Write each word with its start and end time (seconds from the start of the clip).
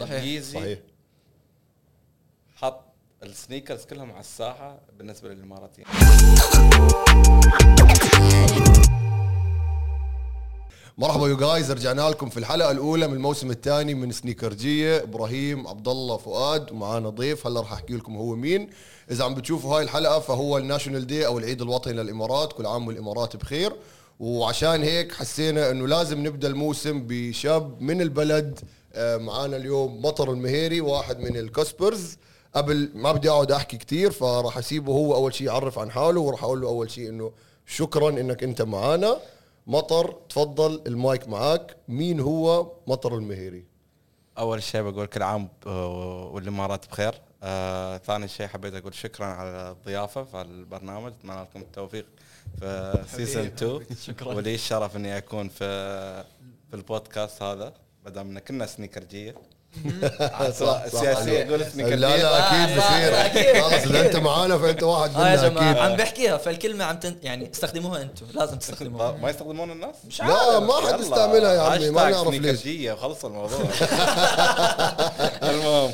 صحيح. 0.00 0.24
Yeezy 0.24 0.58
صحيح. 0.58 0.78
حط 2.56 2.84
ال 3.22 3.29
sneakers 3.29 3.84
كلهم 3.84 4.10
على 4.10 4.20
الساحة 4.20 4.78
بالنسبة 4.98 5.28
للإماراتيين. 5.28 5.86
مرحبا 10.98 11.28
you 11.28 11.36
guys 11.36 11.70
رجعنا 11.72 12.02
لكم 12.02 12.28
في 12.28 12.36
الحلقة 12.36 12.70
الأولى 12.70 13.08
من 13.08 13.14
الموسم 13.14 13.50
الثاني 13.50 13.94
من 13.94 14.12
سنيكرجية. 14.12 15.02
إبراهيم 15.02 15.66
عبد 15.66 15.88
الله 15.88 16.16
فؤاد 16.16 16.72
ومعانا 16.72 17.08
ضيف. 17.08 17.46
هلا 17.46 17.60
راح 17.60 17.72
أحكي 17.72 17.96
لكم 17.96 18.16
هو 18.16 18.36
مين. 18.36 18.70
إذا 19.10 19.24
عم 19.24 19.34
بتشوفوا 19.34 19.76
هاي 19.76 19.82
الحلقة 19.82 20.20
فهو 20.20 20.58
ال 20.58 20.63
National 20.63 21.06
Day 21.06 21.26
أو 21.26 21.38
العيد 21.38 21.62
الوطني 21.62 21.92
للإمارات. 21.92 22.52
كل 22.52 22.66
عام 22.66 22.86
والإمارات 22.86 23.36
بخير. 23.36 23.76
وعشان 24.20 24.82
هيك 24.82 25.12
حسينا 25.12 25.70
إنه 25.70 25.86
لازم 25.86 26.26
نبدأ 26.26 26.48
الموسم 26.48 27.06
بشاب 27.06 27.82
من 27.82 28.00
البلد 28.00 28.60
معانا 28.96 29.56
اليوم 29.56 30.02
مطر 30.02 30.32
المهيري 30.32 30.80
واحد 30.80 31.18
من 31.20 31.36
ال 31.36 31.46
Cuspers 31.46 32.16
قبل 32.54 32.90
ما 32.94 33.12
بدي 33.12 33.30
أقعد 33.30 33.52
أحكي 33.52 33.76
كثير 33.76 34.10
فراح 34.10 34.58
أسيبه 34.58 34.92
هو 34.92 35.14
أول 35.14 35.34
شيء 35.34 35.46
يعرف 35.46 35.78
عن 35.78 35.90
حاله 35.90 36.20
وراح 36.20 36.44
أقول 36.44 36.60
له 36.60 36.68
أول 36.68 36.90
شيء 36.90 37.08
إنه 37.08 37.32
شكرا 37.66 38.08
إنك 38.08 38.42
أنت 38.42 38.62
معانا. 38.62 39.16
مطر 39.66 40.12
تفضل 40.28 40.82
المايك 40.86 41.28
معاك. 41.28 41.76
مين 41.88 42.20
هو 42.20 42.72
مطر 42.86 43.14
المهيري؟ 43.14 43.64
أول 44.38 44.62
شيء 44.62 44.82
بقول 44.82 45.06
كل 45.06 45.22
عام 45.22 45.48
آه، 45.66 46.30
والامارات 46.32 46.86
بخير. 46.88 47.14
آه، 47.42 47.96
ثاني 47.98 48.28
شيء 48.28 48.46
حبيت 48.46 48.74
أقول 48.74 48.94
شكرا 48.94 49.26
على 49.26 49.70
الضيافة 49.70 50.24
في 50.24 50.40
البرنامج. 50.40 51.12
اتمنى 51.20 51.40
لكم 51.40 51.60
التوفيق 51.60 52.06
في 52.60 53.04
season 53.16 53.46
2 53.46 53.80
شكراً. 54.02 54.34
ولي 54.34 54.54
الشرف 54.54 54.96
إني 54.96 55.16
أكون 55.18 55.48
في 55.48 55.64
في 56.70 56.76
البودكاست 56.76 57.42
هذا. 57.42 57.74
ما 58.04 58.10
دام 58.10 58.30
إن 58.30 58.38
كنا 58.38 58.66
سنيكرجيه 58.66 59.34
صح، 60.60 60.86
سياسية 60.86 61.48
أقول 61.48 61.60
لا 61.60 61.68
سنيكرجيه 61.68 61.96
لا 61.96 62.64
أكيد 62.64 62.78
صح، 62.80 62.88
بصير. 62.98 63.26
أكيد. 63.26 63.62
خلاص 63.62 63.82
إذا 63.82 64.06
أنت 64.06 64.16
معانا 64.16 64.58
فأنت 64.58 64.82
واحد 64.82 65.10
يا 65.12 65.16
منا 65.18 65.48
جماعة 65.48 65.70
أكيد. 65.70 65.82
عم 65.82 65.96
بحكيها 65.96 66.36
فالكلمة 66.36 66.84
عم 66.84 66.98
تن... 66.98 67.16
يعني 67.22 67.50
استخدموها 67.50 68.02
أنتم 68.02 68.26
لازم 68.32 68.58
تستخدموها. 68.58 69.12
ما 69.12 69.30
يستخدمون 69.30 69.70
الناس؟ 69.70 69.94
مش 70.06 70.20
لا 70.20 70.26
عارف. 70.34 70.62
ما 70.62 70.92
حد 70.92 71.00
يستعملها 71.00 71.54
يا 71.54 71.60
عمي 71.60 71.90
ما 71.90 72.10
نعرف 72.10 72.28
ليش. 72.28 72.92
وخلص 72.92 73.24
الموضوع. 73.24 73.60
المهم 75.50 75.92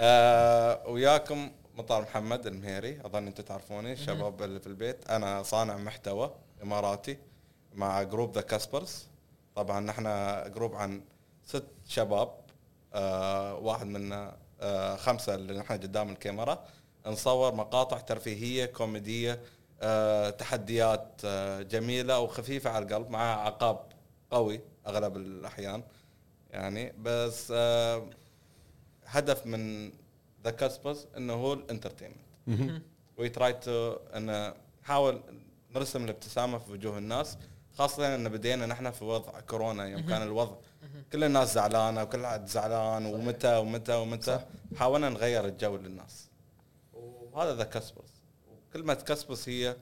آه 0.00 0.80
وياكم 0.86 1.50
مطار 1.76 2.02
محمد 2.02 2.46
المهيري. 2.46 3.00
أظن 3.04 3.26
أنتم 3.26 3.42
تعرفوني 3.42 3.92
الشباب 3.92 4.42
اللي 4.42 4.60
في 4.60 4.66
البيت. 4.66 5.10
أنا 5.10 5.42
صانع 5.42 5.76
محتوى 5.76 6.34
إماراتي 6.62 7.18
مع 7.74 8.02
group 8.02 8.34
The 8.34 8.40
Cuspers 8.40 9.06
طبعا 9.56 9.80
نحن 9.80 10.04
group 10.54 10.74
عن 10.74 11.00
ست 11.52 11.64
شباب 11.88 12.34
آه 12.94 13.54
واحد 13.54 13.86
منا 13.86 14.36
آه 14.60 14.96
خمسة 14.96 15.34
اللي 15.34 15.58
نحن 15.58 15.72
قدام 15.72 16.10
الكاميرا. 16.10 16.64
نصور 17.06 17.54
مقاطع 17.54 17.98
ترفيهية 17.98 18.66
كوميدية 18.66 19.40
آه 19.80 20.30
تحديات 20.30 21.20
آه 21.24 21.62
جميلة 21.62 22.20
وخفيفة 22.20 22.70
على 22.70 22.84
القلب 22.84 23.10
مع 23.10 23.46
عقاب 23.46 23.80
قوي 24.30 24.60
أغلب 24.86 25.16
الأحيان. 25.16 25.82
يعني 26.50 26.92
بس 26.98 27.52
آه 27.56 28.06
هدف 29.06 29.46
من 29.46 29.92
The 30.44 30.50
Cuspers 30.50 31.06
إنه 31.16 31.32
هو 31.32 31.52
ال 31.52 31.61
entertainment. 31.61 32.82
we 33.16 33.28
try 33.28 33.52
to 33.52 33.96
إن 34.16 34.54
نحاول 34.82 35.20
نرسم 35.74 36.04
الابتسامة 36.04 36.58
في 36.58 36.72
وجوه 36.72 36.98
الناس 36.98 37.38
خاصة 37.78 38.14
إن 38.14 38.28
بدينا 38.28 38.66
نحن 38.66 38.90
في 38.90 39.04
وضع 39.04 39.40
كورونا 39.40 39.86
يوم 39.86 40.00
كان 40.00 40.22
الوضع 40.22 40.54
كل 41.12 41.24
الناس 41.24 41.54
زعلانة 41.54 42.02
وكل 42.02 42.26
حد 42.26 42.48
زعلان 42.48 43.06
ومتى 43.06 43.56
ومتى 43.56 43.94
ومتى. 43.94 44.40
حاولنا 44.76 45.08
نغير 45.08 45.44
الجو 45.46 45.76
للناس. 45.76 46.28
وهذا 46.94 47.56
The 47.56 47.64
Cuspers 47.64 48.10
وكلمه 48.70 48.94
Cuspers 48.94 49.48
هي 49.48 49.76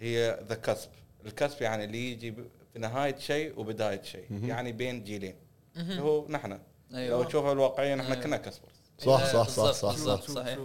هي 0.00 0.40
the 0.48 0.54
cusp 0.54 0.88
ال 1.26 1.33
cusp 1.33 1.62
يعني 1.62 1.84
اللي 1.84 2.12
يجي 2.12 2.30
ب- 2.30 2.48
في 2.72 2.78
نهاية 2.78 3.18
شيء 3.18 3.60
وبداية 3.60 4.02
شيء. 4.02 4.26
يعني 4.44 4.72
بين 4.72 5.04
جيلين. 5.04 5.34
اللي 5.76 6.02
هو 6.02 6.28
نحن. 6.28 6.58
أيوة. 6.94 7.18
لو 7.22 7.24
تشوفها 7.28 7.52
الواقعيه 7.52 7.94
نحن 7.94 8.12
أيوة. 8.12 8.24
كنا 8.24 8.36
cuspers 8.36 8.74
صح 8.98 9.20
إيه، 9.20 9.32
صح 9.32 9.48
صح 9.48 9.70
صح 9.72 9.90
بالضبط. 9.92 10.22
صح 10.22 10.30
صحيح. 10.34 10.58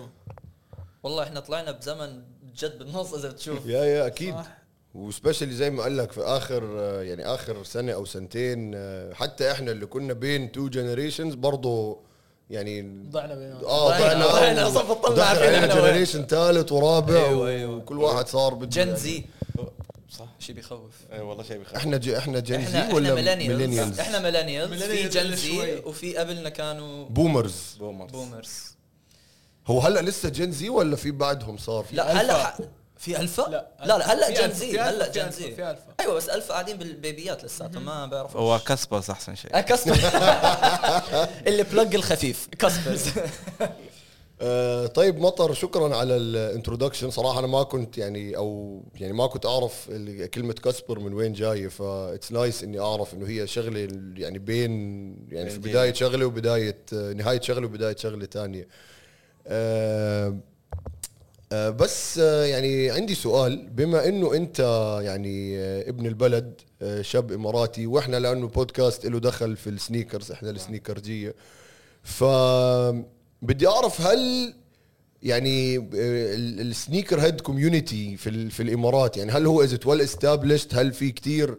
والله 1.04 1.24
إحنا 1.24 1.40
طلعنا 1.40 1.72
بزمن 1.72 2.24
جد 2.56 2.78
بالنص 2.80 3.14
إذا 3.14 3.30
بتشوف. 3.30 3.66
يا 3.76 3.84
يا 3.86 4.08
أكيد. 4.08 4.36
و 4.94 5.00
specially 5.00 5.54
زي 5.54 5.70
ما 5.70 5.84
قال 5.84 5.98
لك 5.98 6.12
في 6.12 6.22
آخر 6.22 6.64
يعني 7.04 7.26
آخر 7.26 7.64
سنة 7.64 7.94
أو 7.94 8.06
سنتين 8.06 8.76
حتى 9.16 9.52
إحنا 9.52 9.72
اللي 9.72 9.86
كنا 9.86 10.14
بين 10.14 10.52
two 10.52 10.68
generations 10.70 11.34
برضه 11.34 12.00
يعني 12.50 12.82
ضعنا 13.12 13.36
بينهم. 13.36 13.66
آه 13.66 13.90
ضعنا- 13.90 14.26
ضعنا 15.10 15.24
علينا 15.24 15.58
إحنا 15.58 15.74
وين. 15.74 15.84
generation 15.94 16.26
ثالث 16.26 16.72
ورابع 16.72 17.16
أيوة، 17.16 17.50
أيوة. 17.50 17.76
وكل 17.76 17.98
واحد 17.98 18.28
صار 18.28 18.54
بده 18.54 18.66
Gen 18.68 18.88
يعني- 18.88 19.00
Z 19.00 19.24
صح. 20.12 20.26
شيء 20.40 20.56
بيخوف. 20.56 20.92
أي 21.14 21.20
والله 21.22 21.44
شيء 21.44 21.58
بيخوف 21.58 21.78
إحنا 21.78 21.98
ج... 21.98 22.10
إحنا 22.10 22.40
Gen 22.40 22.66
Z 22.66 22.80
إحنا 22.80 22.94
ولا 22.96 23.16
millennials 23.16 24.00
إحنا 24.00 24.20
millennials 24.20 24.84
في 24.84 25.08
Gen 25.10 25.36
Z. 25.36 25.76
وفي 25.86 26.18
قبلنا 26.18 26.50
كانوا 26.50 27.06
boomers 27.10 27.76
boomers 27.80 28.12
boomers 28.12 28.50
هو 29.68 29.80
هلأ 29.80 30.00
لسه 30.02 30.30
Gen 30.30 30.52
Z 30.52 30.70
ولا 30.70 30.96
في 30.96 31.12
بعدهم 31.12 31.58
صار 31.58 31.84
في 31.84 31.96
لا. 31.96 32.22
هلأ 32.22 32.58
في 33.04 33.20
ألفا؟ 33.20 33.42
لا. 33.42 33.68
لا 33.86 33.98
لا 33.98 34.14
هلا 34.14 34.28
في 34.28 34.34
Gen 34.34 34.44
Alpha، 34.44 34.54
Z 34.58 34.72
في 34.72 34.82
ألفا، 34.82 34.90
هلا 34.90 35.06
في 35.06 35.12
Gen 35.20 35.22
Alpha، 35.26 35.40
Z 35.40 35.52
في 35.56 35.72
ألفا. 35.72 35.84
أيوه 36.00 36.14
بس 36.14 36.30
ألفا 36.30 36.54
قاعدين 36.54 36.78
بالبيبيات 36.78 37.44
لساتهم 37.44 37.86
ما 37.86 38.06
بيعرفوا 38.06 38.42
هو 38.42 38.60
cuspers 38.60 39.10
أحسن 39.10 39.36
شيء. 39.36 39.60
cusper 39.60 39.98
اللي 41.48 41.64
بلق 41.64 41.94
الخفيف. 41.94 42.48
cuspers 42.60 43.02
آه 44.42 44.86
طيب 44.88 45.20
مطر 45.20 45.54
شكرا 45.54 45.96
على 45.96 46.18
ال 46.18 46.25
introduction 46.25 47.10
صراحة 47.12 47.40
أنا 47.40 47.48
ما 47.48 47.64
كنت 47.64 47.98
يعني 47.98 48.38
أو 48.38 48.82
يعني 48.96 49.14
ما 49.14 49.28
كنت 49.28 49.46
أعرف 49.46 49.90
كلمة 50.34 50.54
cusper 50.54 51.00
من 51.00 51.14
وين 51.14 51.34
جاية 51.34 51.68
ف 51.68 51.77
that's 51.77 52.32
nice 52.32 52.64
إني 52.64 52.80
أعرف 52.80 53.14
إنه 53.14 53.28
هي 53.28 53.48
شغلة 53.48 53.80
يعني 54.18 54.40
بين 54.40 54.72
يعني 55.32 55.50
في 55.50 55.58
بداية 55.58 55.94
شغلة 55.94 56.26
وبداية 56.26 56.78
آه، 56.94 57.14
نهاية 57.14 57.42
شغلة 57.42 57.66
وبداية 57.66 57.96
شغلة 57.96 58.26
ثانية 58.26 58.68
آه 59.48 60.28
آه 60.28 60.38
بس 61.70 62.18
آه 62.18 62.46
يعني 62.46 62.92
عندي 62.92 63.16
سؤال. 63.16 63.70
بما 63.70 64.08
إنه 64.08 64.34
أنت 64.36 64.60
يعني 65.04 65.60
آه 65.60 65.90
ابن 65.90 66.06
البلد 66.06 66.62
آه 66.82 67.02
شاب 67.02 67.32
إماراتي 67.32 67.88
وإحنا 67.88 68.18
لأنه 68.20 68.48
بودكاست 68.48 69.06
له 69.06 69.20
دخل 69.20 69.56
في 69.58 69.70
ال 69.70 69.77
sneakers 69.77 70.32
إحنا 70.32 70.50
السنيكرجية. 70.50 71.36
ف 72.04 72.24
بدي 73.42 73.68
أعرف 73.68 74.02
هل 74.02 74.54
يعني 75.24 75.76
ال- 75.78 76.62
ال 76.62 77.20
sneakerhead 77.22 77.42
community 77.42 78.18
في 78.18 78.50
في 78.50 78.64
الإمارات 78.64 79.18
يعني 79.18 79.32
هل 79.32 79.46
هو 79.46 79.64
is 79.64 79.80
well 79.86 80.02
established 80.02 80.76
هل 80.76 80.94
في 80.94 81.12
كتير 81.12 81.58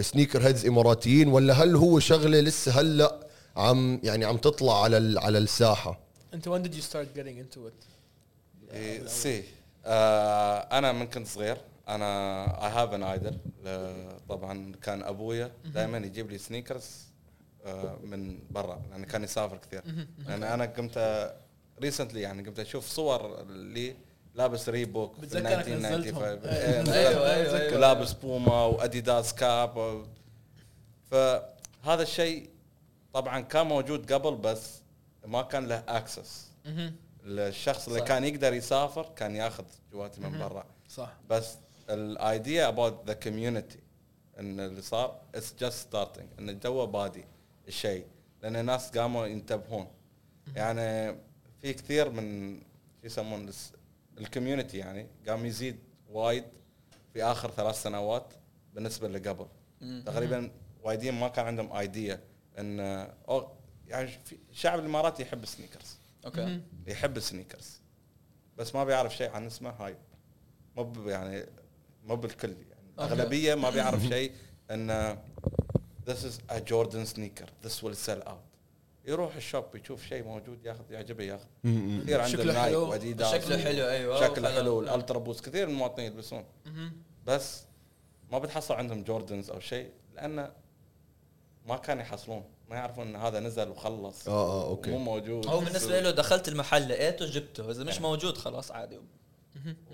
sneakerheads 0.00 0.66
إماراتيين؟ 0.66 1.28
ولا 1.28 1.54
هل 1.54 1.76
هو 1.76 1.98
شغلة 1.98 2.40
لسه 2.40 2.80
هلأ 2.80 3.26
عم 3.56 4.00
يعني 4.04 4.24
عم 4.24 4.36
تطلع 4.36 4.82
على 4.84 5.20
على 5.20 5.38
الساحة؟ 5.38 6.00
أنت 6.34 6.48
when 6.48 6.62
did 6.68 6.74
you 6.74 6.82
start 6.92 7.18
getting 7.18 7.36
into 7.44 7.58
it؟ 7.68 7.89
إيه، 8.72 9.06
سي 9.06 9.44
آه 9.86 10.58
أنا 10.58 10.92
من 10.92 11.06
كنت 11.06 11.26
صغير 11.26 11.56
أنا 11.88 12.44
I 12.66 12.70
have 12.70 12.92
an 12.94 13.02
idol 13.02 13.38
طبعا 14.28 14.72
كان 14.82 15.02
أبويا 15.02 15.52
دائما 15.64 15.98
يجيب 15.98 16.30
لي 16.30 16.38
sneakers 16.38 17.06
آه 17.66 17.98
من 18.04 18.38
برا 18.50 18.82
لأن 18.90 19.04
كان 19.04 19.24
يسافر 19.24 19.56
كثير. 19.56 19.82
لأن 20.18 20.42
أنا 20.42 20.64
قمت 20.64 21.30
recently 21.80 22.20
يعني 22.20 22.42
قمت 22.42 22.58
أشوف 22.58 22.86
صور 22.86 23.40
اللي 23.42 23.96
لابس 24.34 24.68
Reebok 24.68 25.14
في 25.14 25.20
بتذكرك 25.20 25.46
1995 25.46 25.98
نزلتهم. 26.00 26.22
إيه، 26.22 26.92
أيوة، 27.08 27.34
أيوة. 27.34 27.76
ولابس 27.76 28.12
Puma 28.12 28.64
و 28.64 28.74
Adidas 28.74 29.34
cap 29.34 30.04
فهذا 31.10 32.02
الشيء 32.02 32.50
طبعا 33.12 33.40
كان 33.40 33.66
موجود 33.66 34.12
قبل 34.12 34.36
بس 34.36 34.80
ما 35.26 35.42
كان 35.42 35.66
له 35.66 35.84
access 35.88 36.50
الشخص 37.24 37.88
اللي 37.88 38.00
صح. 38.00 38.06
كان 38.06 38.24
يقدر 38.24 38.52
يسافر 38.52 39.12
كان 39.16 39.36
ياخذ 39.36 39.64
جواتي 39.92 40.20
من 40.20 40.38
برا. 40.38 40.66
صح. 40.88 41.16
بس 41.30 41.56
ال 41.90 42.06
idea 42.06 42.68
about 42.68 43.06
the 43.06 43.12
community 43.12 43.78
إن 44.38 44.60
اللي 44.60 44.82
صار 44.82 45.22
it's 45.34 45.54
just 45.54 45.78
starting 45.78 46.26
into 46.38 46.86
بادي 46.86 47.24
الشيء. 47.68 48.06
لأن 48.42 48.56
الناس 48.56 48.98
قاموا 48.98 49.26
ينتبهون. 49.26 49.88
يعني 50.54 51.18
في 51.62 51.72
كثير 51.72 52.10
من 52.10 52.58
شو 52.60 53.06
يسمون 53.06 53.50
ال 54.18 54.24
community 54.24 54.78
يعني 54.78 55.06
قام 55.28 55.46
يزيد 55.46 55.78
وايد 56.10 56.44
في 57.12 57.24
آخر 57.24 57.50
ثلاث 57.50 57.82
سنوات 57.82 58.32
بالنسبة 58.74 59.08
لقبل. 59.08 59.46
تقريبا 60.06 60.50
وايدين 60.82 61.14
ما 61.14 61.28
كان 61.28 61.46
عندهم 61.46 61.72
idea 61.72 62.20
إن 62.58 62.80
أو 63.28 63.48
يعني 63.86 64.08
في 64.08 64.38
الشعب 64.50 64.78
الاماراتي 64.78 65.22
يحب 65.22 65.42
ال 65.42 65.48
sneakers 65.48 65.98
أوكي. 66.26 66.60
يحب 66.86 67.16
ال 67.16 67.22
sneakers. 67.22 67.80
بس 68.58 68.74
ما 68.74 68.84
بيعرف 68.84 69.16
شيء 69.16 69.30
عن 69.30 69.46
اسمه 69.46 69.70
hype 69.70 69.96
مو 70.76 70.92
يعني 71.06 71.46
مو 72.04 72.16
بالكل 72.16 72.48
يعني. 72.48 72.90
أوكي. 72.98 73.12
أغلبية 73.12 73.54
ما 73.54 73.70
بيعرف 73.70 74.02
شيء 74.14 74.32
إن 74.70 75.16
this 76.06 76.24
is 76.24 76.40
a 76.48 76.60
Jordan 76.60 77.06
sneaker. 77.06 77.48
This 77.62 77.82
will 77.82 77.94
sell 77.94 78.22
out. 78.28 78.50
يروح 79.04 79.36
ال 79.36 79.42
shop 79.42 79.64
يشوف 79.74 80.06
شيء 80.06 80.24
موجود 80.24 80.64
ياخذ 80.64 80.92
يعجبه 80.92 81.24
ياخذ. 81.24 81.46
كثير 82.02 82.20
عنده 82.20 82.26
شكله 82.26 82.52
Nike 82.52 82.66
حلو. 82.66 82.90
وأديداس. 82.90 83.34
شكله 83.34 83.58
حلو 83.58 83.88
أيوه 83.88 84.20
شكله 84.20 84.54
حلو. 84.54 84.80
ال 84.80 85.18
Ultraboost 85.18 85.44
كثير 85.48 85.66
من 85.66 85.72
المواطنين 85.72 86.12
يلبسون. 86.12 86.44
بس 87.26 87.64
ما 88.32 88.38
بتحصل 88.38 88.74
عندهم 88.74 89.02
Jordans 89.02 89.50
أو 89.50 89.60
شيء 89.60 89.90
لأنه 90.14 90.52
ما 91.66 91.76
كانوا 91.76 92.02
يحصلون. 92.02 92.44
ما 92.70 92.76
يعرفون 92.76 93.06
إن 93.08 93.16
هذا 93.16 93.40
نزل 93.40 93.68
وخلص. 93.68 94.28
آه 94.28 94.32
آه 94.32 94.66
أوكي. 94.68 94.90
مو 94.90 94.98
موجود. 94.98 95.46
هو 95.46 95.60
بالنسبة 95.60 96.00
له 96.00 96.10
دخلت 96.10 96.48
المحل 96.48 96.88
لقيته 96.88 97.26
جبته 97.26 97.70
إذا 97.70 97.84
مش 97.84 98.00
موجود 98.00 98.38
خلاص 98.38 98.70
عادي. 98.70 98.98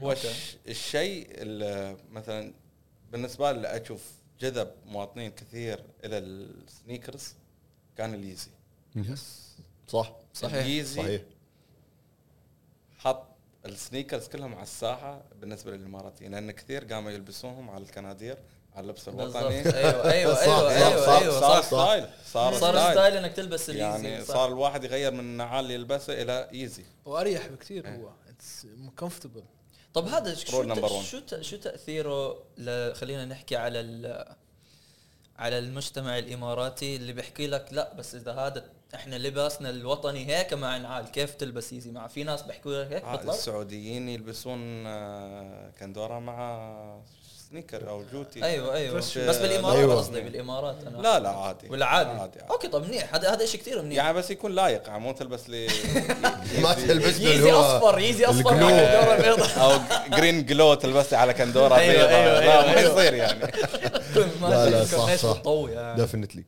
هو 0.02 0.12
الش- 0.12 0.56
الشيء 0.68 1.26
اللي 1.42 1.96
مثلا 2.10 2.52
بالنسبة 3.12 3.52
لي 3.52 3.82
أشوف 3.82 4.02
جذب 4.40 4.70
مواطنين 4.86 5.30
كثير 5.30 5.84
إلى 6.04 6.18
ال 6.18 6.31
sneakers 6.31 7.34
كان 7.96 8.14
ال 8.14 8.20
Yeezy 8.20 8.50
صح 9.88 10.12
صحيح. 10.34 10.54
ال 10.64 10.70
Yeezy 10.70 11.02
صحيح. 11.02 11.22
حط 12.98 13.26
ال 13.66 13.73
sneakers 13.73 14.28
كلهم 14.28 14.54
على 14.54 14.62
الساحة 14.62 15.22
بالنسبة 15.40 15.70
للإماراتيين 15.76 16.32
لأن 16.32 16.50
كثير 16.50 16.84
قاموا 16.84 17.10
يلبسوهم 17.10 17.70
على 17.70 17.84
الكنادير. 17.84 18.38
على 18.76 18.84
اللبس 18.84 19.08
الوطني. 19.08 19.48
أيوه 19.74 20.10
أيوه 20.12 20.34
صح، 20.34 20.40
أيوه 20.42 21.06
صح، 21.06 21.12
أيوه 21.12 21.20
صار 21.20 21.22
أيوه 21.22 21.40
صار 21.40 21.62
style. 21.62 22.06
صار, 22.32 22.54
صار 22.54 22.92
style. 22.92 23.16
إنك 23.16 23.32
تلبس 23.32 23.70
ال 23.70 23.72
Yeezy 23.72 23.82
يعني. 23.84 24.24
صار 24.24 24.48
الواحد 24.48 24.84
يغير 24.84 25.12
من 25.12 25.20
النعال 25.20 25.64
اللي 25.64 25.74
يلبسه 25.74 26.22
إلى 26.22 26.48
Yeezy. 26.52 26.84
وأريح 27.04 27.46
بكثير 27.46 27.88
هو. 27.88 28.08
it's 28.28 28.66
comfortable 28.98 29.42
طب 29.94 30.08
هذا 30.08 30.34
شو. 30.34 30.66
شو 31.02 31.20
شو 31.40 31.56
تأثيره 31.56 32.34
خلينا 32.92 33.24
نحكي 33.24 33.56
على 33.56 33.80
ال- 33.80 34.34
على 35.38 35.58
المجتمع 35.58 36.18
الإماراتي 36.18 36.96
اللي 36.96 37.12
بيحكي 37.12 37.46
لك 37.46 37.68
لا 37.72 37.94
بس 37.94 38.14
إذا 38.14 38.32
هذا 38.32 38.64
إحنا 38.94 39.16
لباسنا 39.16 39.70
الوطني 39.70 40.26
هيك 40.36 40.54
مع 40.54 40.76
نعال 40.76 41.10
كيف 41.10 41.34
تلبس 41.34 41.72
Yeezy 41.72 41.90
مع 41.90 42.06
في 42.06 42.24
ناس 42.24 42.42
بيحكوا 42.42 42.84
لك 42.84 42.92
هيك 42.92 43.04
آه، 43.04 43.16
بطلع. 43.16 43.34
السعوديين 43.34 44.08
يلبسون 44.08 44.86
آه، 44.86 45.70
كندورة 45.80 46.18
مع 46.18 47.00
sneaker 47.50 47.88
أو 47.88 48.02
جوتي. 48.12 48.44
أيوه 48.44 48.74
أيوه. 48.74 48.94
بس- 48.94 49.18
بالإمارات 49.18 49.76
أيوة. 49.76 49.96
قصدي 49.96 50.20
بالإمارات 50.20 50.76
أنا. 50.86 50.96
لا 51.02 51.18
لا 51.20 51.28
عادي. 51.28 51.68
ولا 51.68 51.86
عادي, 51.86 52.10
عادي, 52.10 52.20
عادي. 52.40 52.50
okay 52.52 52.68
طب 52.68 52.84
منيح. 52.86 53.14
هذا 53.14 53.32
هذا 53.32 53.46
شيء 53.46 53.60
كثير 53.60 53.82
منيح. 53.82 53.96
يعني 54.04 54.18
بس 54.18 54.30
يكون 54.30 54.52
لايق 54.52 54.88
يعني 54.88 55.00
مو 55.00 55.12
تلبس 55.12 55.48
لي 55.48 55.66
ما 56.62 56.74
تلبس 56.74 57.20
Yeezy 57.20 57.52
أصفر 57.52 57.98
Yeezy 57.98 58.24
أصفر 58.24 58.52
أو 59.62 59.78
green 60.16 60.46
glow 60.46 60.74
تلبس 60.74 61.12
لي 61.12 61.18
على 61.18 61.34
كندورة 61.34 61.76
أيوة، 61.76 61.92
بيضاء. 61.92 62.10
أيوة، 62.10 62.32
لا 62.32 62.40
أيوة، 62.40 62.66
ما 62.66 62.78
أيوة. 62.78 62.92
يصير 62.92 63.14
يعني. 63.14 63.40
ما 64.40 64.46
لا، 64.48 64.70
لا، 64.70 64.84
صح، 64.84 65.14
صح. 65.14 65.32
بتطوي 65.38 65.72
يعني. 65.72 66.00
definitely 66.00 66.44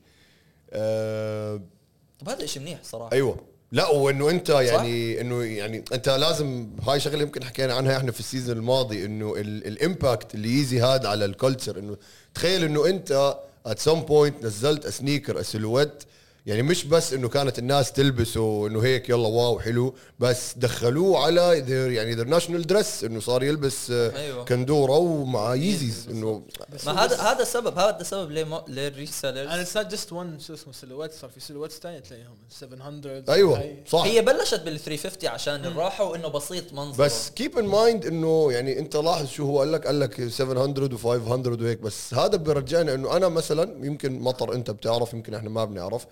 طب 2.20 2.28
هذا 2.28 2.46
شيء 2.46 2.62
منيح 2.62 2.78
صراحة. 2.82 3.12
أيوه. 3.12 3.36
لا 3.72 3.88
وإنه 3.88 4.30
أنت 4.30 4.48
يعني 4.48 5.20
إنه 5.20 5.42
يعني 5.44 5.84
أنت 5.92 6.08
لازم 6.08 6.68
هاي 6.88 7.00
شغلة 7.00 7.22
يمكن 7.22 7.44
حكينا 7.44 7.74
عنها 7.74 7.96
إحنا 7.96 8.12
في 8.12 8.20
ال 8.20 8.25
season 8.25 8.56
الماضي 8.56 9.04
إنه 9.04 9.34
ال- 9.36 9.66
ال 9.66 9.76
impact 9.76 10.34
اللي 10.34 10.60
Yeezy 10.60 10.82
هذا 10.82 11.08
على 11.08 11.24
ال 11.24 11.31
culture 11.31 11.78
إنه 11.78 11.96
تخيل 12.34 12.64
إنه 12.64 12.86
أنت 12.86 13.34
at 13.66 13.78
some 13.78 14.00
point 14.00 14.44
نزلت 14.44 14.86
sneaker 14.86 15.42
silhouette 15.42 16.02
يعني 16.48 16.62
مش 16.62 16.84
بس 16.84 17.12
إنه 17.12 17.28
كانت 17.28 17.58
الناس 17.58 17.92
تلبسه 17.92 18.66
انه 18.66 18.80
هيك 18.80 19.08
يلا 19.08 19.28
wow 19.28 19.60
حلو 19.60 19.94
بس 20.18 20.54
دخلوه 20.56 21.24
على 21.24 21.58
يعني 21.94 22.14
their 22.14 22.24
national 22.24 22.66
dress 22.66 23.04
إنه 23.04 23.20
صار 23.20 23.42
يلبس 23.42 23.90
آه، 23.90 24.16
أيوة. 24.16 24.44
كندورة 24.44 24.96
ومع 24.96 25.54
Yeezys 25.54 26.08
إنه 26.10 26.42
ما 26.86 27.04
هذا 27.04 27.16
هذا 27.16 27.42
السبب 27.42 27.78
هذا 27.78 28.00
السبب 28.00 28.30
ليه 28.30 28.44
ما 28.44 28.64
ليه 28.68 28.88
ال 28.88 28.96
resellers 28.96 29.68
it's 29.68 29.72
not 29.72 29.90
just 29.92 30.08
one 30.08 30.46
شو 30.46 30.54
اسمه 30.54 30.72
silhouette 30.72 31.12
صار 31.12 31.30
في 31.30 31.40
silhouette 31.40 31.72
ثانية 31.72 31.98
تلاقيهم 31.98 32.36
700 32.50 33.24
أيوه. 33.28 33.74
صح. 33.88 34.02
هي 34.02 34.22
بلشت 34.22 34.60
بال 34.60 34.80
350 34.80 35.28
عشان 35.30 35.64
الراحة 35.64 36.04
وإنه 36.04 36.28
بسيط 36.28 36.72
منظره. 36.72 37.04
بس 37.04 37.30
كيب 37.30 37.58
ان 37.58 37.64
مايند 37.64 38.06
إنه 38.06 38.52
يعني 38.52 38.78
أنت 38.78 38.96
لاحظ 38.96 39.26
شو 39.26 39.44
هو 39.44 39.58
قال 39.58 39.72
لك؟ 39.72 39.86
قال 39.86 40.00
لك 40.00 40.28
700 40.28 40.74
و500 40.96 41.62
وهيك 41.62 41.78
بس 41.78 42.14
هذا 42.14 42.36
بيرجعنا 42.36 42.94
إنه 42.94 43.16
أنا 43.16 43.28
مثلا 43.28 43.86
يمكن 43.86 44.20
مطر 44.20 44.54
أنت 44.54 44.70
بتعرف 44.70 45.12
يمكن 45.12 45.34
إحنا 45.34 45.50
ما 45.50 45.64
بنعرف 45.64 46.06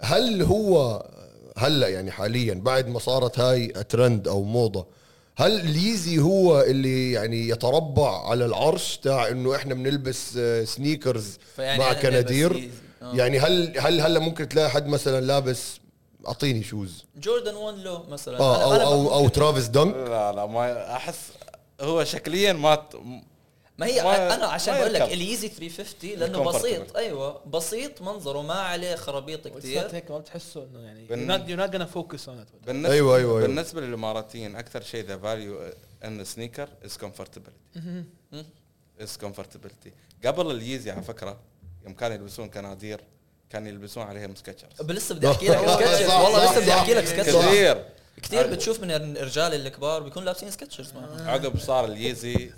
هل 0.00 0.42
هو 0.42 1.02
هلا 1.56 1.88
يعني 1.88 2.10
حاليا 2.10 2.54
بعد 2.54 2.88
ما 2.88 2.98
صارت 2.98 3.38
هاي 3.40 3.66
ترند 3.68 4.28
أو 4.28 4.42
موضة 4.42 4.86
هل 5.36 5.66
ال 5.66 5.75
Yeezy 5.75 6.18
هو 6.18 6.60
اللي 6.60 7.12
يعني 7.12 7.48
يتربع 7.48 8.28
على 8.28 8.44
العرش 8.44 8.96
تاع 8.96 9.28
إنه 9.28 9.56
إحنا 9.56 9.74
بنلبس 9.74 10.36
آه، 10.38 10.64
sneakers 10.64 11.38
مع 11.58 11.92
كنادير. 11.92 12.70
آه. 13.02 13.14
يعني 13.14 13.38
هل 13.38 13.78
هل 13.78 14.00
هلا 14.00 14.18
ممكن 14.20 14.48
تلاقي 14.48 14.70
حد 14.70 14.86
مثلا 14.86 15.20
لابس 15.20 15.80
أعطيني 16.28 16.62
shoes 16.62 17.04
Jordan 17.16 17.54
1 17.54 17.78
لو 17.78 18.02
مثلا 18.08 18.38
أنا- 18.38 18.40
أو 18.40 18.72
أنا 18.72 18.84
أو 18.84 19.12
أو 19.12 19.22
ممكن- 19.22 19.32
Travis 19.32 19.68
Dunk 19.68 19.94
لا 19.94 20.32
لا 20.32 20.46
ما 20.46 20.96
أحس 20.96 21.18
هو 21.80 22.04
شكليا 22.04 22.52
ما 22.52 22.82
ما 23.80 23.86
هي 23.86 24.02
ما- 24.02 24.34
أنا 24.34 24.46
عشان 24.46 24.74
بقول 24.78 24.92
لك. 24.94 25.02
ال 25.02 25.10
Yeezy 25.10 25.48
350 25.48 26.10
لأنه. 26.18 26.44
بسيط. 26.44 26.96
أيوه 26.96 27.44
بسيط 27.46 28.02
منظره 28.02 28.42
ما 28.42 28.54
عليه 28.54 28.94
خرابيط 28.96 29.48
كثير 29.48 29.88
هيك 29.92 30.10
ما 30.10 30.18
بتحسه 30.18 30.64
إنه 30.64 30.80
يعني 30.80 31.08
not 31.38 31.70
gonna 31.70 31.94
focus 31.96 32.20
on 32.26 32.28
it. 32.44 32.66
بالنسبة 32.66 32.92
أيوة، 32.94 33.16
أيوة، 33.16 33.16
أيوة. 33.16 33.40
بالنسبة 33.40 33.80
للإماراتيين 33.80 34.56
أكثر 34.56 34.82
شيء 34.82 35.04
they 35.04 35.16
value 35.18 35.60
in 36.04 36.24
sneaker 36.24 36.68
is 36.84 36.96
comfortability 36.96 38.04
is 39.00 39.16
comfortability 39.16 39.92
قبل 40.24 40.50
ال 40.50 40.57
Yeezy 40.57 40.90
على 40.90 41.02
فكرة 41.02 41.40
يوم 41.84 41.94
كانوا 41.94 42.16
يلبسون 42.16 42.48
كنادير 42.48 43.00
كانوا 43.50 43.68
يلبسون 43.68 44.02
عليهم 44.02 44.34
Skechers. 44.34 44.72
لسه 44.90 45.14
بدي 45.14 45.30
أحكي 45.30 45.46
لك 45.48 45.58
Skechers. 45.68 46.10
والله 46.10 46.44
لسه 46.52 46.60
بدي. 46.60 46.72
أحكي 46.72 46.94
لك 46.94 47.04
Skechers. 47.04 47.36
كثير. 47.44 47.84
كثير 48.22 48.46
بتشوف 48.46 48.80
من 48.82 48.90
الرجال 48.90 49.54
الكبار 49.66 50.02
بيكونوا 50.02 50.26
لابسين 50.26 50.50
Skechers 50.50 50.92
معهم. 50.94 51.28
عقب 51.28 51.58
صار 51.58 51.84
ال 51.84 51.95
Yeezy 51.95 52.50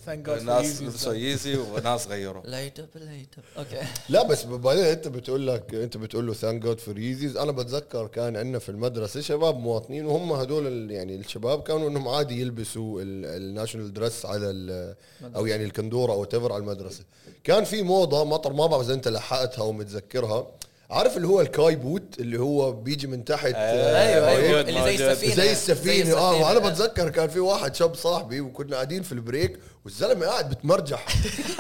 ناس 0.42 0.82
لبسوا. 0.82 1.12
Yeezy 1.12 1.56
وناس 1.56 2.06
غيروا. 2.08 2.42
light 2.44 2.78
up 2.78 2.88
light 2.94 3.28
up 3.38 3.44
okay 3.58 3.86
لا 4.08 4.22
بس 4.22 4.44
بعدين 4.44 4.84
انت 4.84 5.08
بتقول 5.08 5.46
لك 5.46 5.74
انت 5.74 5.96
بتقول 5.96 6.26
له 6.26 6.32
thank 6.34 6.62
God 6.62 6.80
for 6.80 6.98
Yeezys 6.98 7.36
أنا 7.36 7.52
بتذكر 7.52 8.06
كان 8.06 8.36
عندنا 8.36 8.58
في 8.58 8.68
المدرسة 8.68 9.20
شباب 9.20 9.58
مواطنين 9.58 10.06
وهم 10.06 10.32
هدول 10.32 10.90
يعني 10.90 11.16
الشباب 11.16 11.62
كانوا 11.62 11.88
إنهم 11.88 12.08
عادي 12.08 12.40
يلبسوا 12.40 13.02
ال 13.02 13.12
national 13.12 13.92
dress 13.92 14.26
على 14.26 14.50
ال- 14.50 14.94
أو 15.36 15.46
يعني 15.46 15.64
الكندورة 15.64 16.12
أو 16.12 16.24
whatever 16.24 16.52
على 16.52 16.60
المدرسة. 16.60 17.04
كان 17.44 17.64
في 17.64 17.82
موضة 17.82 18.24
مطر 18.24 18.52
ما 18.52 18.66
بعرف 18.66 18.84
إذا 18.84 18.94
أنت 18.94 19.08
لحقتها 19.08 19.62
ومتذكرها 19.62 20.46
عارف 20.92 21.16
اللي 21.16 21.28
هو 21.28 21.40
ال 21.40 21.76
kayboat 21.76 22.20
اللي 22.20 22.40
هو 22.40 22.72
بيجي 22.72 23.06
من 23.06 23.24
تحت 23.24 23.54
أيوة، 23.54 23.98
أيوه 24.00 24.28
أيوه. 24.28 24.60
اللي 24.60 24.82
زي. 24.82 24.94
السفينة. 24.94 25.34
زي 25.34 25.52
السفينة. 25.52 26.17
آه 26.17 26.43
وأنا 26.43 26.58
بتذكر 26.58 27.08
كان 27.08 27.28
في 27.28 27.40
واحد 27.40 27.74
شاب 27.74 27.94
صاحبي 27.94 28.40
وكنا 28.40 28.74
قاعدين 28.74 29.02
في 29.02 29.12
ال 29.12 29.20
break 29.20 29.58
والزلمة 29.84 30.26
قاعد 30.26 30.50
بتمرجح. 30.50 31.08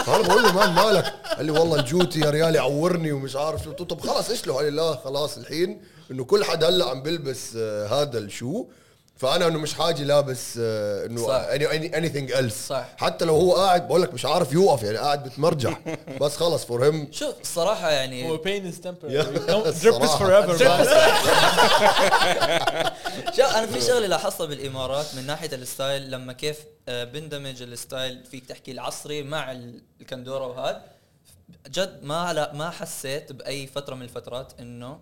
فانا 0.06 0.28
بقول 0.28 0.42
له 0.42 0.52
man 0.52 0.74
مالك؟ 0.74 1.04
قال 1.36 1.46
لي 1.46 1.52
والله 1.52 1.80
الجوتي 1.80 2.20
يا 2.20 2.30
ريال 2.30 2.54
يعورني 2.54 3.12
ومش 3.12 3.36
عارف 3.36 3.62
شو. 3.62 3.70
قلت 3.70 3.80
له 3.80 3.86
طب 3.86 4.00
خلاص 4.00 4.30
إيش 4.30 4.46
له؟ 4.46 4.54
قال 4.54 4.64
لي 4.64 4.70
لا 4.70 4.96
خلاص 4.96 5.38
الحين 5.38 5.80
إنه 6.10 6.24
كل 6.24 6.44
حد 6.44 6.64
هلأ 6.64 6.90
عم 6.90 7.02
بيلبس 7.02 7.56
آه 7.56 7.86
هذا 7.86 8.18
ال 8.18 8.26
shoe. 8.26 8.66
فأنا 9.22 9.46
إنه 9.46 9.58
مش 9.58 9.74
حاجي 9.74 10.04
لابس 10.04 10.58
آه 10.62 11.06
إنه 11.06 11.26
صح. 11.26 11.34
any 11.34 11.96
any 11.98 12.36
else 12.36 12.66
صح. 12.68 12.84
حتى 12.96 13.24
لو 13.24 13.36
هو 13.36 13.54
قاعد 13.54 13.88
بقول 13.88 14.02
لك 14.02 14.14
مش 14.14 14.24
عارف 14.26 14.52
يوقف 14.52 14.82
يعني 14.82 14.98
قاعد 14.98 15.24
بتمرجح 15.24 15.80
بس 16.20 16.36
خلص 16.36 16.64
for 16.64 16.84
him 16.84 17.08
شوف 17.12 17.34
الصراحه 17.40 17.90
يعني 17.90 18.30
هو 18.30 18.38
don't 18.38 18.40
drip 18.40 18.62
is 18.62 18.66
الصراحة. 20.02 20.18
forever 20.18 20.58
man. 20.58 20.62
شوف 23.36 23.56
أنا 23.56 23.66
في 23.66 23.80
شغلة 23.80 24.06
لاحظتها 24.06 24.46
بالإمارات 24.46 25.14
من 25.14 25.26
ناحية 25.26 25.54
ال 25.54 25.63
style 25.63 26.10
لما 26.10 26.32
كيف 26.32 26.58
آه، 26.88 27.04
بندمج 27.04 27.62
ال 27.62 27.72
style 27.72 28.24
فيك 28.30 28.46
تحكي 28.46 28.72
العصري 28.72 29.22
مع 29.22 29.52
ال- 29.52 29.82
الكندورة 30.00 30.46
وهذا 30.46 30.82
جد 31.68 32.00
ما 32.02 32.32
لا 32.32 32.52
ما 32.54 32.70
حسيت 32.70 33.32
بأي 33.32 33.66
فترة 33.66 33.94
من 33.94 34.02
الفترات 34.02 34.52
إنه 34.60 34.98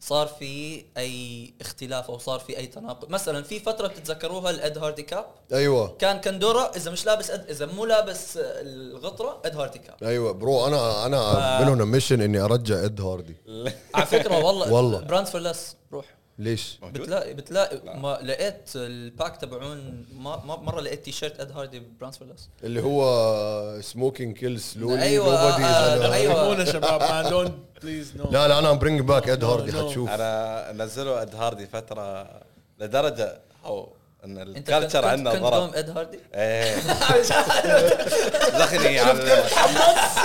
صار 0.00 0.26
في 0.26 0.84
أي 0.96 1.54
اختلاف 1.60 2.10
أو 2.10 2.18
صار 2.18 2.38
في 2.38 2.56
أي 2.58 2.66
تناقض. 2.66 3.10
مثلا 3.10 3.42
في 3.42 3.60
فترة 3.60 3.86
بتتذكروها 3.88 4.50
ال 4.50 4.59
Ed 4.59 4.78
Hardy 4.78 5.02
cap؟ 5.02 5.26
أيوه. 5.52 5.96
كان 5.98 6.20
كندوره 6.20 6.70
إذا 6.76 6.90
مش 6.90 7.06
لابس 7.06 7.30
Ed 7.30 7.50
إذا 7.50 7.66
مو 7.66 7.84
لابس 7.84 8.38
الغطرة 8.42 9.42
Ed 9.44 9.56
Hardy 9.56 9.78
cap. 9.78 9.96
أيوه. 10.02 10.32
bro 10.32 10.66
أنا 10.66 11.06
أنا 11.06 11.60
من 11.60 11.68
هنا 11.68 11.84
mission 11.84 12.20
إني 12.20 12.40
أرجع 12.40 12.84
Ed 12.84 13.00
Hardy. 13.00 13.36
على 13.94 14.06
فكرة 14.06 14.44
والله. 14.44 14.72
والله. 14.72 15.00
Brands 15.00 15.26
For 15.26 15.40
Less 15.40 15.76
روح. 15.92 16.17
ليش؟ 16.38 16.78
موجود؟ 16.82 17.00
بتلاقي 17.00 17.34
بتلاقي 17.34 17.98
ما 17.98 18.18
لقيت 18.22 18.70
ال 18.76 18.91
bag 18.91 19.36
تبعون 19.36 20.06
ما 20.12 20.44
ما 20.44 20.56
مرة 20.56 20.80
لقيت 20.80 21.04
T-shirt 21.04 21.40
Ed 21.40 21.52
Hardy 21.52 21.82
Brands 22.00 22.14
For 22.14 22.28
Less 22.28 22.48
اللي 22.64 22.82
هو 22.82 23.80
سموكينج 23.80 24.36
كيل 24.36 24.60
سلولي 24.60 25.02
أيوة، 25.02 25.34
آه،. 25.34 26.34
حرمونا 26.34 26.64
شباب 26.64 27.00
man 27.00 27.30
don't 27.30 27.80
please 27.80 28.20
no. 28.20 28.32
لا 28.32 28.48
لا 28.48 28.58
أنا 28.58 28.72
برينج 28.72 29.00
باك 29.00 29.28
اد 29.28 29.44
هاردي. 29.44 29.72
حتشوف. 29.72 30.10
أنا 30.10 30.72
نزلوا 30.72 31.22
اد 31.22 31.34
هاردي 31.34 31.66
فترة 31.66 32.30
لدرجة 32.78 33.40
أو 33.64 33.92
إن 34.24 34.38
أنت 34.38 34.56
كنت 34.56 34.68
الكلتشر 34.68 35.04
عندنا 35.04 35.30
كنت 35.30 35.40
دوم 35.42 35.50
ضرب 35.50 35.74
اد 35.74 35.90
هاردي 35.90 36.18
إيه 36.34 36.76
زخني 38.58 38.98
على 38.98 39.42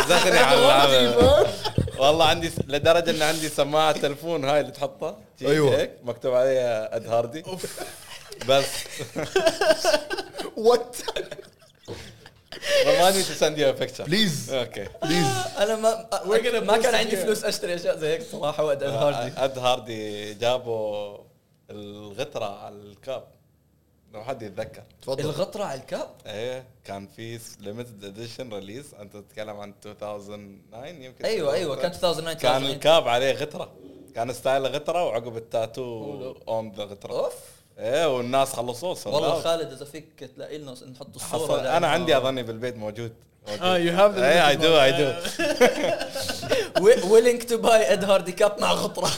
زخني 0.10 0.38
على 0.38 1.16
والله 1.98 2.26
عندي 2.26 2.50
س- 2.50 2.60
لدرجة 2.68 3.10
إن 3.10 3.22
عندي 3.22 3.50
سماعة 3.50 3.92
تلفون 3.92 4.46
هاي 4.46 4.60
اللي 4.60 4.72
تحطها. 4.72 5.18
أيوة. 5.42 5.76
هيك 5.78 5.92
مكتوب 6.04 6.34
عليها 6.34 6.96
اد 6.96 7.08
هاردي 7.08 7.44
بس. 8.50 8.66
what 10.58 10.96
ما 12.86 13.08
أدري 13.10 13.24
send 13.24 13.58
you 13.58 13.74
picture 13.74 14.04
please 14.04 14.54
okay 14.54 14.88
please 15.04 15.26
أنا 15.58 15.76
ما 15.76 16.08
ما 16.62 16.78
كان 16.78 16.96
عندي 16.96 17.18
فلوس 17.18 17.44
أشتري 17.44 17.76
أشياء 17.76 17.98
زي 17.98 18.08
هيك 18.14 18.22
صراحة 18.32 18.64
وقت 18.64 18.84
ال 18.84 18.92
Hardy 18.92 19.34
Ed 19.38 19.58
Hardy 19.60 20.34
جابوا 20.34 21.18
الغتره 21.70 22.46
على 22.66 22.76
ال 22.76 22.85
cap. 22.85 23.24
لو 24.14 24.24
حد 24.24 24.42
يتذكر. 24.42 24.84
تفضل. 25.02 25.20
الغطرة 25.20 25.64
على 25.64 25.80
ال 25.80 25.87
cap 25.87 26.10
إيه 26.26 26.66
كان 26.86 27.08
في 27.08 27.40
limited 27.60 28.04
edition 28.04 28.54
release 28.54 28.94
أنت 28.94 29.18
تتكلم 29.18 29.60
عن 29.60 29.74
2009 29.86 30.88
يمكن. 30.88 31.26
أيوه 31.26 31.54
أيوه 31.54 31.76
كان 31.76 31.92
2009 31.92 32.34
كان 32.34 32.56
2008. 32.56 32.74
ال 32.76 32.84
cap 32.84 33.08
عليه 33.08 33.32
غتره 33.34 33.72
كان 34.16 34.34
style 34.34 34.66
غتره 34.66 35.04
وعقب 35.06 35.38
ال 35.38 35.52
tattoo 35.52 36.36
on 36.48 36.72
the 36.72 36.84
غتره 36.84 37.14
oof. 37.14 37.34
إيه 37.80 38.18
والناس 38.18 38.54
خلصوه 38.54 38.98
والله. 39.06 39.42
خالد 39.42 39.72
إذا 39.72 39.86
فيك 39.86 40.32
تلاقي 40.36 40.58
لنا 40.58 40.76
نحط 40.92 41.50
لا، 41.52 41.78
أنا 41.78 41.88
عندي 41.88 42.18
أظني 42.18 42.44
بالبيت 42.44 42.78
موجود. 42.78 43.14
آه 43.62 43.78
you 43.78 43.94
have 43.94 44.18
إيه 44.18 44.48
I 44.50 44.56
do 44.56 44.82
I 44.82 44.92
do 44.92 45.14
willing 47.10 47.42
to 47.42 47.58
buy 47.58 47.94
Ed 47.94 48.04
Hardy 48.04 48.32
cap 48.32 48.56
مع 48.62 48.74
غطرة. 48.74 49.10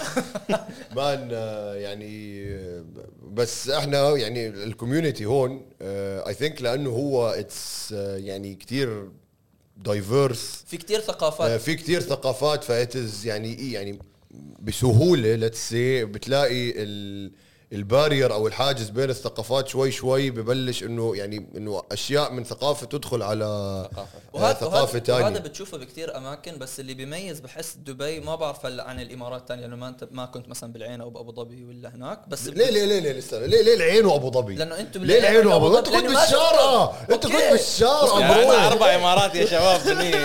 man 0.96 1.30
آه، 1.34 1.76
يعني 1.76 2.44
آه، 2.56 2.84
بس 3.32 3.70
إحنا 3.70 4.10
يعني 4.18 4.48
ال 4.48 4.56
community 4.56 5.26
هون 5.26 5.66
I 5.82 6.34
think 6.34 6.62
لأنه 6.62 6.90
هو 6.90 7.30
it's 7.30 7.92
يعني 8.18 8.56
كتير 8.56 9.10
diverse 9.78 10.64
في 10.68 10.78
كتير 10.78 11.00
ثقافات. 11.00 11.62
في 11.62 11.76
كتير 11.76 12.02
ثقافات 12.02 12.64
that's 12.64 13.26
يعني 13.26 13.60
إيه 13.60 13.74
يعني 13.74 14.00
بسهولة 14.60 15.36
let's 15.36 15.70
say 15.70 16.06
بتلاقي 16.06 16.84
ال 16.84 17.32
ال 17.76 17.83
barrier 17.83 18.34
أو 18.34 18.48
الحاجز 18.48 18.90
بين 18.90 19.10
الثقافات 19.10 19.68
شوي 19.68 19.92
شوي 19.92 20.30
ببلش 20.32 20.84
إنه 20.84 21.16
يعني 21.16 21.48
إنه 21.58 21.84
أشياء 21.92 22.32
من 22.32 22.44
ثقافة 22.44 22.86
تدخل 22.86 23.24
على 23.24 23.46
وهذا 24.34 24.54
ثقافة 24.54 25.02
وهذا, 25.10 25.14
وهذا 25.14 25.24
ثانية 25.24 25.40
بتشوفه 25.40 25.78
بكثير 25.78 26.18
أماكن 26.18 26.58
بس 26.58 26.80
اللي 26.80 26.94
بيميز 26.94 27.40
بحس 27.40 27.76
دبي 27.76 28.20
ما 28.20 28.36
بعرف 28.36 28.66
هلا 28.66 28.84
عن 28.84 29.00
الإمارات 29.00 29.42
الثانية 29.42 29.62
لأنه 29.62 29.76
ما 29.76 29.88
انت 29.88 30.08
ما 30.12 30.26
كنت 30.26 30.50
مثلا 30.50 30.74
بالعين 30.74 31.02
أو 31.02 31.10
بأبو 31.10 31.32
ظبي 31.32 31.64
ولا 31.66 31.96
هناك 31.96 32.30
بس 32.30 32.48
ليه 32.48 32.70
ليه 32.70 32.86
ليه 32.86 33.00
ليه 33.00 33.20
استنى 33.20 33.48
ليه 33.48 33.62
ليه 33.62 33.74
العين 33.76 34.06
وأبو 34.06 34.32
ظبي؟ 34.32 34.56
لأنه 34.56 34.80
أنتم 34.80 35.04
ليه 35.04 35.20
العين 35.20 35.48
وأبو 35.48 35.70
ظبي؟ 35.70 35.78
انت 35.80 35.90
كنت 36.08 36.20
شفتوا. 36.30 36.92
انت 37.02 37.24
كنت 37.24 37.36
أوكي. 37.36 37.52
بالشارقه 37.52 38.20
يعني 38.20 38.34
bro 38.46 38.52
أربع 38.52 38.96
إمارات 38.96 39.36
يا 39.36 39.46
شباب 39.46 39.82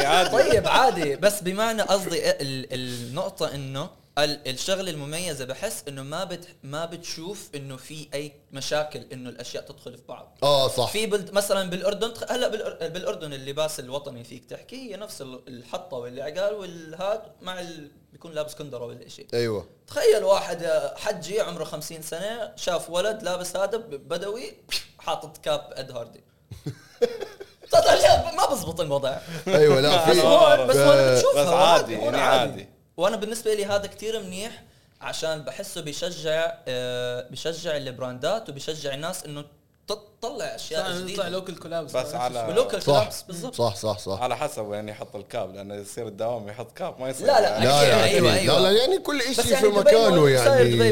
عادي 0.07 0.30
طيب 0.30 0.69
عادي 0.69 1.16
بس 1.16 1.40
بمعنى 1.42 1.83
قصدي 1.83 2.30
ال- 2.30 2.66
النقطة 2.75 3.54
إنه 3.54 4.00
الشغله 4.19 4.90
المميزه 4.90 5.45
بحس 5.45 5.85
إنه 5.88 6.02
ما 6.02 6.25
بت 6.25 6.49
ما 6.62 6.85
بتشوف 6.85 7.49
إنه 7.55 7.76
في 7.76 8.09
أي 8.14 8.33
مشاكل 8.52 9.07
إنه 9.12 9.31
الأشياء 9.31 9.62
تدخل 9.64 9.97
في 9.99 10.02
بعض. 10.09 10.38
آه 10.43 10.69
صح. 10.69 10.90
في 10.93 11.07
بلد 11.07 11.33
مثلا 11.33 11.71
بالأردن 11.71 12.14
تخ- 12.14 12.33
هلأ 12.33 12.49
بالأر- 12.50 12.85
بالأردن 12.85 13.33
اللباس 13.33 13.81
الوطني 13.81 14.25
فيك 14.25 14.45
تحكي 14.45 14.76
هي 14.93 14.97
نفس 14.97 15.23
ال- 15.23 15.43
الحطة 15.49 15.97
والعقال 15.97 16.55
والهاد 16.55 17.23
مع 17.43 17.61
ال... 17.61 17.90
بيكون 18.12 18.33
لابس 18.33 18.55
كندرة 18.55 18.85
ولا 18.85 19.09
شيء. 19.09 19.26
أيوه. 19.35 19.67
تخيل 19.87 20.25
واحد 20.25 20.67
حجي 20.97 21.40
عمره 21.40 21.64
50 21.64 22.02
سنة 22.02 22.52
شاف 22.57 22.90
ولد 22.90 23.23
لابس 23.23 23.57
هذا 23.57 23.76
بدوي 23.87 24.52
حاطط 24.99 25.37
كاب 25.38 25.69
اد 25.73 25.90
هاردي 25.93 26.25
ما 28.37 28.47
بزبط 28.52 28.81
الوضع. 28.81 29.19
أيوه 29.49 29.81
لا 29.81 30.11
بس 30.11 30.17
في 30.17 30.21
بس 30.67 30.76
هون 30.76 30.95
ف- 30.97 31.17
بتشوفها 31.19 31.43
بس 31.45 31.49
عادي، 31.52 31.93
يعني 31.93 32.17
عادي. 32.17 32.69
وأنا 32.97 33.16
بالنسبة 33.16 33.54
لي 33.54 33.64
هذا 33.64 33.87
كتير 33.87 34.23
منيح 34.23 34.62
عشان 35.00 35.42
بحسه 35.42 35.80
بيشجع 35.80 36.54
آه، 36.68 37.28
بيشجع 37.28 37.76
البراندات 37.76 38.49
وبيشجع 38.49 38.94
الناس 38.94 39.25
إنه 39.25 39.44
تطلع 39.88 40.44
أشياء 40.44 40.90
يطلع 40.90 41.00
جديدة 41.00 41.28
لوكل 41.28 41.56
كولابس 41.56 41.97
بس 41.97 42.14
على 42.14 42.47
ولوكال 42.49 42.82
صح 42.82 43.00
كلابس 43.00 43.23
بالضبط 43.23 43.54
صح 43.54 43.76
صح 43.76 43.99
صح 43.99 44.23
على 44.23 44.37
حسب 44.37 44.64
وين 44.64 44.88
يحط 44.88 45.16
الكاب 45.16 45.54
لأنه 45.54 45.75
يصير 45.75 46.06
الدوام 46.09 46.49
يحط 46.49 46.73
كاب 46.73 47.00
ما 47.00 47.09
يصير 47.09 47.26
لا، 47.26 47.40
لا. 47.40 47.49
يعني. 47.49 47.64
لا 47.64 47.70
لا 47.70 48.04
أيوة،. 48.04 48.35
أيوة. 48.35 48.59
لا 48.59 48.62
لا 48.62 48.78
يعني 48.78 48.99
كل 48.99 49.20
شيء 49.23 49.52
يعني 49.52 49.70
في 49.70 49.78
مكانه 49.78 50.28
يعني. 50.28 50.82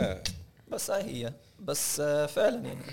إيه. 0.00 0.22
بس 0.68 0.90
هاي 0.90 1.02
هي 1.02 1.32
بس 1.60 2.00
آه، 2.00 2.26
فعلا 2.26 2.66
يعني 2.66 2.84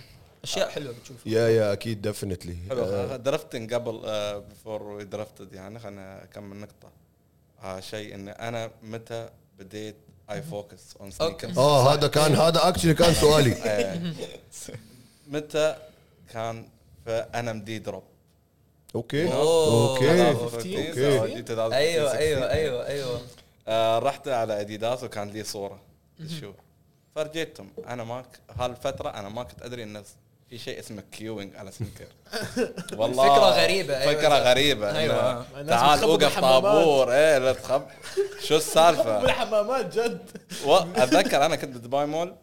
أشياء 0.44 0.70
حلوة 0.70 0.94
بتشوفها 0.94 1.34
yeah 1.34 1.50
yeah 1.50 1.74
أكيد 1.74 2.02
definitely 2.02 2.58
حلو 2.70 3.16
drifting 3.16 3.74
قبل 3.74 4.02
before 4.40 4.84
we 4.84 5.04
drifted 5.04 5.54
يعني 5.54 5.80
خلينا 5.80 6.24
اكمل 6.24 6.58
نقطة 6.58 6.88
آه 6.88 7.03
شيء 7.80 8.16
إن 8.16 8.28
أنا 8.28 8.72
متى 8.84 9.30
بديت 9.60 9.96
I 10.32 10.42
focus 10.42 10.98
on 11.00 11.12
sneakers 11.12 11.58
آه 11.58 11.94
هذا 11.94 12.08
كان 12.08 12.36
هذا 12.46 12.68
actually 12.68 12.94
كان 12.94 13.14
سؤالي. 13.14 13.56
متى 15.34 15.76
كان 16.34 16.66
في 17.06 17.12
NMD 17.12 17.80
drop 17.80 18.04
okay. 18.96 19.34
okay. 19.34 20.30
okay. 20.30 20.76
أيوه 21.58 22.18
أيوه 22.18 22.52
أيوه 22.52 22.88
أيوه. 22.88 23.22
آه 23.68 24.00
رحت 24.00 24.28
على 24.28 24.62
اديداس 24.62 25.04
وكان 25.04 25.30
لي 25.30 25.44
صورة. 25.44 25.80
شو؟ 26.40 26.52
فرجيتهم. 27.16 27.70
أنا 27.88 28.04
ما 28.04 28.26
هالفترة 28.50 29.10
أنا 29.10 29.30
ما 29.30 29.44
كنت 29.44 29.62
أدري 29.62 29.84
انه 29.84 30.04
في 30.54 30.60
شيء 30.60 30.80
اسمه 30.80 31.04
queuing 31.12 31.56
على 31.56 31.72
sneaker 31.72 32.06
والله 33.00 33.24
فكرة 33.24 33.64
غريبة، 33.64 33.98
أيوة. 33.98 34.14
فكرة 34.14 34.38
غريبة. 34.38 34.90
الناس 34.92 35.70
تعال 35.70 35.98
بتخبط 35.98 36.10
وقف 36.10 36.20
بالحمامات. 36.24 36.64
طابور. 36.64 37.14
إيه 37.14 37.38
لا 37.38 37.54
تخب. 37.54 37.84
شو 38.48 38.56
السالفة؟ 38.56 39.22
بالحمامات 39.22 39.98
جد. 39.98 40.30
أتذكر 40.96 41.46
أنا 41.46 41.56
كنت 41.56 41.78
بدبي 41.78 42.06
مول. 42.06 42.36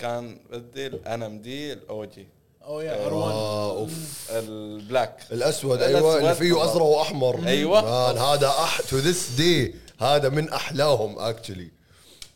كان 0.00 0.38
بدي 0.50 0.86
ال 0.86 1.22
NMD 1.22 1.72
ال 1.72 2.04
OG 2.04 2.28
أو 2.64 2.80
يا 2.80 3.08
R1 3.08 3.12
آه 3.12 3.70
أوف. 3.70 3.90
ال 4.30 4.44
black 4.44 5.16
الأسود 5.32 5.82
الأسود 5.82 5.82
أيوه 5.82 6.18
اللي 6.18 6.34
فيه. 6.34 6.64
أزرق 6.64 6.82
وأحمر. 6.82 7.46
أيوة. 7.46 7.82
man 7.82 8.18
هذا 8.18 8.52
to 8.88 8.96
this 8.96 9.28
day 9.30 9.74
هذا 10.00 10.28
من 10.28 10.52
أحلاهم 10.52 11.18
actually 11.18 11.77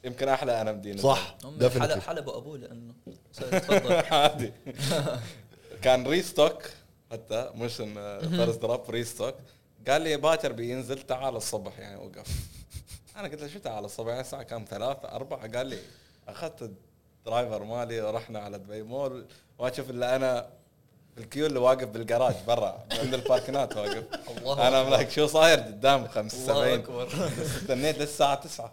يمكن 0.05 0.29
أحلى 0.29 0.61
NMD 0.61 0.99
صح 0.99 1.37
حلب 1.61 2.01
حلبوا 2.01 2.37
أبوه 2.37 2.59
لأنه 2.59 2.95
تفضل. 3.35 3.93
عادي. 4.15 4.53
كان 5.83 6.07
restock 6.07 6.63
حتى 7.13 7.51
مش 7.55 7.77
first 7.77 8.63
drop 8.63 8.91
restock 8.91 9.35
قال 9.89 10.03
لي 10.03 10.17
باكر 10.17 10.53
بينزل 10.53 11.03
تعال 11.03 11.37
الصبح. 11.37 11.79
يعني 11.79 11.97
وقف. 11.97 12.27
أنا 13.17 13.29
قلت 13.29 13.41
له 13.43 13.49
شو 13.49 13.59
تعال 13.59 13.85
الصبح؟ 13.85 14.09
يعني 14.09 14.21
الساعة 14.21 14.43
كم؟ 14.43 14.65
ثلاثة 14.71 15.09
أربعة. 15.09 15.57
قال 15.57 15.67
لي 15.67 15.79
أخذت 16.29 16.71
ال 17.19 17.25
driver 17.25 17.65
مالي 17.65 18.01
ورحنا 18.01 18.39
على 18.39 18.59
دبي 18.59 18.83
مول. 18.83 19.27
واشوف 19.59 19.91
إلا 19.91 20.17
أنا 20.17 20.51
ال 21.19 21.24
queue 21.24 21.47
اللي 21.47 21.59
واقف 21.59 21.89
بالجراج 21.89 22.35
برا 22.47 22.85
عند 22.93 23.15
الباركنات 23.15 23.77
واقف. 23.77 24.05
الله 24.39 24.69
أنا 24.69 24.83
ملاك 24.83 25.11
شو 25.11 25.27
صاير 25.27 25.59
قدام 25.59 26.09
75 26.09 26.57
الله 26.63 26.75
أكبر. 26.75 27.09
استنيت 27.43 27.99
للساعة 27.99 28.35
9 28.35 28.73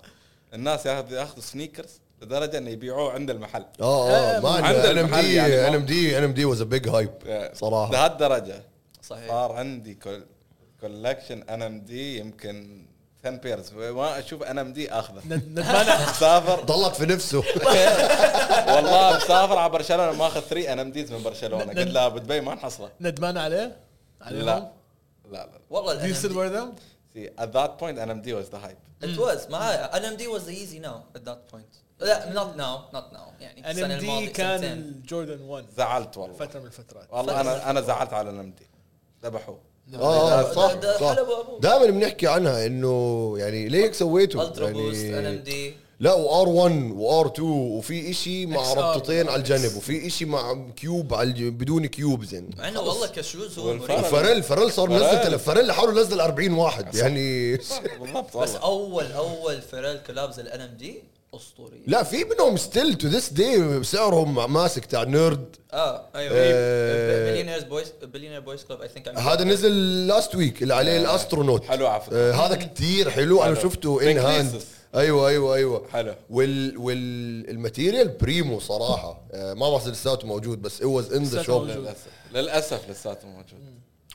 الناس 0.53 0.85
ياخذ- 0.85 1.11
ياخذوا 1.13 1.41
sneakers 1.43 2.01
لدرجة 2.21 2.57
إنه 2.57 2.69
يبيعوه 2.69 3.11
عند 3.13 3.29
المحل. 3.29 3.65
آه 3.81 4.09
آه 4.09 4.39
man 4.39 4.63
عند 4.63 4.75
NM 4.75 5.05
المحل 5.05 5.21
D 5.21 5.33
يعني 5.35 5.55
ما- 5.55 5.67
إن 5.67 5.73
إم 5.75 5.85
دي 5.85 6.17
إن 6.17 6.23
إم 6.23 6.33
دي 6.33 6.45
واز 6.45 6.61
ا 6.61 6.63
بيج 6.63 6.89
هايب 6.89 7.11
صراحة. 7.53 7.91
لهالدرجة 7.91 8.63
صحيح. 9.03 9.27
صار 9.27 9.51
عندي 9.51 9.93
كل 9.93 10.25
collection 10.81 11.43
NMD 11.49 12.19
يمكن 12.19 12.85
10 13.25 13.29
pairs 13.35 13.73
ما 13.73 14.19
أشوف 14.19 14.43
NMD 14.43 14.91
آخذه. 14.91 15.21
ندمان 15.27 16.01
مسافر. 16.09 16.61
ضلت 16.65 16.95
في 16.95 17.05
نفسه. 17.05 17.39
والله 18.75 19.17
مسافر 19.17 19.57
على 19.57 19.69
برشلونة 19.71 20.11
ماخذ 20.11 20.41
3 20.41 20.73
NMDs 20.73 21.11
من 21.11 21.23
برشلونة. 21.23 21.63
قلت 21.63 21.77
لها 21.87 22.07
بدبي 22.07 22.41
ما 22.41 22.55
نحصله. 22.55 22.89
ندمان 23.01 23.37
عليه؟ 23.37 23.77
لا. 24.29 24.31
لا 24.31 24.69
لا. 25.31 25.49
والله 25.69 25.93
Do 26.01 26.13
you 26.15 26.17
still 26.21 26.25
ال 26.25 26.33
wear 26.35 26.53
them? 26.57 26.81
See, 27.13 27.27
at 27.43 27.51
that 27.53 27.71
point 27.81 27.97
NMD 27.97 28.27
was 28.39 28.49
the 28.49 28.59
hype. 28.65 28.81
It 29.01 29.17
was 29.17 29.51
ما 29.51 29.97
ان 29.97 30.05
ام 30.05 30.15
دي 30.15 30.27
was 30.27 30.41
easy 30.49 30.79
now 30.85 31.17
at 31.17 31.25
that 31.25 31.51
point. 31.53 31.73
لا 31.99 32.33
not 32.33 32.57
now 32.57 32.95
not 32.95 33.13
now. 33.13 33.41
يعني 33.41 33.71
السنة 33.71 33.85
ان 33.85 33.91
الماضيه 33.91 34.25
دي 34.25 34.31
كان 34.31 34.59
سنتين. 34.61 34.71
الجوردن 34.77 35.41
1 35.41 35.65
زعلت 35.77 36.17
والله. 36.17 36.35
فترة 36.35 36.59
من 36.59 36.65
الفترات. 36.65 37.07
والله 37.11 37.41
أنا 37.41 37.69
أنا 37.69 37.81
زعلت 37.81 38.13
على 38.13 38.29
NMD 38.31 38.63
ذبحوه. 39.25 39.59
آه 39.95 40.41
ده- 40.41 40.53
صح 40.53 40.73
ده 40.73 40.97
صح 40.99 41.15
حلبوا 41.15 41.41
أبوه. 41.41 41.59
دائما 41.59 41.85
بنحكي 41.85 42.27
عنها 42.27 42.65
إنه 42.65 43.33
يعني 43.37 43.67
ليه 43.69 43.83
هيك 43.83 43.93
سويتوا 43.93 44.43
الترا 44.43 44.69
بوست 44.71 45.05
ان 45.05 45.13
ام 45.13 45.23
يعني 45.23 45.37
دي 45.37 45.73
لا 46.01 46.13
وآر 46.13 46.49
1 46.49 46.91
وآر 46.91 47.27
2 47.27 47.49
وفي 47.49 48.09
إشي 48.11 48.45
مع 48.45 48.73
XR 48.73 48.77
ربطتين 48.77 49.29
على. 49.29 49.35
الجنب 49.35 49.75
وفي 49.77 50.07
إشي 50.07 50.25
مع 50.25 50.67
كيوب 50.75 51.13
على 51.13 51.29
الج- 51.29 51.43
بدون 51.43 51.85
كيوبز 51.85 52.33
يعني 52.33 52.49
مع 52.57 52.67
انه 52.67 52.79
والله 52.81 53.07
ك 53.07 53.16
shoes 53.16 53.59
هو 53.59 53.67
والفرق. 53.67 53.91
مريح 53.99 54.09
فريل 54.09 54.43
فريل 54.43 54.71
صار 54.71 54.87
فريل. 54.87 54.99
منزل 55.01 55.23
تل- 55.23 55.39
فريل 55.39 55.67
لحاله 55.67 55.91
نزل 56.01 56.21
40 56.21 56.53
واحد 56.53 56.95
يعني 56.95 57.57
بالضبط 57.99 58.37
بس 58.37 58.49
والله 58.55 58.59
أول 58.63 59.11
أول 59.11 59.61
فيريل 59.61 59.97
collabs 60.07 60.39
ال 60.39 60.61
NMD 60.61 61.03
أسطورية 61.35 61.77
لا 61.87 62.03
في 62.03 62.23
منهم 62.23 62.57
still 62.57 62.95
to 62.95 63.07
this 63.07 63.29
day 63.29 63.83
سعرهم 63.83 64.53
ماسك 64.53 64.85
تاع 64.85 65.03
NERD 65.03 65.55
آه 65.73 66.05
أيوه 66.15 66.33
آه. 66.35 67.31
بليونيرز 67.31 67.63
بويز 67.63 67.87
بليونير 68.03 68.39
بويز 68.39 68.63
كلوب 68.63 68.81
اي 68.81 68.87
ثينك 68.89 69.07
هذا 69.07 69.43
نزل 69.43 70.07
last 70.07 70.35
week 70.35 70.63
اللي 70.63 70.73
عليه 70.73 70.97
ال 70.97 71.04
astronaut 71.04 71.65
حلو 71.65 71.99
فكرة. 71.99 72.17
آه 72.17 72.33
هذا 72.33 72.55
كثير 72.55 73.09
حلو 73.09 73.43
أنا. 73.43 73.55
شفته 73.55 74.11
in 74.11 74.17
hand. 74.17 74.61
أيوه 74.95 75.27
أيوه 75.29 75.55
أيوه. 75.55 75.87
حلو. 75.87 76.15
وال 76.29 76.77
وال 76.77 77.03
material 77.03 78.07
primo 78.07 78.59
صراحة. 78.59 79.21
آه 79.31 79.53
ما 79.53 79.69
بعرف 79.69 79.87
لساته 79.87 80.27
موجود 80.27 80.61
بس 80.61 80.81
the 80.81 80.85
لساته 80.85 81.43
shop. 81.43 81.49
موجود. 81.49 81.69
للأسف. 81.77 82.07
للأسف 82.33 82.89
لساته 82.89 83.27
موجود. 83.27 83.59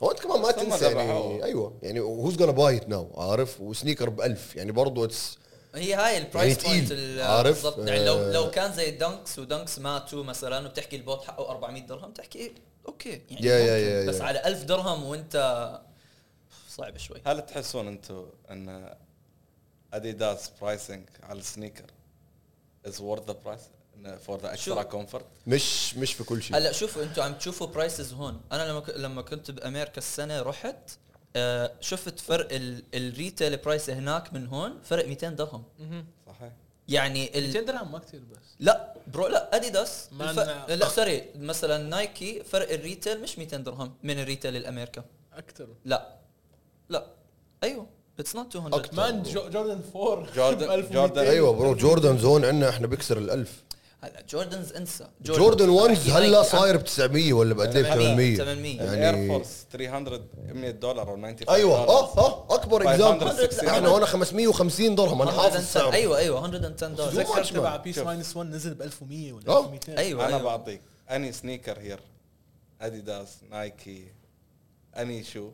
هو 0.02 0.10
أنت 0.10 0.20
كمان 0.20 0.40
ما 0.40 0.50
تنسى 0.52 0.84
يعني. 0.84 1.44
أيوه. 1.44 1.72
يعني 1.82 2.00
who's 2.00 2.34
gonna 2.36 2.56
buy 2.56 2.82
it 2.84 2.88
now 2.92 3.18
عارف؟ 3.18 3.60
و 3.60 3.66
sneaker 3.66 4.08
ب 4.08 4.20
1000 4.20 4.56
يعني 4.56 4.72
برضه 4.72 5.04
it's 5.04 5.38
هي 5.74 5.94
هاي 5.94 6.18
ال 6.18 6.26
price 6.26 6.64
يعني 6.64 6.80
point؟ 6.80 6.92
بالضبط. 7.44 7.78
يعني 7.78 8.04
لو 8.04 8.14
آه. 8.18 8.32
لو 8.32 8.50
كان 8.50 8.72
زي 8.72 8.90
Dunks 8.90 9.38
و 9.38 9.45
Dunks 9.45 9.78
ماتوا 9.78 10.24
مثلا 10.24 10.66
وبتحكي 10.66 10.96
البوت 10.96 11.24
حقه 11.24 11.50
400 11.50 11.82
درهم 11.86 12.12
تحكي 12.12 12.52
okay. 12.88 13.20
يعني 13.30 13.46
يا- 13.46 13.58
يا- 13.58 13.78
يا- 13.78 14.06
بس 14.06 14.16
يا. 14.18 14.22
على 14.24 14.46
1000 14.46 14.64
درهم 14.64 15.04
وأنت 15.04 15.36
صعب 16.68 16.96
شوي. 16.98 17.20
هل 17.26 17.46
تحسون 17.46 17.88
أنتم 17.88 18.26
أن 18.50 18.94
اديداس 19.96 20.50
pricing 20.60 21.04
على 21.22 21.38
ال 21.38 21.44
sneaker 21.44 21.84
is 22.86 22.98
worth 22.98 23.26
the 23.26 23.32
price 23.44 23.60
for 24.26 24.40
the 24.40 24.52
extra؟ 24.52 24.82
comfort 24.82 25.24
مش 25.46 25.96
مش 25.96 26.14
في 26.14 26.24
كل 26.24 26.42
شيء. 26.42 26.56
هلا 26.56 26.72
شوفوا 26.72 27.02
أنتم 27.02 27.22
عم 27.22 27.34
تشوفوا 27.34 27.66
prices 27.66 28.12
هون. 28.12 28.40
أنا 28.52 28.68
لما 28.70 28.84
لما 28.96 29.22
كنت 29.22 29.50
بأمريكا 29.50 29.98
السنة 29.98 30.42
رحت 30.42 30.90
آه 31.36 31.72
شفت 31.80 32.20
فرق 32.20 32.48
ال- 32.52 32.84
ال 32.94 33.03
retail 33.03 33.56
price 33.56 33.90
هناك 33.90 34.32
من 34.32 34.46
هون 34.46 34.80
فرق 34.82 35.08
200 35.08 35.28
درهم 35.28 35.64
صحيح. 36.26 36.52
يعني 36.88 37.24
200 37.34 37.38
ال... 37.60 37.66
درهم 37.66 37.92
ما 37.92 37.98
كثير 37.98 38.20
بس. 38.20 38.38
لا 38.60 38.94
bro 39.06 39.26
لا 39.26 39.56
اديداس 39.56 40.08
الف... 40.20 40.38
لا 40.70 40.88
sorry 40.88 41.30
مثلا 41.36 41.78
نايكي 41.78 42.42
فرق 42.44 42.70
ال 42.72 42.79
retail 42.79 43.22
مش 43.22 43.38
200 43.38 43.56
درهم 43.56 43.94
من 44.02 44.18
ال 44.20 44.25
retail 44.25 44.56
الأمريكا. 44.56 45.04
أكثر 45.32 45.68
لا. 45.84 46.16
لا. 46.88 47.06
أيوه. 47.62 47.86
it's 48.18 48.36
not 48.36 48.56
200 48.56 48.76
أكتر. 48.76 48.96
man 48.96 49.22
جو- 49.22 49.48
جوردن 49.48 49.80
4 49.96 50.26
جوردن- 50.34 50.66
ب 50.66 50.70
1200. 50.70 50.94
جوردن- 50.94 51.18
أيوه 51.28 51.52
bro 51.52 51.74
جوردن 51.74 52.18
زون 52.18 52.44
عندنا 52.44 52.68
إحنا 52.68 52.86
بيكسر 52.86 53.18
الألف 53.18 53.64
هلا 54.00 54.22
جوردنز 54.30 54.72
انسى 54.72 55.06
جوردن 55.22 55.68
1 55.68 55.90
بحكي 55.94 56.10
هلا 56.12 56.42
صاير 56.42 56.76
ب 56.76 56.84
900 56.84 57.32
ولا 57.32 57.54
بقد 57.54 57.76
إيه 57.76 57.82
ب 57.82 57.86
800 57.86 58.36
800 58.36 58.80
الاير 58.82 58.98
يعني 59.02 59.28
فورس 59.28 59.66
300 59.72 60.20
100 60.52 60.70
دولار 60.70 61.08
أو 61.10 61.16
95 61.16 61.48
أيوه. 61.54 61.74
آه 61.78 62.18
آه 62.18 62.54
أكبر 62.54 62.84
560 62.84 63.44
اكزامبل 63.44 63.68
إحنا 63.70 63.88
هون 63.88 64.04
550 64.06 64.94
درهم 64.94 65.22
أنا 65.22 65.30
حافظ 65.30 65.42
110 65.46 65.58
السعر. 65.58 65.92
أيوه 65.92 66.18
أيوه 66.18 66.40
110 66.40 66.88
دولار. 66.88 67.12
تذكر. 67.12 67.44
تبع 67.44 67.76
بيس. 67.76 67.98
ماينس 67.98 68.36
1 68.36 68.50
نزل 68.50 68.74
ب 68.74 68.82
1100 68.82 69.32
ولا 69.32 69.48
آه. 69.48 69.58
1200 69.60 69.98
أيوه 69.98 70.26
أنا 70.26 70.36
أيوه. 70.36 70.42
بعطيك 70.42 70.80
اني 71.10 71.32
سنيكر 71.32 71.78
هير 71.78 72.00
اديداس 72.80 73.28
نايكي 73.50 74.04
اني 74.96 75.24
شو 75.24 75.50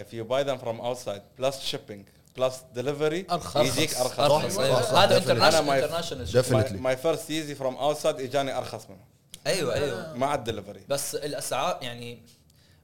if 0.00 0.12
you 0.12 0.24
buy 0.24 0.42
them 0.42 0.58
from 0.58 0.80
outside 0.80 1.22
plus 1.38 1.54
shipping 1.70 2.02
plus 2.36 2.54
delivery 2.76 3.24
أرخص. 3.30 3.56
يجيك 3.56 3.94
أرخص. 3.94 4.20
أرخص. 4.20 4.54
صح، 4.56 4.94
هذا. 4.98 5.16
international 5.16 6.28
Definitely. 6.44 6.72
my 6.72 6.96
first 6.96 7.30
Yeezy 7.30 7.54
from 7.54 7.76
outside 7.76 8.20
إجاني 8.20 8.58
أرخص 8.58 8.86
منه. 8.90 9.04
أيوه 9.46 9.74
أيوه. 9.74 10.12
مع 10.16 10.34
الدليفري. 10.34 10.80
بس 10.88 11.14
الأسعار 11.14 11.78
يعني 11.82 12.22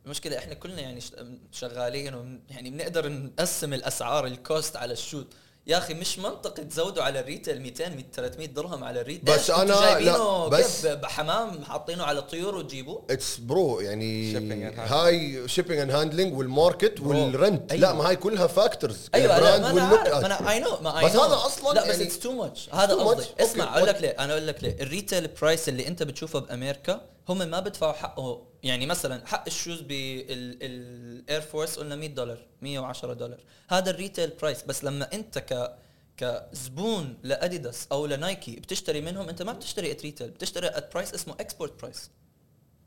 المشكلة 0.07 0.39
إحنا 0.39 0.55
كلنا 0.55 0.81
يعني 0.81 1.01
ش- 1.01 1.13
شغالين 1.53 2.41
يعني 2.51 2.71
بنقدر 2.71 3.09
نقسم 3.09 3.75
الأسعار 3.75 4.27
ال 4.27 4.37
cost 4.37 4.77
على 4.77 4.93
ال 4.93 4.99
shoes 4.99 5.27
يا 5.71 5.79
أخي 5.79 5.95
مش 5.95 6.19
منطقي 6.19 6.65
تزودوا 6.65 7.03
على 7.03 7.21
ال 7.21 7.26
retail 7.26 7.61
200 7.63 7.89
100 7.89 8.05
300 8.15 8.47
درهم 8.49 8.85
على 8.85 9.01
ال 9.01 9.05
retail. 9.05 9.35
بس 9.35 9.51
أنتوا 9.51 9.81
جايبينه 9.81 10.45
لا، 10.45 10.49
بس- 10.49 10.83
كيف 10.87 10.87
بحمام 10.95 11.65
حاطينه 11.65 12.05
على 12.05 12.23
طيور 12.23 12.55
وتجيبوه؟ 12.55 13.03
it's 13.11 13.37
bro 13.37 13.81
يعني. 13.81 14.37
هاي 14.77 15.49
shipping 15.49 15.81
and 15.81 15.91
handling 15.91 16.39
وال 16.39 16.54
market 16.54 17.01
وال 17.01 17.25
rent 17.25 17.73
أيوة. 17.73 17.83
لا 17.83 17.93
ما 17.93 18.09
هاي 18.09 18.17
كلها 18.17 18.47
factors 18.47 19.09
أيوه 19.15 19.27
لا 19.27 19.57
ال 19.57 19.58
brand 19.58 19.63
ما 19.65 19.71
أنا 19.71 19.83
وال 19.93 19.96
look 19.96 20.01
عارف. 20.09 20.15
ما 20.21 20.27
أنا 20.41 20.51
I 20.51 20.61
know 20.61 20.77
ما 20.83 21.03
بس. 21.05 21.11
هذا 21.17 21.35
أصلاً 21.47 21.75
لا 21.75 21.89
بس 21.89 22.01
it's 22.01 22.19
too 22.19 22.33
much 22.33 22.69
هذا. 22.73 22.95
قصدي. 22.95 23.27
اسمع 23.41 23.77
أقول 23.77 23.89
لك 23.89 24.01
ليه 24.01 24.09
أنا 24.19 24.33
أقول 24.33 24.47
لك 24.47 24.63
ليه. 24.65 24.77
ال 24.83 24.89
retail 24.89 25.29
price 25.43 25.69
اللي 25.69 25.87
أنت 25.89 26.03
بتشوفه 26.03 26.39
بأمريكا 26.39 27.01
هم 27.31 27.39
ما 27.39 27.61
بدفعوا 27.61 27.93
حقه. 27.93 28.47
يعني 28.63 28.87
مثلا 28.87 29.27
حق 29.27 29.45
ال 29.47 29.52
shoes 29.52 29.81
بالاير 29.81 31.41
فورس 31.41 31.79
قلنا 31.79 31.97
100 31.97 32.09
دولار 32.09 32.47
110 32.63 33.13
دولار. 33.13 33.41
هذا 33.69 33.91
ال 33.91 33.97
retail 33.97 34.31
price 34.31 34.63
بس 34.63 34.85
لما 34.85 35.13
أنت 35.13 35.39
ك 35.39 35.77
كزبون 36.17 37.19
لأديداس 37.23 37.87
أو 37.93 38.07
لنايكي 38.07 38.57
بتشتري 38.57 39.01
منهم 39.01 39.29
أنت 39.29 39.43
ما 39.43 39.53
بتشتري 39.53 39.91
at 39.91 40.03
retail 40.03 40.31
بتشتري 40.31 40.69
at 40.69 40.93
price 40.93 41.15
اسمه 41.15 41.35
export 41.35 41.81
price 41.81 42.11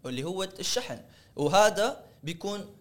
واللي 0.04 0.24
هو 0.24 0.44
الشحن. 0.44 1.02
وهذا 1.36 2.06
بيكون 2.24 2.76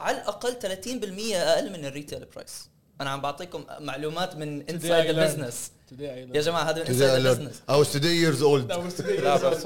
على 0.00 0.16
الأقل 0.16 0.56
30% 0.60 1.34
أقل 1.34 1.72
من 1.72 1.84
ال 1.84 1.90
retail 1.90 2.24
price 2.24 2.68
أنا 3.02 3.10
عم 3.10 3.20
بعطيكم 3.20 3.64
معلومات 3.80 4.36
من 4.36 4.68
inside 4.70 5.10
ال 5.10 5.17
business 5.17 5.70
يا 6.00 6.40
جماعة 6.40 6.62
هذا 6.62 6.82
من 6.82 6.86
inside 6.86 7.26
ال 7.26 7.30
business 7.30 7.62
أو 7.70 7.84
today 7.84 8.22
years 8.24 8.40
old. 8.40 8.72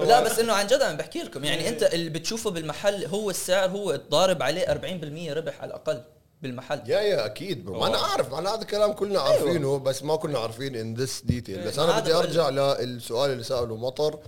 لا 0.01 0.21
بس 0.21 0.39
إنه 0.41 0.53
عن 0.53 0.67
جد 0.67 0.83
عم 0.83 0.97
بحكي 0.97 1.19
لكم. 1.19 1.45
يعني 1.45 1.69
أنت 1.69 1.83
اللي 1.83 2.11
بتشوفه 2.11 2.51
بالمحل 2.51 3.07
هو 3.07 3.31
السعر 3.31 3.71
هو 3.71 4.01
ضارب 4.11 4.43
عليه 4.43 4.67
40% 4.67 5.33
ربح 5.37 5.61
على 5.61 5.69
الأقل 5.69 6.03
بالمحل. 6.43 6.83
yeah 6.87 7.01
yeah 7.01 7.27
أكيد. 7.27 7.65
bro. 7.65 7.81
ما 7.81 7.87
أنا 7.87 7.99
عارف. 7.99 8.33
ما 8.33 8.55
هذا 8.55 8.61
الكلام 8.63 8.93
كلنا 8.93 9.21
عارفينه 9.21 9.79
بس 9.79 10.03
ما 10.03 10.17
كنا 10.17 10.39
عارفين 10.39 10.77
in 10.77 10.95
this 10.95 11.23
detail 11.25 11.67
بس 11.67 11.79
أنا 11.79 12.01
بدي 12.01 12.15
أرجع 12.15 12.49
للسؤال 12.49 13.31
اللي 13.31 13.43
سأله 13.43 13.77
مطر. 13.77 14.19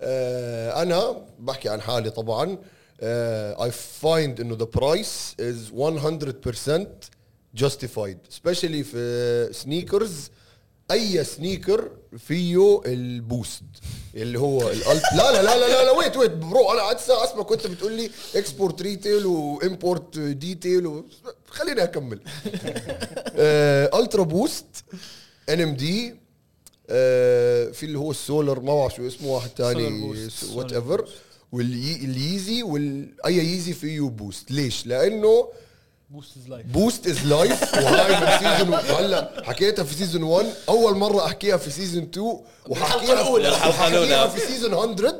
آه 0.00 0.82
أنا 0.82 1.16
بحكي 1.38 1.68
عن 1.68 1.80
حالي 1.80 2.10
طبعا. 2.10 2.58
I 3.02 3.70
find 3.70 4.40
إنه 4.40 4.56
the 4.56 4.64
price 4.64 5.34
از 5.40 5.70
100% 5.70 7.14
justified 7.60 8.18
especially 8.34 8.82
في 8.82 9.48
sneakers 9.52 10.30
أي 10.90 11.24
sneaker 11.24 11.90
فيه 12.18 12.80
ال 12.86 12.99
Boost 12.99 13.62
اللي 14.14 14.38
هو 14.38 14.70
ال 14.70 14.78
Ult 14.78 15.02
لا 15.16 15.32
لا 15.32 15.42
لا 15.42 15.58
لا 15.58 15.84
لا, 15.84 15.90
wait 15.90 16.16
wait 16.16 16.30
bro 16.30 16.72
أنا 16.72 16.80
قعدت 16.80 17.00
ساعه 17.00 17.24
اسمع 17.24 17.42
كنت 17.42 17.66
بتقول 17.66 17.92
لي 17.92 18.10
export 18.36 18.82
retail 18.82 19.26
و 19.26 19.39
import 19.39 20.18
detail 20.18 20.86
و... 20.86 21.04
خليني 21.48 21.82
أكمل. 21.82 22.20
Ultra 23.94 24.22
Boost 24.22 24.66
NMD 25.48 26.14
في 27.72 27.82
اللي 27.82 27.98
هو 27.98 28.10
السولر 28.10 28.60
ما 28.60 28.74
بعرف 28.74 28.94
شو 28.94 29.06
اسمه 29.06 29.28
واحد 29.28 29.50
ثاني. 29.56 30.14
whatever 30.54 30.72
وال 30.72 31.08
Yeezy 31.52 32.62
وأي 32.62 33.36
Yeezy 33.36 33.72
فيه 33.72 34.00
Boost 34.00 34.50
ليش؟ 34.50 34.86
لأنه 34.86 35.48
Boost 36.14 36.36
is 36.36 36.48
life 36.48 36.66
Boost 36.66 37.06
is 37.06 37.26
life 37.26 37.74
وهاي 37.74 38.20
من 38.20 38.38
season 38.38 38.74
هلا 38.74 39.42
حكيتها 39.44 39.84
في 39.84 39.94
season 39.94 40.22
1 40.22 40.46
أول 40.68 40.96
مرة 40.96 41.26
أحكيها 41.26 41.56
في 41.56 41.70
season 41.70 42.02
2 42.02 42.40
وححكيها. 42.68 43.28
وححكيها 43.28 44.28
في 44.28 44.40
season 44.40 44.74
100 44.74 45.14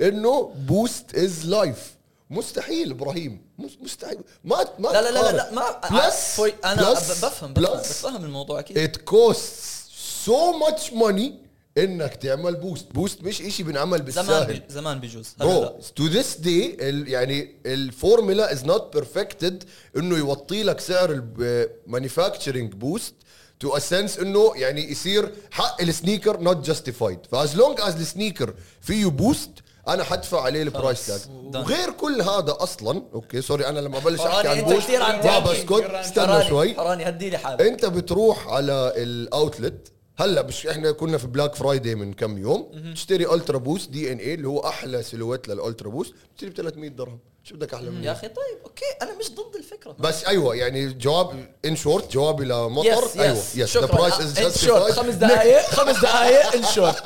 إنه 0.00 0.52
Boost 0.66 1.14
is 1.14 1.46
life 1.46 1.94
مستحيل 2.30 2.90
إبراهيم. 2.90 3.42
مس- 3.58 3.78
مستحيل. 3.82 4.18
ما 4.44 4.56
ما 4.78 4.88
لا 4.88 5.02
لا 5.02 5.10
لا 5.10 5.22
لا. 5.32 5.36
لا. 5.36 5.50
ما 5.52 5.80
Plus- 5.88 6.36
فوي- 6.36 6.54
أنا 6.64 6.92
بفهم 6.92 7.52
بفهم 7.52 7.52
بفهم 7.52 8.24
الموضوع 8.24 8.58
أكيد. 8.60 8.90
it 8.96 8.98
costs 9.10 9.84
so 10.26 10.52
much 10.66 10.92
money 10.92 11.30
إنك 11.78 12.14
تعمل 12.16 12.54
Boost. 12.56 12.86
Boost 12.92 13.22
مش 13.22 13.42
إشي 13.42 13.62
بنعمل 13.62 13.98
زمان 13.98 14.04
بالساهل 14.04 14.46
بي- 14.46 14.62
زمان 14.68 15.00
بيجوز 15.00 15.34
هلا 15.40 15.48
bro 15.60 15.78
to 15.96 16.06
this 16.06 16.36
day 16.36 16.76
يعني 17.06 17.56
ال 17.66 17.77
formula 17.77 18.52
is 18.52 18.64
not 18.64 18.92
perfected 18.94 19.64
إنه 19.96 20.16
يوطي 20.18 20.62
لك 20.62 20.80
سعر 20.80 21.10
ال 21.38 21.48
manufacturing 21.48 22.72
Boost 22.72 23.14
to 23.60 23.76
a 23.76 23.83
sense 23.83 24.18
إنه 24.18 24.52
يعني 24.56 24.90
يصير 24.90 25.32
حق 25.50 25.82
ال 25.82 25.89
sneaker 25.89 26.40
not 26.40 26.66
justified 26.66 27.18
ف 27.32 27.40
as 27.40 27.56
long 27.56 27.80
as 27.80 27.94
ال 28.00 28.07
sneaker 28.07 28.54
فيه 28.80 29.06
Boost 29.06 29.50
أنا 29.88 30.04
حدفع 30.04 30.40
عليه 30.42 30.62
ال 30.62 30.69
price 30.69 31.06
tag. 31.06 31.20
وغير 31.30 31.90
كل 31.90 32.22
هذا 32.22 32.56
أصلا 32.60 33.02
أوكي 33.14 33.42
sorry 33.42 33.66
أنا 33.66 33.80
لما 33.80 33.98
بلش 33.98 34.20
أحكي 34.20 34.48
عن 34.48 34.60
Boost 34.60 34.90
ما 34.90 35.38
بسكت. 35.38 35.72
استنى 35.72 36.48
شوي. 36.48 36.74
فراني 36.74 37.08
هدي 37.08 37.30
لي 37.30 37.38
حالك. 37.38 37.60
أنت 37.62 37.84
بتروح 37.86 38.48
على 38.48 38.92
ال 38.96 39.10
outlet 39.10 39.92
هلا 40.16 40.42
مش 40.42 40.66
إحنا 40.66 40.92
كنا 40.92 41.18
في 41.18 41.26
Black 41.26 41.54
Friday 41.54 41.94
من 41.94 42.12
كم 42.12 42.38
يوم 42.38 42.92
تشتري 42.94 43.34
Ultra 43.34 43.58
Boost 43.58 43.90
DNA 43.90 44.34
اللي 44.34 44.48
هو 44.48 44.60
أحلى 44.60 45.02
silhouette 45.02 45.48
لل 45.48 45.59
Ultra 45.59 45.88
Boost 45.88 46.14
بتشتري 46.34 46.50
ب 46.50 46.56
300 46.56 46.90
درهم. 46.90 47.18
شو 47.44 47.54
بدك 47.54 47.74
أحلى 47.74 47.90
من 47.90 48.04
يا 48.04 48.12
أخي 48.12 48.28
طيب 48.28 48.58
okay 48.64 48.84
أنا 49.02 49.18
مش 49.18 49.30
ضد 49.30 49.56
الفكرة. 49.56 49.96
بس 49.98 50.24
أيوه 50.24 50.54
يعني 50.56 50.92
جواب 50.92 51.46
in 51.64 51.76
short 51.76 52.12
جوابي 52.12 52.44
لمطر 52.44 52.86
yes 52.86 53.16
أيوه 53.16 53.42
yes 53.54 53.76
the 53.76 53.86
price 53.86 54.20
is 54.20 54.64
short 54.64 54.92
خمس 54.92 55.14
دقائق 55.14 55.62
خمس 55.62 56.00
دقائق 56.00 56.54
in 56.54 56.64
short 56.64 57.04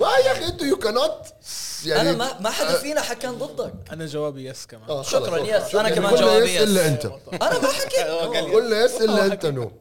ما 0.00 0.08
يا 0.08 0.32
أخي 0.32 0.44
أنتوا 0.44 0.66
يو 0.66 0.76
كانوت 0.76 1.26
يعني 1.86 2.10
أنا 2.10 2.18
ما 2.18 2.40
ما 2.40 2.50
حدا 2.50 2.78
فينا 2.78 3.00
حكى 3.00 3.26
ضدك. 3.26 3.72
أنا 3.92 4.06
جوابي 4.06 4.48
يس 4.48 4.66
كمان. 4.66 4.90
آه، 4.90 5.02
شكراً،. 5.02 5.38
yes. 5.38 5.74
أنا 5.74 5.82
يعني 5.82 5.96
كمان 5.96 6.14
جوابي 6.14 6.54
yes. 6.54 6.62
إلا 6.62 6.88
أنت. 6.88 7.06
أنا 7.32 7.58
ما 7.58 7.68
حكيت. 7.68 8.06
كله 8.52 8.84
yes 8.84 9.00
إلا 9.00 9.26
أنت 9.26 9.46
no 9.46 9.72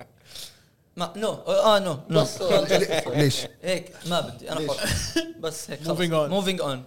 ما 0.98 1.14
no. 1.16 1.30
آه 1.48 1.80
no. 1.80 1.98
no. 2.10 2.22
بس 2.22 2.42
ليش؟ 3.22 3.48
هيك. 3.64 3.92
ما 4.10 4.22
بدي. 4.22 4.52
أنا 4.52 4.60
حر 4.74 4.76
بس 5.44 5.72
هيك 5.72 5.80
Moving 5.84 6.12
on. 6.12 6.30
moving 6.30 6.62
on 6.62 6.84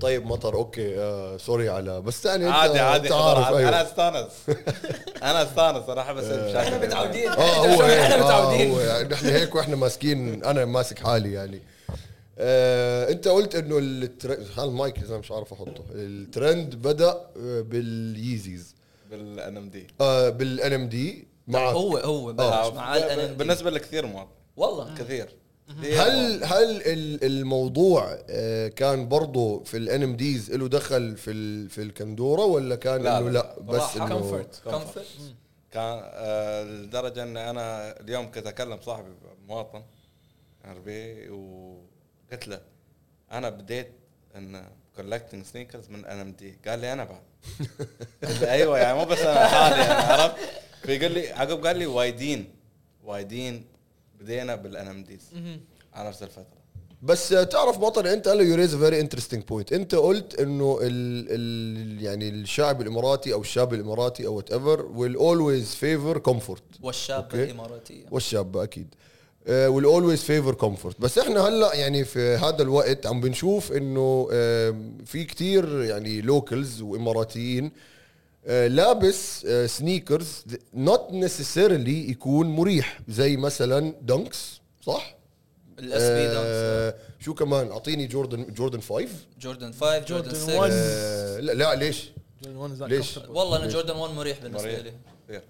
طيب 0.00 0.26
مطر. 0.26 0.54
okay. 0.54 0.98
آه 0.98 1.36
sorry 1.36 1.68
على 1.68 2.00
بس 2.00 2.24
يعني 2.26 2.48
عادي 2.48 2.78
عادي. 2.78 3.14
عارف. 3.14 3.44
عادي. 3.44 3.68
أنا 3.68 3.82
أستانس. 3.82 4.30
أنا 5.22 5.42
أستانس 5.42 5.88
أنا 5.88 6.00
احب 6.00 6.16
أسوي 6.16 6.50
مشاكل 6.50 6.86
متعودين. 6.86 7.28
آه 7.28 7.56
هو 7.74 7.82
إحنا 7.82 8.14
آه 8.14 8.18
متعودين. 8.18 8.72
يعني 8.72 9.08
نحن 9.08 9.26
هيك 9.26 9.54
وإحنا 9.54 9.76
ماسكين 9.76 10.44
أنا 10.44 10.64
ماسك 10.64 10.98
حالي 10.98 11.32
يعني. 11.32 11.62
آه 12.38 13.10
أنت 13.10 13.28
قلت 13.28 13.54
إنه 13.54 13.78
الترند 13.78 14.46
المايك 14.58 14.98
إذا 14.98 15.18
مش 15.18 15.30
عارف 15.32 15.52
أحطه. 15.52 15.84
الترند 15.94 16.74
بدأ 16.74 17.10
آه، 17.10 17.60
بال 17.60 18.74
Yeezys 19.10 19.56
بال 19.56 19.68
NMD 19.68 19.86
آه 20.00 20.28
بال 20.28 20.72
NMD 20.72 21.28
مع 21.48 21.70
هو 21.70 21.96
هو 21.96 22.32
بلش 22.32 22.74
مع 22.74 22.96
ال 22.96 23.34
بالنسبة 23.34 23.70
لكثير 23.70 24.06
مواطن 24.06 24.30
والله. 24.56 24.94
كثير. 24.94 25.36
هل 25.82 26.44
هل 26.44 26.82
ال- 26.86 27.24
الموضوع 27.24 28.18
آه، 28.30 28.68
كان 28.68 29.08
برضه 29.08 29.64
في 29.64 29.76
ال 29.76 30.02
NMDs 30.02 30.50
له 30.52 30.68
دخل 30.68 31.16
في 31.16 31.30
ال- 31.30 31.70
في 31.70 31.82
الكندورة 31.82 32.44
ولا 32.44 32.76
كان 32.76 33.02
لا، 33.02 33.18
إنه 33.18 33.30
لا. 33.30 33.32
لا 33.38 33.60
بس 33.60 33.80
راحة. 33.80 33.96
إنه. 34.06 34.08
comfort 34.08 34.62
كان 35.72 36.00
آه، 36.04 36.64
لدرجة 36.64 37.22
إن 37.22 37.36
أنا 37.36 37.94
اليوم 38.00 38.30
كنت 38.30 38.46
أكلم 38.46 38.78
صاحبي 38.80 39.08
مواطن 39.48 39.82
عربي 40.64 41.28
وقلت 41.30 42.48
له 42.48 42.60
أنا 43.32 43.48
بديت 43.48 43.92
إن 44.36 44.64
collecting 44.96 45.44
sneakers 45.44 45.88
من 45.90 46.04
NMD 46.04 46.58
قال 46.68 46.78
لي 46.78 46.92
أنا 46.92 47.04
بعد. 47.04 47.22
قلت 48.24 48.42
له 48.42 48.52
أيوه 48.52 48.78
يعني 48.78 48.98
مو 48.98 49.04
بس 49.04 49.18
أنا 49.18 49.46
حالي 49.46 49.80
يعني 49.82 49.92
عرفت؟ 50.22 50.36
فيقول 50.82 51.12
لي 51.12 51.28
عقب 51.28 51.66
قال 51.66 51.78
لي 51.78 51.86
وايدين. 51.86 52.44
وايدين 53.04 53.64
بدينا 54.20 54.54
بال 54.54 54.88
NMDs 54.88 55.22
على 55.94 56.08
نفس 56.08 56.22
الفترة. 56.22 56.60
بس 57.02 57.28
تعرف 57.28 57.78
مطر 57.78 58.12
انت 58.12 58.28
قال 58.28 58.40
you 58.40 58.54
raise 58.54 58.74
very 58.76 59.00
interesting 59.00 59.42
point 59.42 59.72
انت 59.72 59.94
قلت 59.94 60.40
انه 60.40 60.78
ال 60.82 61.26
ال 61.30 62.02
يعني 62.02 62.28
الشعب 62.28 62.80
الاماراتي 62.80 63.32
أو 63.32 63.40
الشاب 63.40 63.74
الاماراتي 63.74 64.26
أو 64.26 64.34
whatever 64.34 64.86
will 64.86 65.16
always 65.16 65.74
favor 65.74 66.18
comfort 66.18 66.62
والشابه 66.82 67.24
okay. 67.24 67.44
الاماراتيه 67.44 68.04
والشاب 68.10 68.56
أكيد. 68.56 68.94
will 69.48 69.84
always 69.84 70.22
favor 70.22 70.54
comfort 70.54 71.00
بس 71.00 71.18
إحنا 71.18 71.40
هلأ 71.48 71.74
يعني 71.74 72.04
في 72.04 72.20
هذا 72.20 72.62
الوقت 72.62 73.06
عم 73.06 73.20
بنشوف 73.20 73.72
إنه 73.72 74.26
في 75.04 75.24
كتير 75.24 75.82
يعني 75.82 76.20
locals 76.20 76.82
وإماراتيين 76.82 77.72
لابس 78.46 79.46
sneakers 79.66 80.44
not 80.74 81.10
necessarily 81.10 82.10
يكون 82.10 82.46
مريح 82.46 83.00
زي 83.08 83.36
مثلا 83.36 83.94
Dunks 84.02 84.60
صح؟ 84.86 85.16
ال 85.78 86.02
SB 86.02 86.26
Dunks 86.26 86.46
آه، 86.46 86.94
شو 87.20 87.34
كمان 87.34 87.70
أعطيني 87.70 88.06
Jordan 88.06 88.46
Jordan 88.54 88.80
5 88.80 89.06
Jordan 89.40 89.72
5 89.72 90.30
Jordan 90.30 90.32
Jordan 90.32 90.34
6 90.34 90.58
one. 90.60 90.70
آه، 90.72 91.40
لا 91.40 91.52
لا 91.52 91.74
ليش؟ 91.74 92.10
ليش؟ 92.80 93.16
والله 93.28 93.56
أنا 93.56 93.66
Jordan 93.66 93.96
1 93.96 94.14
مريح 94.14 94.38
بالنسبة 94.42 94.78
لي 94.78 94.92
كثير. 95.30 95.42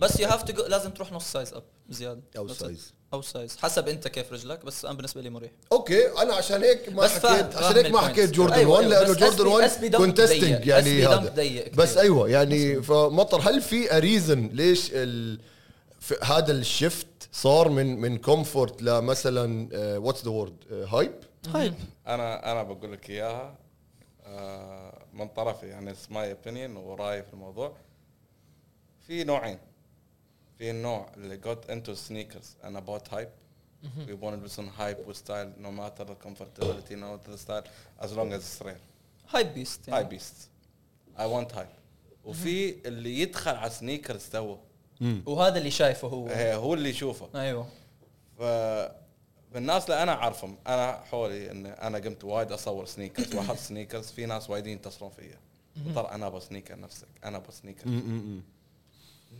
بس 0.00 0.20
you 0.20 0.28
have 0.28 0.42
to 0.42 0.66
لازم 0.66 0.90
تروح 0.90 1.12
نص 1.12 1.32
size 1.32 1.54
up 1.54 1.62
زيادة 1.90 2.20
أو 2.36 2.44
بس- 2.44 2.58
size. 2.58 2.94
أو 3.12 3.22
size 3.22 3.56
حسب 3.56 3.88
أنت 3.88 4.08
كيف 4.08 4.32
رجلك 4.32 4.64
بس 4.64 4.84
أنا 4.84 4.94
بالنسبة 4.94 5.20
لي 5.20 5.30
مريح 5.30 5.50
okay 5.72 6.08
أنا 6.22 6.34
عشان 6.34 6.62
هيك 6.62 6.88
ما 6.88 7.08
حكيت 7.08 7.56
عشان 7.56 7.76
هيك 7.76 7.92
ما. 7.92 8.00
حكيت 8.00 8.30
Jordan 8.30 8.54
أيوة، 8.54 8.70
1 8.72 8.84
أيوة، 8.84 9.00
لأنه 9.00 9.14
Jordan 9.14 9.44
SB 9.44 9.46
1 9.46 9.70
SB 9.70 9.92
dunk 9.92 9.96
contesting. 9.96 10.66
يعني 10.66 11.06
هذا. 11.06 11.64
بس 11.76 11.96
أيوه 11.96 12.28
يعني 12.30 12.82
فمطر 12.82 13.40
هل 13.40 13.60
في 13.62 13.96
a 13.96 14.03
reason 14.03 14.46
ليش 14.52 14.90
ال 14.92 15.40
هذا 16.22 16.52
ال 16.52 16.61
shift 16.61 17.06
صار 17.32 17.68
من 17.68 18.00
من 18.00 18.18
comfort 18.18 18.82
لمثلا 18.82 19.68
what's 19.98 20.24
the 20.24 20.30
word 20.30 20.56
hype 20.88 21.12
hype 21.54 21.74
أنا 22.06 22.52
أنا 22.52 22.62
بقول 22.62 22.92
لك 22.92 23.10
إياها 23.10 23.54
آه، 24.26 25.04
من 25.12 25.28
طرفي 25.28 25.66
يعني 25.66 25.94
my 26.10 26.30
opinion 26.32 26.76
ورايي 26.76 27.22
في 27.22 27.32
الموضوع 27.34 27.76
في 29.06 29.24
نوعين. 29.24 29.58
في 30.58 30.70
النوع 30.70 31.12
اللي 31.16 31.40
got 31.40 31.70
into 31.70 31.96
sneakers 32.08 32.66
and 32.66 32.76
about 32.76 33.14
hype. 33.14 33.28
يبون 33.98 34.32
يلبسون 34.32 34.68
hype 34.68 35.08
و 35.08 35.15
style 35.15 35.52
no 35.62 35.80
matter 35.80 36.04
the 36.04 36.26
comfortability 36.26 36.92
no 36.92 37.04
matter 37.04 37.30
the 37.34 37.38
style 37.38 37.64
as 38.00 38.10
long 38.10 38.32
as 38.32 38.40
it's 38.40 38.66
rare 38.66 38.80
hypebeast 39.30 39.90
hypebeast 39.90 40.50
I 41.16 41.20
want 41.20 41.54
hype. 41.54 41.74
وفي 42.24 42.88
اللي 42.88 43.20
يدخل 43.20 43.54
على 43.54 43.70
sneakers 43.70 44.28
too 44.28 44.56
وهذا 45.26 45.58
اللي 45.58 45.70
شايفه 45.70 46.08
هو. 46.08 46.28
هو 46.28 46.74
اللي 46.74 46.88
يشوفه. 46.88 47.40
أيوه. 47.40 47.68
ف 48.38 48.42
بالناس 49.52 49.84
اللي 49.84 50.02
أنا 50.02 50.12
أعرفهم 50.12 50.58
أنا 50.66 50.92
حولي 50.92 51.50
ان 51.50 51.66
أنا 51.66 51.98
قمت 51.98 52.24
وايد 52.24 52.52
أصور 52.52 52.86
sneakers 52.86 53.34
وأحط 53.34 53.56
sneakers 53.56 54.10
في 54.10 54.26
ناس 54.26 54.50
وايدين 54.50 54.76
يتصلون 54.76 55.10
فيا. 55.10 55.38
ترى 55.94 56.08
أنا 56.10 56.26
أبغى 56.26 56.40
sneaker 56.40 56.80
نفسك. 56.80 57.08
أنا 57.24 57.36
أبغى 57.36 57.52
sneaker 57.52 57.90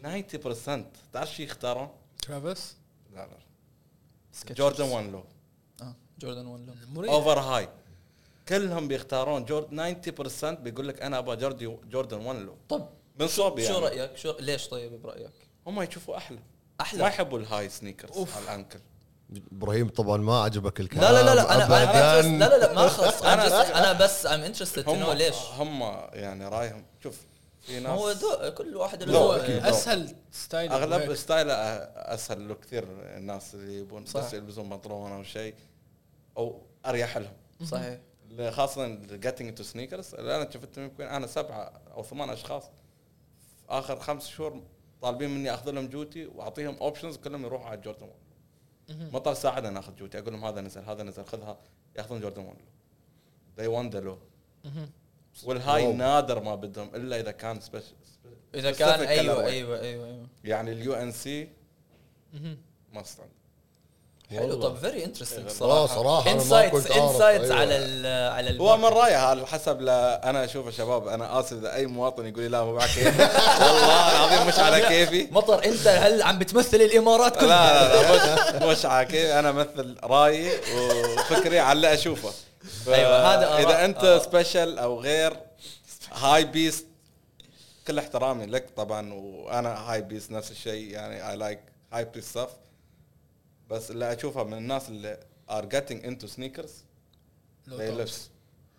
90% 0.03 0.81
تعرف 1.13 1.35
شو 1.37 1.43
يختارون؟ 1.43 1.89
Travis؟ 2.23 2.77
لا 3.15 3.27
لا. 3.27 4.55
Jordan 4.55 4.85
1 4.85 5.07
Low 5.13 5.25
آه 5.83 5.95
Jordan 6.19 6.47
1 6.47 6.67
Low 6.67 6.75
مريح. 6.93 7.13
over 7.13 7.39
high 7.41 7.69
كلهم 8.49 8.89
بيختارون 8.89 9.45
Jord 9.45 10.01
90% 10.41 10.45
بيقول 10.45 10.89
لك 10.89 11.03
أنا 11.03 11.19
أبغى 11.19 11.37
Jordy 11.37 11.77
Jordan 11.91 12.21
1 12.27 12.39
Low 12.39 12.57
طب 12.69 12.89
من 13.21 13.27
صوب 13.29 13.61
شو 13.61 13.65
يعني. 13.73 13.79
رأيك؟ 13.87 14.17
شو 14.17 14.35
ليش 14.41 14.69
طيب 14.69 15.03
برأيك؟ 15.03 15.33
هم 15.67 15.83
يشوفوا 15.83 16.17
أحلى. 16.17 16.39
أحلى. 16.81 17.03
ما 17.03 17.09
يحبوا 17.09 17.39
ال 17.39 17.69
high 17.69 17.86
sneakers 17.86 18.19
على 18.35 18.45
ال 18.45 18.50
ankle. 18.50 18.79
إبراهيم 19.53 19.89
طبعا 19.89 20.17
ما 20.17 20.43
عجبك 20.43 20.81
الكلام. 20.81 21.03
لا 21.15 21.23
لا 21.23 21.25
لا 21.25 21.35
لا 21.35 21.55
أنا 21.55 21.67
interested- 21.67 22.25
لا 22.27 22.49
لا 22.49 22.59
لا 22.67 22.73
ما 22.75 22.89
خلص. 22.89 23.23
أنا 23.33 23.79
أنا 23.79 23.93
بس 24.05 24.27
I'm 24.27 24.41
interested 24.41 24.85
to 24.85 24.95
know 24.97 25.13
ليش. 25.13 25.35
هم 25.59 25.81
يعني 26.13 26.49
رايهم 26.49 26.85
شوف 27.03 27.21
في 27.67 27.81
ناس 27.81 27.99
هو 27.99 28.11
ذوق 28.11 28.49
كل 28.49 28.77
واحد 28.77 29.03
له. 29.03 29.69
أسهل 29.69 30.17
style 30.31 30.73
أغلب 30.73 31.15
style 31.15 31.51
أسهل 31.51 32.49
له 32.49 32.55
كثير 32.55 32.85
الناس 33.17 33.55
اللي 33.55 33.79
يبون 33.79 34.07
صح. 34.07 34.21
بس 34.21 34.35
يلبسون 34.35 34.69
بنطلون 34.69 35.13
أو 35.13 35.23
شيء 35.23 35.55
أو 36.37 36.63
أريح 36.87 37.19
لهم. 37.19 37.37
صحيح. 37.65 38.01
خاصة 38.51 38.87
getting 38.95 39.55
to 39.55 39.63
sneakers 39.63 40.15
اللي 40.15 40.37
أنا 40.37 40.51
شفت 40.51 40.79
يمكن 40.79 41.05
أنا 41.05 41.27
سبعة 41.27 41.73
أو 41.95 42.03
ثمان 42.03 42.31
أشخاص 42.31 42.65
في 42.65 43.65
آخر 43.69 44.01
خمس 44.01 44.29
شهور 44.29 44.63
طالبين 45.03 45.31
مني 45.31 45.55
أخذ 45.55 45.71
لهم 45.71 45.89
جوتي 45.89 46.27
وأعطيهم 46.27 46.77
options 46.77 47.17
كلهم 47.17 47.45
يروحوا 47.45 47.67
على 47.67 47.81
جوردن 47.81 48.09
1 48.89 49.13
مطر 49.13 49.35
ساعدنا 49.35 49.71
ناخذ 49.71 49.97
جوتي 49.97 50.19
أقول 50.19 50.33
لهم 50.33 50.45
هذا 50.45 50.61
نزل 50.61 50.85
هذا 50.85 51.03
نزل 51.03 51.25
خذها 51.25 51.59
ياخذون 51.97 52.21
جوردن 52.21 52.43
1 52.43 52.57
the 53.59 53.67
one 53.67 53.91
low 53.91 54.19
وال 55.45 55.87
high 55.87 55.90
wow. 55.90 55.93
نادر 55.93 56.41
ما 56.43 56.55
بدهم 56.55 56.91
إلا 56.95 57.21
إذا 57.21 57.31
كان 57.31 57.61
special 57.61 57.95
إذا 58.55 58.71
كان 58.73 58.99
specific 58.99 59.09
أيوه. 59.09 59.47
أيوه 59.47 59.81
أيوه 59.81 60.07
أيوه. 60.07 60.27
يعني 60.45 60.73
ال 60.73 60.95
UNC 60.95 61.49
must 62.93 63.19
حلو. 64.31 64.55
طب 64.63 64.77
very 64.77 65.05
interesting 65.05 65.47
آه 65.47 65.49
صراحة. 65.53 65.87
صراحة 65.87 66.25
ما 66.25 66.33
insights 66.33 66.91
أعرف. 66.91 67.03
insights 67.13 67.45
أيوة. 67.45 67.57
على 67.61 67.77
ال 67.77 68.07
على 68.33 68.51
ال 68.51 68.61
هو 68.61 68.77
من 68.77 68.85
رايه 68.85 69.17
على 69.17 69.47
حسب 69.47 69.81
لا 69.81 70.31
أنا 70.31 70.45
أشوف 70.45 70.67
يا 70.67 70.71
شباب 70.71 71.09
أنا 71.09 71.41
آسف 71.41 71.53
إذا 71.53 71.75
أي 71.75 71.87
مواطن 71.87 72.27
يقول 72.27 72.43
لي 72.43 72.49
لا 72.49 72.65
مو 72.65 72.79
على 72.79 72.89
كيفي. 72.89 73.23
والله 73.65 74.11
العظيم 74.27 74.47
مش 74.49 74.59
على 74.59 74.81
كيفي. 74.81 75.29
مطر 75.33 75.65
أنت 75.65 75.87
هل 75.87 76.23
عم 76.23 76.39
بتمثل 76.39 76.77
الإمارات 76.77 77.35
لا 77.35 77.41
كلها 77.41 78.03
لا 78.03 78.59
لا 78.59 78.67
مش, 78.67 78.79
مش 78.79 78.87
على 78.87 79.07
كيفي. 79.07 79.39
أنا 79.39 79.51
أمثل 79.51 79.97
رأيي 80.05 80.51
وفكري 81.19 81.59
على 81.59 81.77
اللي 81.77 81.95
أشوفه. 81.95 82.33
أيوة، 82.89 83.35
هذا 83.35 83.49
آراء. 83.49 83.61
اذا 83.61 83.85
انت. 83.85 84.23
special 84.25 84.79
أو 84.79 85.01
غير 85.01 85.37
هاي 86.13 86.45
بيست 86.45 86.87
كل 87.87 87.99
احترامي 87.99 88.47
لك 88.47 88.71
طبعا 88.77 89.13
وأنا 89.13 89.69
هاي 89.69 90.03
بيست 90.03 90.31
نفس 90.31 90.51
الشيء 90.51 90.91
يعني 90.91 91.31
I 91.31 91.37
like 91.37 91.61
هاي 91.93 92.05
بيست 92.05 92.29
stuff 92.29 92.51
بس 93.71 93.91
اللي 93.91 94.13
أشوفها 94.13 94.45
من 94.45 94.59
الناس 94.59 94.89
اللي 94.89 95.21
are 95.51 95.65
getting 95.65 96.07
into 96.07 96.27
sneakers 96.27 96.73
لبس 97.67 98.29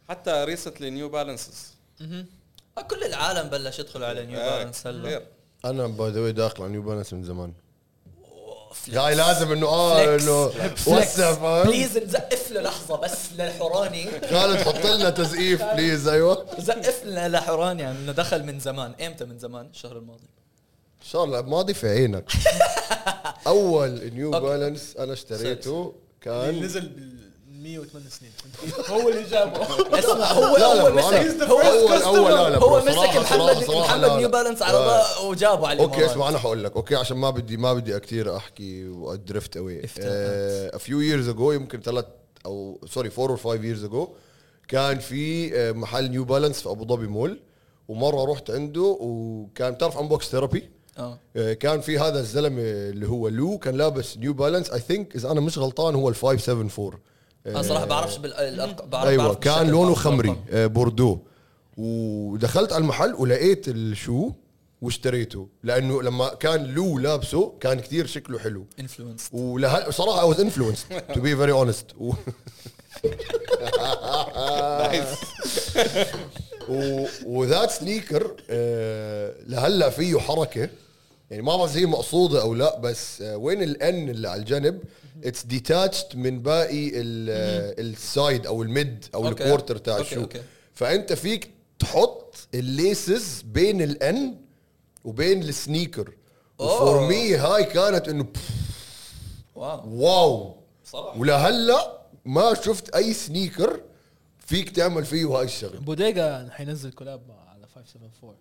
حتى 0.10 0.44
recently 0.44 0.90
نيو 0.90 1.10
بالانسز 1.10 1.74
كل 2.90 3.04
العالم 3.04 3.50
بلش 3.50 3.80
يدخل 3.80 4.04
على 4.04 4.26
نيو 4.26 4.40
بالانس 4.40 4.88
هلا. 4.88 5.22
أنا 5.66 5.88
by 5.88 6.12
the 6.12 6.32
داخل 6.32 6.64
على 6.64 6.72
نيو 6.72 6.82
بالانس 6.82 7.14
من 7.14 7.24
زمان. 7.24 7.54
جاي 8.88 9.16
لازم 9.16 9.52
إنه 9.52 9.68
آه. 9.68 10.16
إنه. 10.16 10.52
وسع 10.88 11.64
please 11.64 11.98
نزقف 11.98 12.52
له 12.52 12.62
لحظة 12.62 12.96
بس 12.98 13.18
للحوراني 13.38 14.06
خالد 14.30 14.58
حط 14.58 14.86
لنا 14.86 15.10
تزقيف 15.10 15.64
please 15.64 16.08
أيوه. 16.08 16.46
زقف 16.60 17.06
لنا 17.06 17.30
لحوراني 17.30 17.82
يعني 17.82 18.00
إنه 18.00 18.12
دخل 18.12 18.44
من 18.44 18.60
زمان. 18.60 18.94
إمتى 19.02 19.26
من 19.26 19.40
زمان؟ 19.40 19.66
الشهر 19.66 19.98
الماضي. 19.98 20.28
إن 21.02 21.08
شاء 21.12 21.24
الله 21.24 21.42
ماضي 21.42 21.74
في 21.74 21.88
عينك. 21.90 22.32
أول 23.48 24.12
نيو. 24.14 24.32
بالانس 24.32 24.98
أنا 24.98 25.14
اشتريته 25.14 25.96
كان 26.22 26.64
نزل 26.64 26.90
بال 26.90 27.15
108 27.66 28.10
سنين. 28.10 28.32
هو 28.90 29.10
اللي 29.10 29.24
جابه. 29.24 29.64
اسمع 30.00 30.32
هو 30.32 30.58
لا، 30.58 30.74
لا، 30.76 30.82
هو 30.82 30.92
مسك 30.96 31.44
هو 31.44 31.62
أول- 31.62 32.04
أول 32.06 32.32
لا، 32.32 32.50
لا، 32.50 32.58
هو 32.58 32.80
مسك 32.80 32.98
محمد 33.18 33.70
محمد. 33.70 34.12
نيو 34.20 34.30
بالانس 34.30 34.62
على 34.62 34.78
آه. 34.78 34.88
ضاء 34.88 35.26
وجابه 35.30 35.68
على 35.68 35.82
okay. 35.84 36.06
اسمع 36.06 36.30
أنا 36.30 36.38
حقول 36.38 36.64
لك. 36.64 36.76
okay 36.76 36.96
عشان 36.96 37.18
ما 37.18 37.30
بدي 37.30 37.58
ما 37.58 37.74
بدي 37.74 38.00
كثير 38.00 38.38
أحكي 38.38 38.88
وأ 38.88 39.08
drift 39.08 39.58
away. 39.58 39.82
a 39.82 40.80
few 40.80 41.00
years 41.12 41.36
ago 41.36 41.42
يمكن 41.54 41.82
ثلاث 41.82 42.06
أو 42.46 42.80
sorry 42.94 43.10
4 43.20 43.30
or 43.30 43.38
5 43.38 43.62
years 43.62 43.90
ago 43.92 44.08
كان 44.68 45.00
في 45.00 45.56
آه، 45.56 45.72
محل 45.72 46.12
نيو 46.12 46.24
بالانس 46.26 46.62
في 46.62 46.70
أبو 46.70 46.86
ظبي 46.96 47.08
مول. 47.08 47.40
ومرة 47.88 48.32
رحت 48.32 48.52
عنده 48.52 48.98
وكان 49.02 49.74
بتعرف 49.74 49.98
انبوكس 49.98 50.26
ثيرابي 50.30 50.70
آه. 50.98 51.20
آه، 51.36 51.54
كان 51.54 51.82
في 51.82 52.00
هذا 52.00 52.20
الزلمة 52.20 52.62
اللي 52.62 53.08
هو 53.08 53.28
لو 53.28 53.58
كان 53.58 53.76
لابس 53.78 54.18
نيو 54.18 54.34
بالانس 54.34 54.70
I 54.70 54.80
think 54.80 55.16
إذا 55.16 55.32
أنا 55.32 55.42
مش 55.42 55.58
غلطان 55.58 55.96
هو 55.96 56.10
ال 56.10 56.16
574 56.16 57.00
أنا 57.48 57.62
صراحة 57.62 57.86
بعرفش 57.86 58.18
بالارقام 58.18 58.90
بعرف 58.90 59.10
أيوه 59.10 59.24
بعرف 59.24 59.38
كان 59.38 59.68
لونه 59.68 59.86
بعرف 59.86 60.00
خمري. 60.00 60.38
آه، 60.52 60.68
بوردو. 60.68 61.20
ودخلت 61.78 62.74
على 62.74 62.82
المحل 62.82 63.14
ولقيت 63.14 63.68
ال 63.68 63.81
shoe 63.81 64.32
واشتريته 64.82 65.48
لأنه 65.64 66.02
لما 66.02 66.30
كان 66.30 66.64
لو 66.66 67.00
لابسه 67.00 67.54
كان 67.60 67.80
كثير 67.80 68.06
شكله 68.06 68.40
حلو. 68.40 68.66
influence 68.80 69.30
وله 69.32 69.90
صراحة 69.92 70.32
I 70.32 70.36
was 70.36 70.40
influenced 70.40 71.14
to 71.14 71.20
be 71.20 71.34
very 71.34 71.52
honest. 71.52 71.96
و... 71.98 72.14
nice. 74.80 75.08
و 77.26 77.35
that 77.35 77.72
sneaker 77.72 78.36
آه 78.50 79.34
لهلا 79.48 79.90
فيه 79.90 80.20
حركة. 80.20 80.70
يعني 81.32 81.44
ما 81.44 81.58
بعرف 81.58 81.78
هي 81.78 81.86
مقصودة 81.86 82.42
أو 82.42 82.54
لا 82.54 82.80
بس 82.80 83.22
آه 83.22 83.38
وين 83.38 83.64
ال 83.64 83.87
N 83.87 84.10
اللي 84.10 84.30
على 84.30 84.40
الجنب؟ 84.40 84.84
it's 85.24 85.46
detached 85.46 86.18
من 86.18 86.42
باقي 86.42 86.92
السايد 86.96 88.48
أو 88.48 88.64
الميد 88.64 89.06
أو 89.16 89.28
أوكي. 89.28 89.44
الكوارتر 89.44 89.78
تاع 89.78 89.98
الشو. 89.98 90.28
فأنت 90.74 91.14
فيك 91.14 91.52
تحط 91.80 92.36
الليسز 92.54 93.42
بين 93.42 93.82
الان 93.82 94.36
وبين 95.04 95.44
السنيكر 95.44 96.14
وفور 96.60 97.00
أوه. 97.00 97.08
مي 97.08 97.36
هاي 97.36 97.64
كانت 97.64 98.08
إنه 98.08 98.28
wow. 99.56 99.90
wow. 99.90 100.56
صراحة. 100.86 101.20
ولهلا 101.20 102.02
ما 102.26 102.54
شفت 102.54 102.96
أي 102.96 103.14
sneaker 103.14 103.82
فيك 104.40 104.70
تعمل 104.70 105.06
فيه 105.06 105.26
هاي 105.26 105.46
الشغل. 105.46 105.80
بوديجا 105.80 106.50
حينزل 106.52 106.92
collab 106.92 107.22
على 107.48 107.68
574 107.76 108.36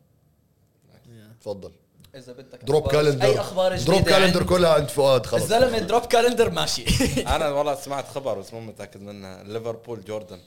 تفضل. 1.40 1.72
إذا 2.14 2.32
بدك 2.32 2.64
drop 2.64 2.84
أخبار- 2.88 2.90
calendar 2.92 3.24
أي 3.26 3.40
أخبار 3.40 3.74
جديدة 3.76 3.92
drop 3.92 4.02
calendar 4.08 4.40
عن- 4.40 4.46
كلها 4.46 4.70
عند 4.74 4.88
فؤاد 4.88 5.26
خلص. 5.26 5.42
الزلمة 5.42 5.78
drop 5.78 6.02
calendar 6.06 6.50
ماشي. 6.50 6.84
أنا 7.36 7.48
والله 7.54 7.74
سمعت 7.74 8.08
خبر 8.08 8.38
بس 8.38 8.54
مو 8.54 8.60
متأكد 8.60 9.00
منه. 9.02 9.42
ليبرون 9.42 10.04
جوردن. 10.04 10.38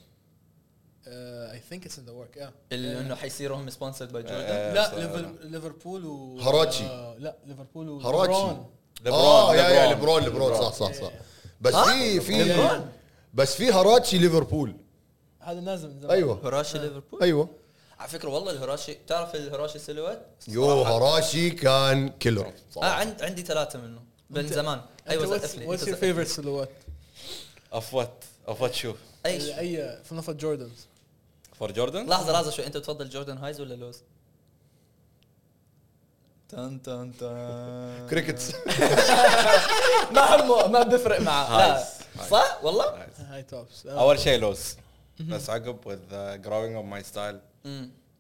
I 1.08 1.62
think 1.70 1.86
it's 1.86 2.00
in 2.00 2.06
the 2.06 2.12
work 2.12 2.50
اللي 2.72 3.00
إنه 3.00 3.16
حيصيروا 3.16 3.58
هم 3.58 3.70
sponsored 3.70 4.12
by 4.12 4.24
جوردن؟ 4.24 4.38
آه، 4.40 4.74
لا 4.74 4.88
بس- 4.88 4.94
ليبر- 5.00 5.34
ليبرون 5.44 6.06
و 6.06 6.40
هراتشي. 6.40 6.84
لا 7.20 7.36
ليفربول 7.46 7.90
و 7.90 8.00
هراتشي. 8.00 8.56
ليبرون. 9.06 9.20
آه 9.22 9.56
يا 9.56 9.70
يا 9.70 9.88
ليبرون. 9.94 10.24
ليبرون 10.24 10.54
صح 10.54 10.74
صح 10.74 10.94
صح. 10.94 11.12
بس؟ 11.62 11.76
في 11.76 12.20
في؟ 12.20 12.82
بس 13.34 13.56
في 13.56 13.72
هراتشي 13.72 14.18
ليفربول. 14.18 14.76
هذا 15.40 15.60
نازل 15.60 15.90
من 15.90 16.00
زمان. 16.00 16.12
أيوه. 16.12 16.40
هراشي 16.44 16.78
ليفربول؟ 16.80 17.22
أيوه. 17.24 17.50
على 18.00 18.10
فكرة 18.10 18.30
والله 18.30 18.52
الهراشي 18.52 18.94
بتعرف 18.94 19.36
الهراشي 19.36 19.80
سيلويت 19.80 20.20
يو 20.48 20.82
هراشي 20.82 21.50
كان 21.50 22.10
كيلر 22.10 22.48
آه 22.48 22.54
صراحة 22.72 22.90
عند 22.92 23.22
عندي 23.22 23.42
ثلاثة 23.42 23.80
منه 23.80 24.00
من 24.30 24.48
زمان. 24.48 24.82
أيوه 25.10 25.28
واتس 25.28 25.56
يور. 25.56 25.78
فيفرت 25.78 26.28
سلوات 26.28 26.70
اوف 27.74 27.94
وات 27.94 28.24
اوف 28.48 28.62
وات 28.62 28.74
شو 28.74 28.96
أي. 29.26 29.60
اي 29.60 30.04
في 30.04 30.16
نفط 30.16 30.34
جوردنز. 30.36 30.88
فور 31.60 31.72
جوردن 31.72 32.06
لحظة 32.06 32.34
لحظة 32.34 32.52
شوي. 32.52 32.68
أنت 32.68 32.78
بتفضل 32.78 33.10
جوردن 33.10 33.38
highs 33.38 33.62
ولا 33.62 33.74
lows؟ 33.74 34.02
تن 36.50 36.82
تن 36.82 37.14
تن. 37.20 38.08
كريكتس 38.10 38.52
ما 40.14 40.36
همه 40.36 40.68
ما 40.68 40.84
بفرق 40.84 41.22
معه. 41.22 41.58
لا. 41.58 41.84
صح؟ 42.30 42.60
والله؟ 42.64 43.08
high 43.18 43.44
tops 43.44 43.86
أول 43.86 44.20
شيء 44.20 44.40
lows. 44.40 44.76
بس 45.20 45.50
عقب 45.50 45.78
with 45.86 46.14
uh, 46.14 46.48
growing 46.48 46.76
on 46.82 46.86
my 46.94 47.12
style. 47.12 47.40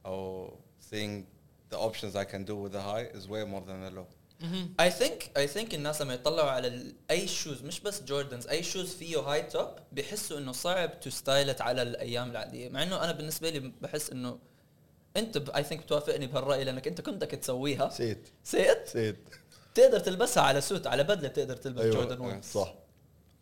أو 0.05 0.53
seeing 0.91 1.23
the 1.73 1.77
options 1.77 2.15
I 2.15 2.23
can 2.23 2.45
do 2.45 2.55
with 2.55 2.71
the 2.71 2.81
high 2.81 3.07
is 3.17 3.27
way 3.27 3.43
more 3.45 3.61
than 3.61 3.81
the 3.81 3.91
low. 3.97 4.05
I 4.79 4.91
think 4.91 5.31
I 5.37 5.47
think 5.47 5.75
الناس 5.75 6.01
لما 6.01 6.13
يطلعوا 6.13 6.49
على 6.49 6.93
أي 7.11 7.27
shoes 7.27 7.61
مش 7.61 7.79
بس 7.79 8.03
جوردنز 8.03 8.47
أي 8.47 8.63
shoes 8.63 8.95
فيه 8.95 9.19
high 9.19 9.43
top 9.43 9.69
بيحسوا 9.91 10.37
إنه 10.37 10.51
صعب 10.51 10.99
to 10.99 11.09
style 11.09 11.46
it 11.46 11.61
على 11.61 11.81
الأيام 11.81 12.31
العادية. 12.31 12.69
مع 12.69 12.83
إنه 12.83 13.03
أنا 13.03 13.11
بالنسبة 13.11 13.49
لي 13.49 13.73
بحس 13.81 14.09
إنه 14.09 14.39
أنت 15.17 15.49
I 15.49 15.63
think 15.63 15.83
بتوافقني 15.83 16.27
بهالرأي 16.27 16.63
لأنك 16.63 16.87
أنت 16.87 17.01
كنت 17.01 17.15
بدك 17.15 17.31
تسويها. 17.31 17.89
said 17.89 18.27
it؟ 18.43 18.87
سيد 18.87 19.17
تقدر 19.75 19.99
تلبسها 19.99 20.43
على 20.43 20.61
suit 20.61 20.87
على 20.87 21.03
بدلة 21.03 21.27
تقدر 21.27 21.57
تلبس 21.57 21.81
أيوه. 21.81 21.95
جوردن 21.95 22.19
1 22.21 22.43
صح. 22.43 22.73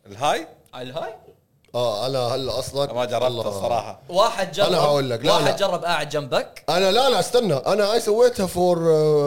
ال 0.06 0.13
high؟ 0.13 0.48
على 0.74 0.90
ال 0.90 0.94
high؟ 0.94 1.14
آه 1.74 2.06
أنا 2.06 2.18
هلا 2.18 2.58
أصلا 2.58 2.92
ما 2.92 3.04
جربتها 3.04 3.48
الصراحه 3.48 4.00
واحد 4.08 4.52
جرب 4.52 4.66
أنا 4.66 4.78
هقول 4.78 5.10
لك، 5.10 5.24
لا، 5.24 5.32
واحد 5.32 5.44
لا. 5.44 5.56
جرب 5.56 5.84
قاعد 5.84 6.08
جنبك؟ 6.08 6.64
أنا 6.68 6.90
لا 6.92 7.10
لا 7.10 7.20
استنى. 7.20 7.54
أنا 7.54 7.92
اي 7.92 8.00
سويتها 8.00 8.46
for 8.46 8.76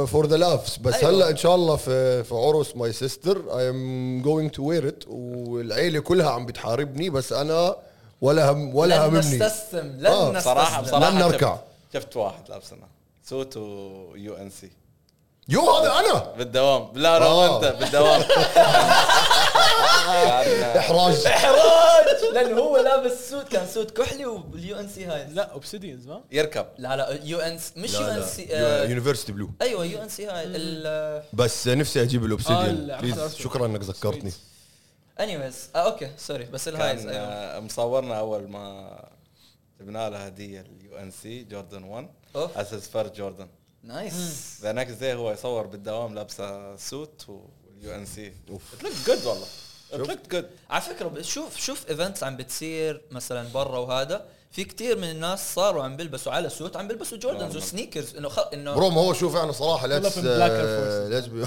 for 0.07 0.25
the 0.25 0.37
laughs 0.37 0.77
بس 0.77 0.93
أيوة. 0.93 1.09
هلا 1.09 1.29
إن 1.29 1.37
شاء 1.37 1.55
الله 1.55 1.75
في 1.75 2.23
في 2.23 2.35
عرس 2.35 2.75
my 2.75 2.93
sister 2.93 3.59
I 3.59 3.69
am 3.69 4.21
going 4.21 4.51
to 4.51 4.63
wear 4.63 4.87
it 4.87 5.03
والعيلة 5.07 5.99
كلها 5.99 6.29
عم 6.29 6.45
بتحاربني 6.45 7.09
بس 7.09 7.33
أنا 7.33 7.75
ولا 8.21 8.51
هم 8.51 8.75
ولا 8.75 8.95
لن 8.95 9.01
هممني 9.01 9.19
نستسلم 9.37 9.97
لن 9.99 10.05
آه، 10.05 10.31
نستسلم. 10.31 10.53
صراحة 10.53 10.81
بصراحه 10.81 11.09
لن 11.09 11.17
نركع. 11.17 11.55
شفت, 11.93 12.03
شفت 12.03 12.15
واحد 12.17 12.49
لابسنا. 12.49 12.87
suit 13.29 13.57
و 13.57 14.35
UNC 14.35 14.71
yo 15.49 15.71
هذا 15.71 15.91
أنا؟ 15.99 16.33
بالدوام. 16.37 16.89
لا 16.93 17.19
لا 17.19 17.25
آه. 17.25 17.55
أنت 17.57 17.75
بالدوام. 17.79 18.21
إحراج. 20.91 21.25
إحراج! 21.27 22.05
لأنه 22.33 22.61
هو 22.61 22.77
لابس 22.77 23.29
suit 23.29 23.47
كان 23.47 23.67
suit 23.67 23.91
كحلي 23.97 24.25
وال 24.25 24.79
UNC 24.79 25.05
high. 25.05 25.27
لا 25.33 25.51
obsidians 25.51 26.07
ما؟ 26.07 26.23
يركب. 26.31 26.65
لا 26.77 26.95
لا 26.97 27.19
UN 27.23 27.59
مش 27.77 27.93
UNC 27.93 28.47
university 28.89 29.31
blue 29.31 29.49
أيوه 29.61 29.85
UNC 29.85 30.27
high. 30.27 31.23
بس 31.33 31.67
نفسي 31.67 32.01
أجيب 32.01 32.21
آه، 32.21 32.25
ال 32.25 32.30
obsidian 32.30 32.65
ال- 32.69 33.01
please. 33.01 33.35
شكرا 33.35 33.65
إنك 33.65 33.81
ذكرتني. 33.81 34.31
anyways 35.19 35.69
okay 35.75 36.11
sorry 36.17 36.43
بس 36.45 36.67
ال 36.67 36.73
highs 36.73 36.99
كان 37.01 37.09
أيوه. 37.09 37.23
آه، 37.25 37.59
مصورنا 37.59 38.19
أول 38.19 38.47
ما 38.49 38.99
جبنا 39.81 40.09
له 40.09 40.17
هدية 40.25 40.61
ال 40.61 40.97
UNC 40.97 41.43
جوردن 41.43 41.83
1 41.83 42.09
أوف. 42.35 42.57
as 42.57 42.73
his 42.73 42.87
first 42.87 43.15
جوردن 43.15 43.47
nice 43.83 44.13
the 44.61 44.71
next 44.71 44.99
day 44.99 45.13
هو 45.13 45.31
يصور 45.31 45.65
بالدوام 45.67 46.15
لابسة 46.15 46.75
suit 46.75 47.25
وال 47.29 47.95
UNC. 47.95 48.27
it 48.27 48.33
look 48.49 48.61
good 49.07 49.25
والله. 49.25 49.47
look 49.93 50.09
good 50.31 50.49
على 50.69 50.81
فكرة 50.81 51.21
شوف 51.21 51.57
شوف 51.57 51.89
events 51.89 52.23
عم 52.23 52.37
بتصير 52.37 53.01
مثلا 53.11 53.47
برا 53.53 53.77
وهذا. 53.79 54.25
في 54.51 54.63
كتير 54.63 54.97
من 54.97 55.11
الناس 55.11 55.53
صاروا 55.53 55.83
عم 55.83 55.97
بيلبسوا 55.97 56.31
على 56.31 56.49
suit 56.49 56.77
عم 56.77 56.87
بيلبسوا 56.87 57.17
جوردنز 57.17 57.41
نعم. 57.41 57.57
و 57.57 57.64
sneakers 57.64 58.15
إنه 58.15 58.29
خ... 58.29 58.39
إنه 58.53 58.75
bro 58.75 58.89
ما 58.89 59.01
هو 59.01 59.13
شوف 59.13 59.35
إحنا 59.35 59.51
صراحة 59.51 59.87
let's. 59.87 60.17
let's 60.17 61.27
be 61.27 61.45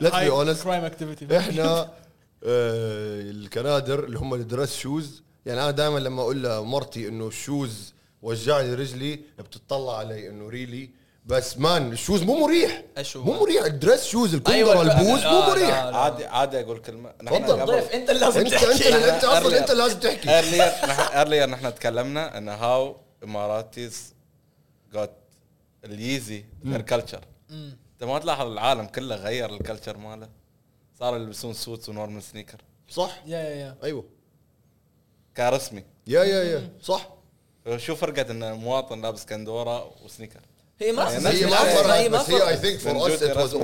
let's 0.00 0.16
be 0.16 0.30
honest 0.30 0.62
crime 0.62 0.84
activity 0.84 1.38
إحنا 1.38 1.90
آه، 2.44 3.20
الكنادر 3.20 4.04
اللي 4.04 4.18
هم 4.18 4.34
ال 4.34 4.41
dress 4.41 4.76
shoes 4.76 5.22
يعني 5.46 5.62
أنا 5.62 5.70
دائما 5.70 5.98
لما 5.98 6.22
أقول 6.22 6.42
لمرتي 6.42 7.08
إنه 7.08 7.28
ال 7.28 7.39
shoes 7.39 7.94
وجع 8.22 8.60
لي 8.60 8.74
رجلي 8.74 9.20
بتطلع 9.38 9.98
علي 9.98 10.28
إنه 10.28 10.48
really 10.48 10.90
بس 11.26 11.58
man 11.58 11.92
ال 11.92 11.97
shoes 11.97 12.22
مو 12.22 12.46
مريح؟ 12.46 12.84
مو 13.14 13.40
مريح. 13.40 13.64
ال 13.64 13.71
dress 13.71 14.04
shoes 14.06 14.34
الكندره 14.34 14.54
أيوة، 14.54 14.82
البوز 14.82 15.24
مو 15.26 15.38
لا، 15.38 15.48
مريح. 15.50 15.84
لا، 15.84 15.90
لا. 15.90 15.96
عادي 15.96 16.24
عادي 16.24 16.60
أقول 16.60 16.78
كلمة. 16.78 17.12
نحن 17.22 17.46
ضيف 17.64 17.90
أنت 17.92 18.10
اللي 18.10 18.20
لازم 18.20 18.40
انت 18.40 18.52
انت 18.52 18.64
تحكي. 18.64 19.14
انت 19.14 19.24
أصلا 19.24 19.50
Earlier. 19.50 19.54
أنت 19.60 19.70
لازم 19.70 19.98
تحكي. 19.98 20.30
earlier 20.30 20.62
earlier 21.18 21.48
نحن 21.50 21.74
تكلمنا 21.74 22.38
إن 22.38 22.48
how 22.48 22.96
Emaratis 23.24 24.14
got 24.92 25.10
اليزي 25.84 26.44
their 26.66 26.80
culture 26.80 27.24
أنت 27.50 28.04
ما 28.04 28.18
تلاحظ 28.18 28.46
العالم 28.46 28.86
كله 28.86 29.16
غير 29.16 29.50
ال 29.50 29.56
culture 29.56 29.96
ماله؟ 29.96 30.28
صاروا 30.98 31.18
يلبسون 31.18 31.52
suits 31.52 31.88
و 31.88 31.93
normal 31.93 32.22
sneaker 32.22 32.58
صح؟ 32.88 33.22
yeah 33.26 33.38
yeah 33.38 33.54
yeah. 33.54 33.76
أيوه. 33.82 34.04
كرسمي 35.36 35.84
yeah 36.06 36.24
yeah 36.24 36.42
yeah. 36.44 36.70
صح. 36.82 37.08
شو 37.76 37.94
فرقة 37.96 38.30
إن 38.30 38.42
المواطن 38.42 39.02
لابس 39.02 39.26
كندورة 39.26 40.04
و 40.04 40.08
sneaker؟ 40.08 40.40
هي 40.82 40.92
ما 40.92 41.10
هي 41.10 41.18
ما 41.20 41.94
هي 41.96 42.08
ما 42.08 42.18
بس 42.18 42.30
هي 42.30 42.48
I. 42.48 42.56
think 42.56 42.80
for 42.80 43.14
us 43.14 43.22
it 43.22 43.36
was 43.36 43.54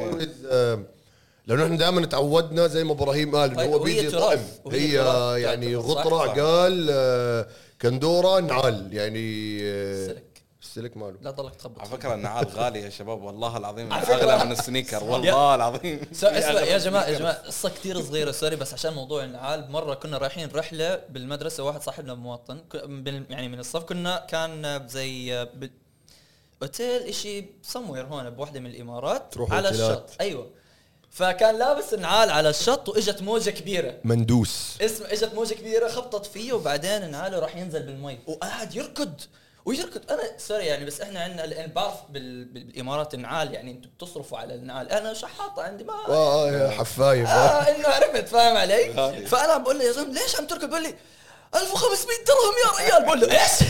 لأنه 1.46 1.64
إحنا 1.64 1.76
دائما 1.76 2.07
تعودنا 2.07 2.66
زي 2.66 2.85
ما 2.85 2.92
إبراهيم 2.92 3.37
قال 3.37 3.50
إنه 3.61 3.62
هو 3.74 3.78
بيجي 3.78 4.16
وهي 4.64 4.98
هي 4.98 5.40
يعني؟ 5.42 5.76
غطرة. 5.76 6.18
قال 6.42 6.88
آه، 6.90 7.46
كندورة 7.83 8.40
نعال 8.40 8.88
يعني 8.92 9.59
آه، 9.62 10.07
سلك. 10.07 10.42
السلك 10.62 10.96
ماله. 10.96 11.16
لا 11.22 11.31
ضلك 11.31 11.54
تخبط. 11.57 11.78
على 11.81 11.88
فكرة 11.88 12.14
النعال 12.14 12.46
غالي 12.54 12.81
يا 12.81 12.90
شباب 12.90 13.22
والله 13.22 13.57
العظيم 13.57 13.92
أغلى 13.92 14.44
من 14.44 14.52
ال 14.52 14.59
sneaker 14.59 15.04
والله 15.04 15.54
العظيم. 15.54 16.00
اسمع 16.12 16.31
يا 16.61 16.78
جماعة 16.78 17.07
يا 17.07 17.18
جماعة 17.18 17.35
قصة 17.46 17.68
كثير 17.68 18.02
صغيرة 18.02 18.31
sorry 18.30 18.56
بس 18.57 18.74
عشان 18.74 18.92
موضوع 18.92 19.24
النعال 19.24 19.70
مرة 19.70 19.94
كنا 19.94 20.18
رايحين 20.18 20.48
رحلة 20.54 21.00
بالمدرسة 21.11 21.62
واحد 21.64 21.83
صاحبنا 21.83 22.14
مواطن 22.14 22.59
يعني 23.31 23.48
من 23.48 23.59
الصف 23.59 23.83
كنا 23.83 24.26
كان 24.31 24.88
زي 24.88 25.44
ب- 25.44 25.70
أوتيل 26.62 27.02
إشي 27.02 27.44
سموير 27.62 28.04
هون 28.06 28.30
بوحدة 28.30 28.60
من 28.60 28.66
الإمارات 28.70 29.32
تروحوا 29.32 29.56
على 29.56 29.68
أوتيلات. 29.68 29.90
الشط. 29.90 30.20
أيوه. 30.20 30.50
فكان 31.10 31.58
لابس 31.58 31.94
النعال 31.94 32.30
على 32.30 32.50
الشط 32.50 32.88
وإجت 32.88 33.22
موجة 33.22 33.50
كبيرة. 33.50 33.94
مندوس. 34.04 34.76
اسم 34.80 35.04
إجت 35.04 35.34
موجة 35.34 35.54
كبيرة 35.54 35.88
خبطت 35.88 36.26
فيه 36.26 36.52
وبعدين 36.52 37.10
نعاله 37.10 37.38
راح 37.38 37.56
ينزل 37.56 37.82
بالمي. 37.82 38.18
وقاعد 38.26 38.74
يركض. 38.74 39.12
ويركض. 39.64 40.00
أنا 40.10 40.22
sorry 40.38 40.66
يعني 40.66 40.84
بس 40.84 41.00
إحنا 41.00 41.20
عندنا 41.20 41.46
لأن 41.46 41.70
بعرف 41.70 41.94
بال- 42.10 42.44
بالإمارات 42.44 43.14
النعال 43.14 43.54
يعني 43.54 43.70
أنتم 43.70 43.90
بتصرفوا 43.96 44.38
على 44.38 44.54
النعال. 44.54 44.90
أنا 44.90 45.14
شحاطة 45.14 45.62
عندي 45.62 45.84
ما 45.84 45.92
آه 46.08 46.50
آه، 46.50 46.70
حفايف. 46.70 47.28
آه 47.28 47.62
إنه 47.76 47.88
عرفت 47.88 48.28
فاهم 48.28 48.56
علي؟ 48.56 48.92
فأنا 49.30 49.52
عم 49.52 49.62
بقول 49.62 49.78
له 49.78 49.84
يا 49.84 49.92
زلمة 49.92 50.12
ليش 50.12 50.36
عم 50.36 50.46
تركض؟ 50.46 50.68
بقول 50.70 50.82
لي 50.82 50.94
1500 51.54 52.16
درهم 52.26 52.54
يا 52.64 52.88
ريال. 52.90 53.04
بقول 53.04 53.20
له 53.20 53.42
إيش؟ 53.42 53.68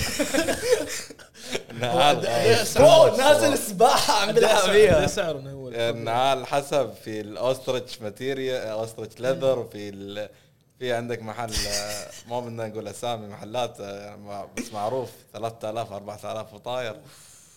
النعال 1.71 2.17
غالي. 2.27 2.65
bro 2.77 3.17
نازل 3.17 3.59
سباحة 3.59 4.15
عم 4.23 4.33
بلعب 4.33 4.59
فيها 4.59 5.07
هو 5.53 5.69
النعال 5.69 6.47
حسب 6.47 6.93
في 7.05 7.21
ال 7.21 7.31
ostrich 7.31 8.01
material 8.03 8.67
ostrich 8.69 9.21
leather 9.21 9.69
في 9.73 9.89
ال... 9.89 10.29
في 10.79 10.93
عندك 10.93 11.23
محل 11.23 11.53
آه، 11.69 12.07
ما 12.29 12.41
بدنا 12.41 12.67
نقول 12.69 12.89
أسامي 12.89 13.27
محلات 13.27 13.77
آه، 13.81 14.17
ما- 14.17 14.49
بس 14.57 14.73
معروف 14.73 15.09
3000 15.33 15.93
4000 15.93 16.55
وطاير. 16.55 16.97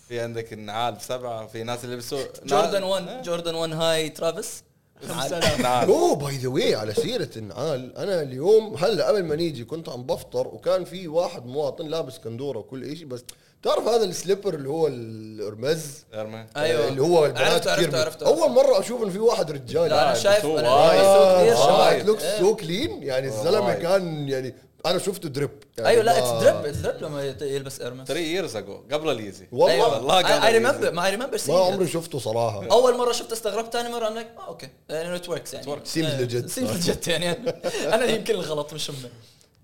في 0.07 0.19
عندك 0.19 0.53
النعال 0.53 0.93
بسبعه 0.95 1.47
في 1.47 1.63
ناس 1.63 1.83
اللي 1.83 1.93
يلبسوا 1.95 2.23
جوردن 2.45 2.83
1 2.83 3.21
جوردن 3.23 3.55
1 3.55 3.73
هاي 3.73 4.09
ترافيس. 4.09 4.63
5000 5.07 5.59
نعال 5.59 5.89
أوه 5.89 6.15
by 6.15 6.37
the 6.37 6.49
way 6.49 6.75
على 6.75 6.93
سيرة 6.93 7.29
النعال 7.37 7.97
أنا 7.97 8.21
اليوم 8.21 8.75
هلأ 8.75 9.07
قبل 9.07 9.23
ما 9.23 9.35
نيجي 9.35 9.63
كنت 9.63 9.89
عم 9.89 10.03
بفطر 10.03 10.47
وكان 10.47 10.83
في 10.85 11.07
واحد 11.07 11.45
مواطن 11.45 11.87
لابس 11.87 12.17
كندورة 12.17 12.59
وكل 12.59 12.97
شيء 12.97 13.07
بس 13.07 13.23
تعرف 13.63 13.87
هذا 13.87 14.03
ال 14.03 14.09
slipper 14.10 14.53
اللي 14.53 14.69
هو 14.69 14.87
ال 14.87 14.99
Hermes؟ 14.99 15.85
Hermes 16.13 16.45
أيوه. 16.57 16.87
اللي 16.87 17.01
هو 17.01 17.25
البنات 17.25 17.67
عرفته 17.67 18.01
عرفته 18.01 18.27
أول 18.27 18.51
مرة 18.51 18.79
أشوف 18.79 19.03
انه 19.03 19.11
في 19.11 19.19
واحد 19.19 19.51
رجال. 19.51 19.89
لا 19.89 20.03
أنا 20.03 20.11
بس 20.11 20.21
شايف 20.21 20.45
أنا 20.45 20.51
كثير 20.51 20.69
وايد. 20.69 21.55
شباب 21.55 22.07
looks. 22.07 22.23
so 22.39 22.55
clean 22.55 23.03
يعني 23.03 23.27
الزلمة 23.27 23.67
وايد. 23.67 23.79
كان 23.79 24.29
يعني 24.29 24.55
أنا 24.85 24.99
شفته 24.99 25.29
drip 25.29 25.49
يعني 25.77 25.89
أيوه 25.89 26.03
لا 26.03 26.17
it's 26.17 26.43
drip 26.43 26.55
it's 26.65 26.77
drip 26.77 27.03
لما 27.03 27.23
يلبس 27.41 27.81
Hermes 27.81 28.07
3 28.07 28.21
years 28.21 28.55
ago 28.55 28.83
قبل 28.91 29.09
ال 29.09 29.15
Yeezy 29.15 29.47
والله. 29.51 29.73
أيوه. 29.73 29.93
والله 29.93 30.17
قبل 30.17 30.45
I 30.45 30.51
remember. 30.53 30.91
ما 30.91 31.05
I 31.05 31.11
remember 31.11 31.37
ما 31.47 31.59
عمري 31.59 31.87
شفته 31.87 32.19
صراحة. 32.19 32.67
أول 32.71 32.97
مرة 32.97 33.11
شفت 33.11 33.31
استغربت 33.31 33.73
ثاني 33.73 33.89
مرة 33.89 34.07
أنا 34.07 34.21
آه 34.21 34.47
أوكي 34.47 34.69
يعني 34.89 35.15
it 35.15 35.29
works 35.29 35.53
يعني. 35.53 35.65
Seems 35.65 36.21
legit. 36.21 36.45
seems 36.45 36.71
legit 36.71 37.07
يعني. 37.07 37.31
أنا 37.95 38.05
يمكن 38.05 38.33
الغلط 38.33 38.73
مش 38.73 38.89
هم 38.89 38.95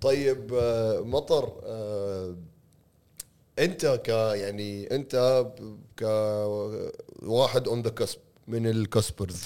طيب 0.01 0.53
آه، 0.53 0.99
مطر 0.99 1.51
آه، 1.63 2.35
أنت 3.59 3.85
ك 3.85 4.09
يعني 4.09 4.95
أنت 4.95 5.45
ك 5.97 6.03
واحد 7.23 7.67
on 7.67 7.81
the 7.81 7.89
cusp 7.89 8.17
من 8.47 8.67
ال 8.67 8.76
cuspers. 8.76 9.41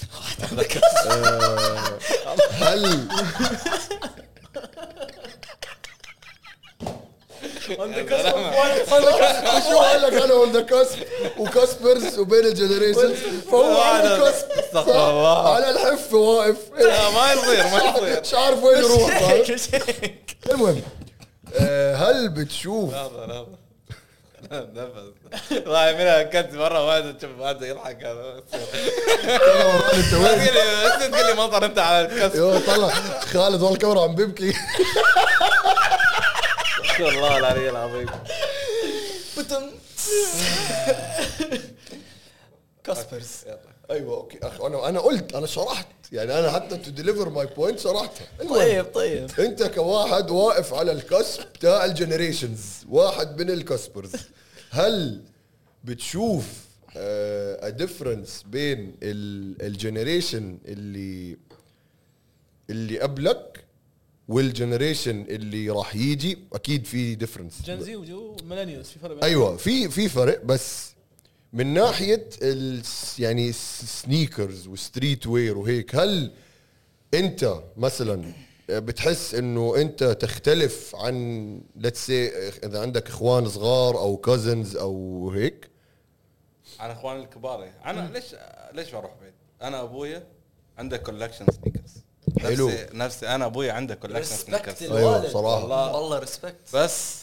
آه، 7.70 7.84
هل 9.56 9.62
شو 9.70 9.78
قال 9.78 10.02
لك 10.02 10.12
أنا 10.22 10.32
on 10.32 10.52
the 10.52 10.60
cusp 10.60 10.98
و 11.38 11.48
cuspers 11.48 12.18
وبين 12.18 12.44
ال 12.46 12.52
generations 12.52 13.16
فهو 13.50 13.80
على. 13.80 14.32
على 15.48 15.70
الحف 15.70 16.12
واقف. 16.12 16.56
لا 16.78 17.10
ما 17.10 17.32
يصير 17.32 17.64
ما 17.64 17.82
يصير. 17.96 18.20
مش 18.20 18.34
عارف 18.34 18.62
وين 18.62 18.78
يروح. 18.78 19.32
المهم 20.50 20.82
آه، 21.60 21.94
هل 21.96 22.28
بتشوف 22.28 22.94
لحظه 22.94 23.26
لحظه 23.26 23.46
نفس. 24.52 25.52
والله 25.52 25.92
منها 25.92 26.22
كنت 26.22 26.54
مرة 26.54 26.86
واحد 26.86 27.18
تشوف 27.18 27.40
هذا 27.40 27.66
يضحك 27.66 28.04
هذا 28.04 28.34
انت 28.38 28.54
وين؟ 28.54 30.10
تقول 30.10 30.54
لي 30.54 30.86
انت 30.94 31.14
تقول 31.14 31.26
لي 31.26 31.34
مطر 31.34 31.64
أنت 31.64 31.78
على 31.78 32.06
ال 32.06 32.12
cusp 32.12 32.36
يو 32.38 32.58
طلع. 32.58 32.88
خالد 33.32 33.54
والله 33.62 33.72
الكاميرا 33.72 34.02
عم 34.02 34.14
بيبكي. 34.14 34.52
والله 37.04 37.38
العلي 37.38 37.70
العظيم. 37.70 38.06
بتم. 39.38 39.70
cuspers. 42.84 43.44
أيوه 43.90 44.16
أوكي. 44.16 44.38
أخ 44.42 44.60
أنا 44.60 44.88
أنا 44.88 45.00
قلت 45.00 45.34
أنا 45.34 45.46
شرحت. 45.46 45.86
يعني 46.12 46.38
أنا 46.38 46.50
حتى 46.50 46.76
to 46.76 46.90
deliver 46.90 47.28
my 47.28 47.46
point 47.46 47.78
شرحتها. 47.78 48.26
طيب 48.48 48.84
طيب. 48.84 49.30
أنت 49.40 49.62
كواحد 49.62 50.30
واقف 50.30 50.74
على 50.74 50.92
ال 50.92 51.02
cusp 51.02 51.42
بتاع 51.54 51.84
ال 51.84 51.90
generations 51.90 52.60
واحد 52.88 53.40
من 53.42 53.50
ال 53.50 53.58
cuspers 53.58 54.12
هل 54.70 55.22
بتشوف 55.84 56.44
a 56.96 57.68
difference 57.68 58.44
بين 58.46 58.96
ال 59.02 59.16
generation 59.16 60.58
اللي 60.64 61.36
اللي 62.70 62.98
قبلك 63.00 63.64
وال 64.32 64.47
generation 64.47 65.20
اللي 65.28 65.70
راح 65.70 65.96
يجي 65.96 66.38
أكيد 66.52 66.84
في 66.84 67.14
difference 67.14 67.62
Gen 67.62 67.88
Z 67.88 67.96
و 67.96 68.04
millennials 68.04 68.90
في 68.90 68.98
فرق 68.98 69.24
أيوه 69.24 69.56
في 69.56 69.88
في 69.88 70.08
فرق 70.08 70.44
بس 70.44 70.92
من 71.52 71.66
ناحية 71.74 72.28
ال 72.42 72.82
يعني 73.18 73.52
sneakers 73.52 74.68
و 74.68 75.26
streetwear 75.26 75.58
وهيك 75.58 75.94
هل 75.94 76.32
أنت 77.14 77.54
مثلا 77.76 78.32
بتحس 78.68 79.34
إنه 79.34 79.76
أنت 79.76 80.04
تختلف 80.04 80.96
عن 80.96 81.60
let's 81.76 82.06
say 82.06 82.28
إذا 82.48 82.80
عندك 82.80 83.08
إخوان 83.08 83.48
صغار 83.48 83.98
أو 83.98 84.16
cousins 84.16 84.76
أو 84.76 85.30
هيك؟ 85.30 85.70
أنا 86.80 86.92
إخواني 86.92 87.22
الكبار 87.22 87.62
إيه. 87.62 87.74
أنا 87.84 88.10
ليش 88.12 88.24
ليش 88.72 88.90
بروح 88.90 89.14
بعيد؟ 89.20 89.34
أنا 89.62 89.82
أبويا 89.82 90.26
عنده 90.78 90.96
collection 90.96 91.46
sneakers 91.62 92.02
حلو. 92.40 92.68
نفسي 92.68 92.86
نفسي 92.92 93.28
أنا 93.28 93.46
ابويا 93.46 93.72
عنده 93.72 93.94
collection 93.94 94.36
sneakers 94.36 94.82
أيوة، 94.82 94.98
الوالد. 94.98 95.32
صراحة. 95.32 95.60
والله 95.60 95.96
والله 95.96 96.18
respect 96.18 96.76
بس 96.76 97.22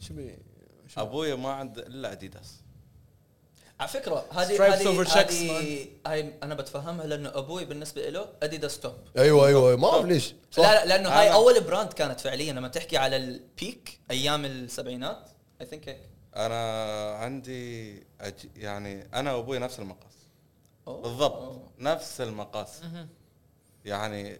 شو 0.00 1.00
ابويا 1.00 1.34
ما 1.34 1.52
عنده 1.52 1.82
إلا 1.82 2.12
اديداس 2.12 2.54
على 3.80 3.88
فكرة 3.88 4.24
هذه 4.32 4.74
هذه 4.74 5.86
هاي 6.06 6.34
أنا 6.42 6.54
بتفهمها 6.54 7.06
لأنه 7.06 7.38
أبوي 7.38 7.64
بالنسبة 7.64 8.08
له 8.08 8.28
اديداس 8.42 8.80
top 8.80 8.94
أيوه 9.18 9.46
أيوه 9.46 9.76
ما 9.76 9.88
أعرف 9.88 10.04
ليش. 10.04 10.34
صح 10.50 10.62
لا 10.62 10.74
لا 10.74 10.88
لأنه 10.88 11.08
هاي 11.08 11.32
أول 11.32 11.60
brand 11.60 11.92
كانت 11.92 12.20
فعليا. 12.20 12.52
لما 12.52 12.68
تحكي 12.68 12.96
على 12.96 13.16
البيك 13.16 14.00
أيام 14.10 14.44
السبعينات 14.44 15.30
I 15.60 15.66
think 15.66 15.88
هيك. 15.88 16.00
أنا 16.36 17.12
عندي 17.14 17.94
أج... 18.20 18.34
يعني 18.56 19.08
أنا 19.14 19.34
وأبوي 19.34 19.58
نفس 19.58 19.78
المقاس. 19.78 20.14
أوه. 20.88 21.02
بالضبط. 21.02 21.42
أوه. 21.42 21.70
نفس 21.78 22.20
المقاس. 22.20 22.80
يعني 23.88 24.38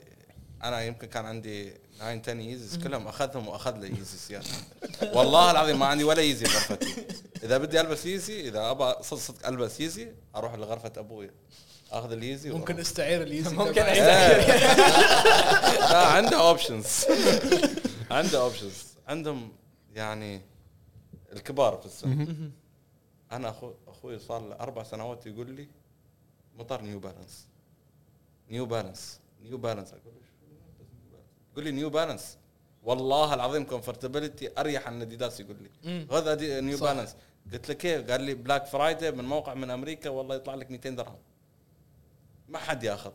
أنا 0.65 0.83
يمكن 0.83 1.07
كان 1.07 1.27
عندي 1.27 1.73
9 1.99 2.21
10 2.23 2.33
Yeezys 2.33 2.79
كلهم 2.79 3.09
أخذهم 3.09 3.49
وأخذ 3.49 3.77
لي 3.77 3.89
Yeezy 3.88 4.16
زياده 4.29 4.47
والله 5.15 5.51
العظيم 5.51 5.79
ما 5.79 5.87
عندي 5.87 6.05
ولا 6.05 6.23
Yeezy 6.23 6.44
بغرفتي 6.45 7.07
إذا 7.43 7.59
بدي 7.59 7.81
ألبس 7.81 8.07
Yeezy 8.07 8.49
إذا 8.49 8.71
ابى 8.71 8.95
صدق 9.03 9.21
صدق 9.21 9.47
ألبس 9.47 9.81
Yeezy 9.81 10.12
أروح 10.37 10.55
لغرفة 10.55 10.93
أبوي 10.97 11.31
أخذ 11.91 12.13
ال 12.12 12.19
Yeezy 12.19 12.51
ممكن. 12.51 12.79
استعير 12.79 13.23
ال 13.23 13.28
Yeezy 13.28 13.57
ممكن. 13.57 13.81
أعيد. 13.81 14.03
لا 15.81 16.07
عنده 16.07 16.41
options 16.40 17.05
عنده 18.11 18.41
options 18.40 18.85
عندهم 19.09 19.53
يعني 19.95 20.41
الكبار 21.33 21.77
في 21.77 21.87
السن. 21.87 22.51
أنا 23.33 23.49
اخو 23.49 23.73
أخوي 23.89 24.19
صار 24.19 24.49
له 24.49 24.55
أربع 24.55 24.83
سنوات 24.83 25.27
يقول 25.27 25.51
لي 25.51 25.69
مطر 26.59 26.83
New 26.83 26.99
Balance 26.99 27.47
New 28.51 28.66
Balance 28.66 29.18
New 29.42 29.59
Balance 29.59 29.92
أقول 29.92 30.14
له 30.14 30.20
شو 30.20 30.46
New 30.47 31.11
Balance؟ 31.11 31.31
يقول 31.53 31.64
لي 31.64 31.70
New 31.71 31.90
Balance 31.90 32.38
والله 32.83 33.35
العظيم 33.35 33.64
comfortability 33.64 34.51
أريح 34.59 34.87
عن 34.87 35.03
اديداس 35.03 35.40
يقول 35.40 35.57
لي. 35.62 36.07
هذا 36.12 36.35
the 36.35 36.61
New. 36.61 36.79
Balance 36.79 37.16
قلت 37.53 37.68
له 37.68 37.74
كيف 37.74 38.11
قال 38.11 38.20
لي 38.20 38.35
Black 38.35 38.66
Friday 38.66 39.11
من 39.12 39.24
موقع 39.24 39.55
من 39.55 39.70
أمريكا 39.70 40.11
والله 40.11 40.35
يطلع 40.35 40.55
لك 40.55 40.70
200 40.70 40.90
درهم. 40.90 41.18
ما 42.48 42.59
حد 42.59 42.83
ياخذ. 42.83 43.12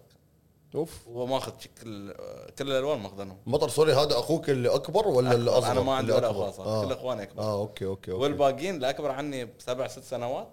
Oof. 0.75 1.07
هو 1.07 1.25
ماخذ 1.25 1.51
كل 1.51 2.13
كل 2.59 2.71
الألوان 2.71 2.99
ماخذنهم 2.99 3.37
مطر 3.45 3.69
سوري 3.69 3.93
هذا 3.93 4.19
أخوك 4.19 4.49
اللي 4.49 4.69
أكبر 4.69 5.07
ولا 5.07 5.33
اللي 5.33 5.49
أكبر. 5.49 5.59
اصغر 5.59 5.71
أنا 5.71 5.81
ما 5.81 5.93
عندي 5.93 6.15
اللي 6.15 6.27
ولا. 6.27 6.31
أخوة 6.31 6.51
صار 6.51 6.65
آه. 6.65 6.85
كل 6.85 6.91
إخواني 6.91 7.23
أكبر. 7.23 7.43
آه 7.43 7.59
okay 7.59 7.85
okay 7.85 8.11
okay. 8.11 8.23
والباقيين 8.23 8.75
اللي 8.75 8.89
أكبر 8.89 9.11
عني 9.11 9.45
بسبع 9.45 9.87
ست 9.87 10.03
سنوات. 10.03 10.47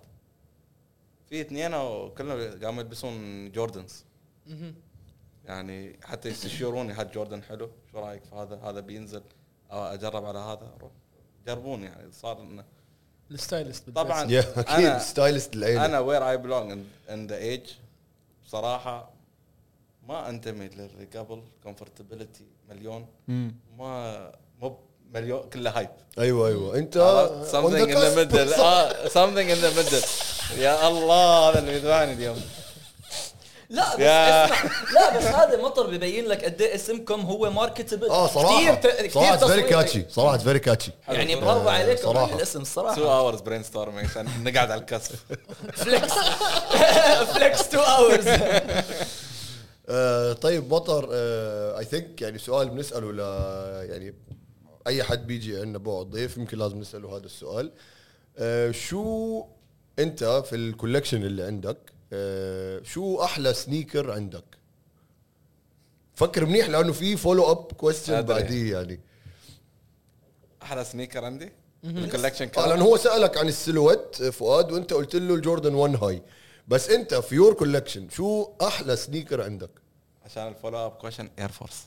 في 1.26 1.40
اثنين 1.40 1.74
وكلهم 1.74 2.60
قاموا 2.64 2.82
يلبسون 2.82 3.52
Jordans. 3.52 4.04
يعني 5.50 5.98
حتى 6.04 6.28
يستشيروني 6.28 6.92
هاد 6.92 7.12
Jordan 7.12 7.42
حلو 7.42 7.70
شو 7.92 7.98
رأيك 7.98 8.24
في 8.24 8.34
هذا؟ 8.34 8.60
هذا 8.64 8.80
بينزل. 8.80 9.22
أو 9.72 9.84
أجرب 9.84 10.24
على 10.24 10.38
هذا؟ 10.38 10.72
روح. 10.80 10.90
جربون 11.46 11.82
يعني 11.82 12.12
صار 12.12 12.40
إنه 12.40 12.64
ال 13.30 13.38
stylist 13.38 13.90
طبعا 13.90 14.42
أكيد 14.56 14.98
stylist 14.98 15.54
العيله 15.54 15.84
أنا 15.84 15.98
where 15.98 16.30
I 16.30 16.36
belong 16.36 16.78
in 17.10 17.26
the 17.26 17.36
age 17.36 17.60
بصراحة 18.44 19.10
ما 20.08 20.28
أنتمي 20.28 20.68
للي 20.68 21.04
قبل 21.16 21.42
comfortability 21.62 22.44
مليون 22.68 23.06
ما 23.78 24.32
مو 24.60 24.76
مليون 25.14 25.48
كله 25.48 25.70
hype 25.70 25.90
أيوه 26.18 26.48
أيوه. 26.48 26.78
أنت 26.78 26.94
something 27.52 27.90
in 27.90 28.00
the 28.06 28.12
middle. 28.18 28.60
آه 28.60 29.08
something 29.08 29.48
in 29.54 29.60
the 29.64 29.72
middle. 29.78 30.06
يا 30.58 30.88
الله 30.88 31.50
هذا 31.50 31.58
اللي 31.58 31.76
يدفعني 31.76 32.12
اليوم. 32.12 32.40
لا 33.70 33.96
بس 33.96 34.00
اسمع. 34.00 34.70
لا 34.94 35.18
بس 35.18 35.24
هذا 35.24 35.62
مطر 35.62 35.86
ببين 35.86 36.24
لك 36.26 36.44
قد 36.44 36.60
إيه 36.62 36.74
اسمكم 36.74 37.20
هو 37.20 37.50
marketable 37.50 38.08
آه 38.10 38.26
صراحة. 38.26 38.58
كثير 38.60 38.74
ت- 38.74 38.86
كثير 38.86 39.10
صراحة 39.12 39.36
very. 39.46 39.62
catchy 39.62 40.04
صراحة 40.08 40.38
very 40.38 40.58
catchy 40.58 40.90
يعني. 41.08 41.36
برافو 41.36 41.68
آه، 41.68 41.72
عليكم 41.72 42.02
صراحة. 42.02 42.26
على 42.26 42.34
الاسم 42.36 42.50
2 42.60 42.62
الصراحه 42.62 43.18
hours 43.18 43.40
brainstorming 43.40 44.06
عشان 44.10 44.26
نقعد 44.44 44.70
على 44.70 44.80
الكسف. 44.80 45.24
flex 45.74 46.12
flex 47.34 47.60
2 47.60 47.84
hours 47.84 48.26
آه 49.88 50.32
طيب 50.32 50.74
مطر 50.74 51.08
I 51.78 51.84
think 51.84 52.22
يعني 52.22 52.38
سؤال 52.38 52.68
بنسأله 52.70 53.12
ل 53.12 53.18
يعني 53.90 54.14
أي 54.86 55.02
حد 55.02 55.26
بيجي 55.26 55.56
عندنا 55.60 55.78
بعد 55.78 56.06
ضيف 56.06 56.36
يمكن 56.36 56.58
لازم 56.58 56.78
نسأله 56.80 57.16
هذا 57.16 57.26
السؤال. 57.26 57.72
آه 58.38 58.70
شو 58.70 59.44
أنت 59.98 60.24
في 60.24 60.56
ال 60.56 60.62
collection 60.62 61.22
اللي 61.22 61.42
عندك 61.42 61.76
آه 62.12 62.82
شو 62.82 63.22
أحلى 63.22 63.54
sneaker 63.54 64.10
عندك؟ 64.10 64.44
فكر 66.14 66.46
منيح 66.46 66.68
لأنه 66.68 66.92
في 66.92 67.16
follow 67.16 67.50
up 67.50 67.72
question. 67.72 68.22
بعديه 68.22 68.72
يعني. 68.76 69.00
أحلى 70.62 70.84
sneaker 70.84 71.24
عندي؟ 71.24 71.52
ال 71.84 71.90
collection 71.90 72.50
آه 72.58 72.66
لأنه 72.66 72.84
هو 72.84 72.96
سألك 72.96 73.36
عن 73.38 73.48
ال 73.48 73.55
silhouette 73.55 74.20
آه، 74.20 74.30
فؤاد 74.30 74.72
وأنت 74.72 74.92
قلت 74.92 75.16
له 75.16 75.34
ال 75.34 75.40
Jordan 75.40 75.74
1 75.74 76.02
High 76.04 76.22
بس 76.68 76.90
أنت 76.90 77.14
في 77.14 77.34
your 77.34 77.54
collection 77.54 78.08
شو 78.08 78.52
أحلى 78.62 78.96
sneaker 78.96 79.42
عندك؟ 79.42 79.70
عشان 80.24 80.48
ال 80.48 80.54
follow 80.54 80.86
up 80.86 80.90
question 80.90 81.30
Air 81.38 81.48
Force 81.48 81.84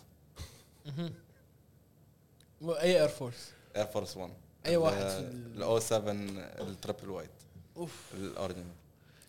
أي 2.61 3.01
Air 3.01 3.07
Force 3.09 3.51
Air 3.75 3.85
Force 3.85 4.17
1 4.17 4.33
أي 4.65 4.77
واحد 4.77 5.01
ال 5.55 5.67
O 5.67 5.79
7 5.79 6.11
ال 6.11 6.25
triple 6.25 7.09
white 7.09 7.29
Oof. 7.77 8.13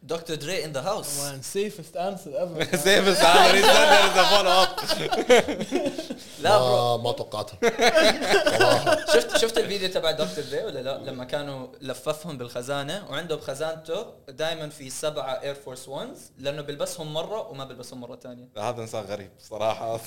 Dr. 0.04 0.36
Dre 0.36 0.64
in 0.64 0.72
the 0.72 0.80
house 0.80 1.18
man 1.20 1.42
safest 1.42 1.96
answer 1.96 2.30
ever 2.40 2.76
safe 2.76 3.08
السعادة 3.08 4.22
follow 4.24 4.50
up 4.50 4.68
لا 6.40 6.58
bro 6.58 6.98
ما 6.98 7.12
توقعتها. 7.12 7.58
شفت 9.14 9.36
شفت 9.36 9.58
الفيديو 9.58 9.88
تبع 9.88 10.10
Dr. 10.10 10.44
Dre 10.44 10.64
ولا 10.64 10.78
لا؟ 10.82 10.98
لما 11.10 11.24
كانوا 11.24 11.66
لففهم 11.80 12.38
بالخزانة 12.38 13.06
وعنده 13.10 13.36
بخزانته 13.36 14.06
دائما 14.28 14.68
في 14.68 14.90
سبعة 14.90 15.42
Air 15.42 15.54
Force 15.54 15.88
1 15.88 16.08
لأنه 16.38 16.62
بيلبسهم 16.62 17.14
مرة 17.14 17.48
وما 17.48 17.64
بيلبسهم 17.64 18.00
مرة 18.00 18.16
ثانية 18.16 18.48
هذا 18.58 18.82
إنسان 18.82 19.04
غريب 19.04 19.30
صراحة. 19.38 20.00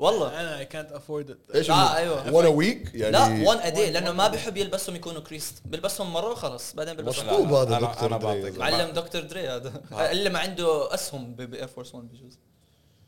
والله. 0.00 0.40
أنا 0.40 0.58
اي 0.58 0.66
كانت 0.66 0.92
افورد 0.92 1.30
ات 1.30 1.38
إيش 1.54 1.70
آه، 1.70 1.96
أيوة. 1.96 2.32
وأنا 2.34 2.48
ويك 2.48 2.94
يعني 2.94 3.12
لا 3.12 3.48
1 3.48 3.60
ادي 3.60 3.90
لأنه 3.90 4.12
ما 4.12 4.28
بيحب 4.28 4.56
يلبسهم 4.56 4.96
يكونوا 4.96 5.20
creased 5.20 5.62
بيلبسهم 5.64 6.12
مرة 6.12 6.30
وخلاص 6.30 6.74
بعدين 6.74 6.94
بيلبسهم. 6.94 7.26
مشطوب 7.26 7.52
هذا 7.52 7.80
دكتور. 7.80 8.16
بعطيك. 8.18 8.58
معلم 8.58 8.90
Dr. 8.90 9.22
Dre 9.22 9.48
هذا. 9.48 9.82
آه. 9.92 10.10
اللي 10.12 10.30
ما 10.30 10.38
عنده 10.38 10.94
أسهم 10.94 11.34
ب 11.34 11.42
Air 11.42 11.66
Force 11.66 11.94
1 11.94 12.08
بجوز. 12.08 12.38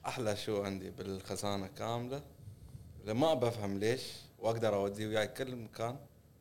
أحلى 0.06 0.36
شو 0.36 0.62
عندي 0.62 0.90
بالخزانة 0.90 1.66
كاملة. 1.66 2.22
اللي 3.00 3.14
ما 3.14 3.34
بفهم 3.34 3.78
ليش 3.78 4.02
وأقدر 4.38 4.74
أوديه 4.74 5.06
وياي 5.06 5.26
كل 5.26 5.56
مكان 5.56 5.96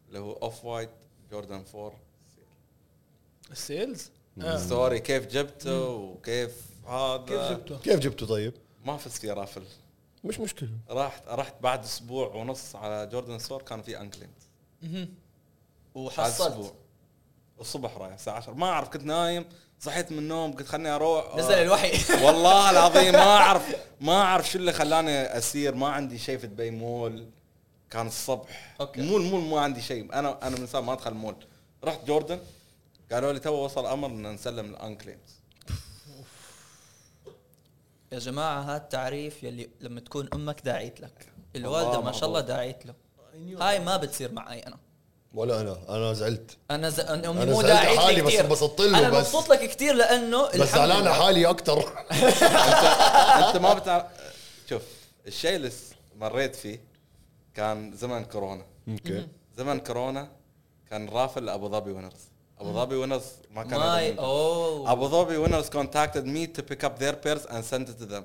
اللي 0.08 0.20
هو 0.20 0.34
Off-White 0.34 0.90
Jordan 1.32 1.64
4 1.76 1.94
ال 3.52 3.60
Sails؟ 3.60 4.12
story 4.56 5.00
كيف 5.00 5.28
جبته؟ 5.28 5.88
وكيف 5.90 6.56
هذا؟ 6.88 7.26
كيف 7.28 7.52
جبته؟ 7.52 7.78
كيف 7.78 8.00
جبته 8.00 8.26
طيب؟ 8.26 8.54
ما 8.86 8.98
فزت 8.98 9.18
في 9.18 9.32
raffle 9.32 9.64
مش 10.24 10.40
مشكلة. 10.40 10.70
رحت 10.90 11.28
رحت 11.28 11.54
بعد 11.62 11.84
أسبوع 11.84 12.28
ونص 12.28 12.76
على 12.76 13.08
Jordan 13.08 13.40
store 13.40 13.62
كان 13.62 13.82
في 13.82 14.02
unclaimed 14.02 14.50
بعد 14.84 15.08
وحصلت. 15.96 16.48
أسبوع. 16.52 16.72
الصبح 17.60 17.98
رايح 17.98 18.14
الساعة 18.14 18.36
10 18.36 18.54
ما 18.54 18.66
أعرف 18.70 18.90
كنت 18.90 19.04
نايم 19.04 19.46
صحيت 19.80 20.12
من 20.12 20.18
النوم 20.18 20.52
قلت 20.54 20.68
خلني 20.68 20.90
أروح. 20.90 21.36
نزل 21.36 21.54
الوحي. 21.54 21.92
والله 22.26 22.70
العظيم 22.70 23.14
ما 23.14 23.38
اعرف 23.38 23.76
ما 24.02 24.22
أعرف 24.22 24.50
شو 24.52 24.58
اللي 24.60 24.74
خلاني 24.74 25.12
أسير. 25.38 25.76
ما 25.76 25.88
عندي 25.90 26.18
شيء 26.18 26.38
في 26.38 26.48
دبي 26.48 26.72
مول. 26.72 27.30
كان 27.90 28.08
الصبح. 28.08 28.76
okay. 28.82 29.02
مول 29.02 29.22
مول 29.22 29.42
ما 29.42 29.60
عندي 29.62 29.82
شيء. 29.82 30.14
أنا 30.14 30.48
أنا 30.48 30.58
من 30.58 30.80
ما 30.82 30.94
أدخل 30.94 31.14
مول. 31.14 31.36
رحت 31.84 32.06
Jordan. 32.06 32.40
قالوا 33.12 33.34
لي 33.34 33.40
تو 33.40 33.54
وصل 33.54 33.86
أمر 33.86 34.08
إن 34.08 34.34
نسلم 34.34 34.66
ال 34.66 34.73
unclaimed 34.73 35.41
يا 38.12 38.20
جماعة 38.20 38.62
هذا 38.62 38.78
التعريف 38.78 39.44
يلي 39.44 39.70
لما 39.82 40.00
تكون 40.00 40.30
أمك 40.34 40.62
داعيت 40.62 41.02
لك. 41.02 41.28
الوالدة 41.56 42.02
ما 42.02 42.12
شاء 42.12 42.30
الله. 42.30 42.42
داعيت 42.42 42.86
له. 42.86 42.94
هاي 43.60 43.80
ما 43.80 43.98
بتصير 43.98 44.32
معي 44.32 44.60
أنا. 44.60 44.78
ولا 45.34 45.62
أنا. 45.62 45.78
أنا 45.90 46.14
زعلت. 46.14 46.58
أنا 46.72 46.90
ز... 46.90 47.00
أنا 47.00 47.32
مو 47.32 47.62
زعلت 47.62 47.66
داعيت 47.66 48.00
حالي 48.00 48.16
لي 48.16 48.22
بس 48.22 48.34
انبسطت 48.34 48.82
له 48.82 49.00
أنا 49.00 49.10
بس. 49.10 49.18
مبسوط 49.18 49.50
لك 49.50 49.70
كثير 49.70 49.94
لأنه 49.94 50.48
بس 50.48 50.72
زعلان. 50.76 51.14
حالي 51.14 51.50
أكثر 51.50 51.80
أنت 53.48 53.58
ما 53.58 53.74
بتعرف. 53.74 54.06
شوف 54.70 54.82
الشيء 55.28 55.56
اللي 55.56 55.72
مريت 56.16 56.56
فيه 56.56 56.84
كان 57.56 57.94
زمن 57.94 58.24
كورونا. 58.26 58.66
okay. 58.88 59.28
زمن 59.58 59.80
كورونا 59.80 60.32
كان 60.90 61.10
raffle 61.10 61.50
ابو 61.50 61.70
ظبي 61.70 61.92
winners 61.92 62.31
ابو 62.62 62.74
ظبي 62.74 62.96
winners 62.96 63.24
ما 63.52 63.64
كان 63.64 64.04
يدرون. 64.04 64.26
oh 64.26 64.92
ابو 64.92 65.08
ظبي 65.08 65.46
winners 65.46 65.66
contacted 65.70 66.26
me 66.26 66.48
to 66.58 66.62
pick 66.64 66.84
up 66.84 67.00
their 67.00 67.14
pairs 67.26 67.46
and 67.50 67.64
send 67.74 67.88
it 67.90 67.98
to 68.02 68.06
them. 68.06 68.24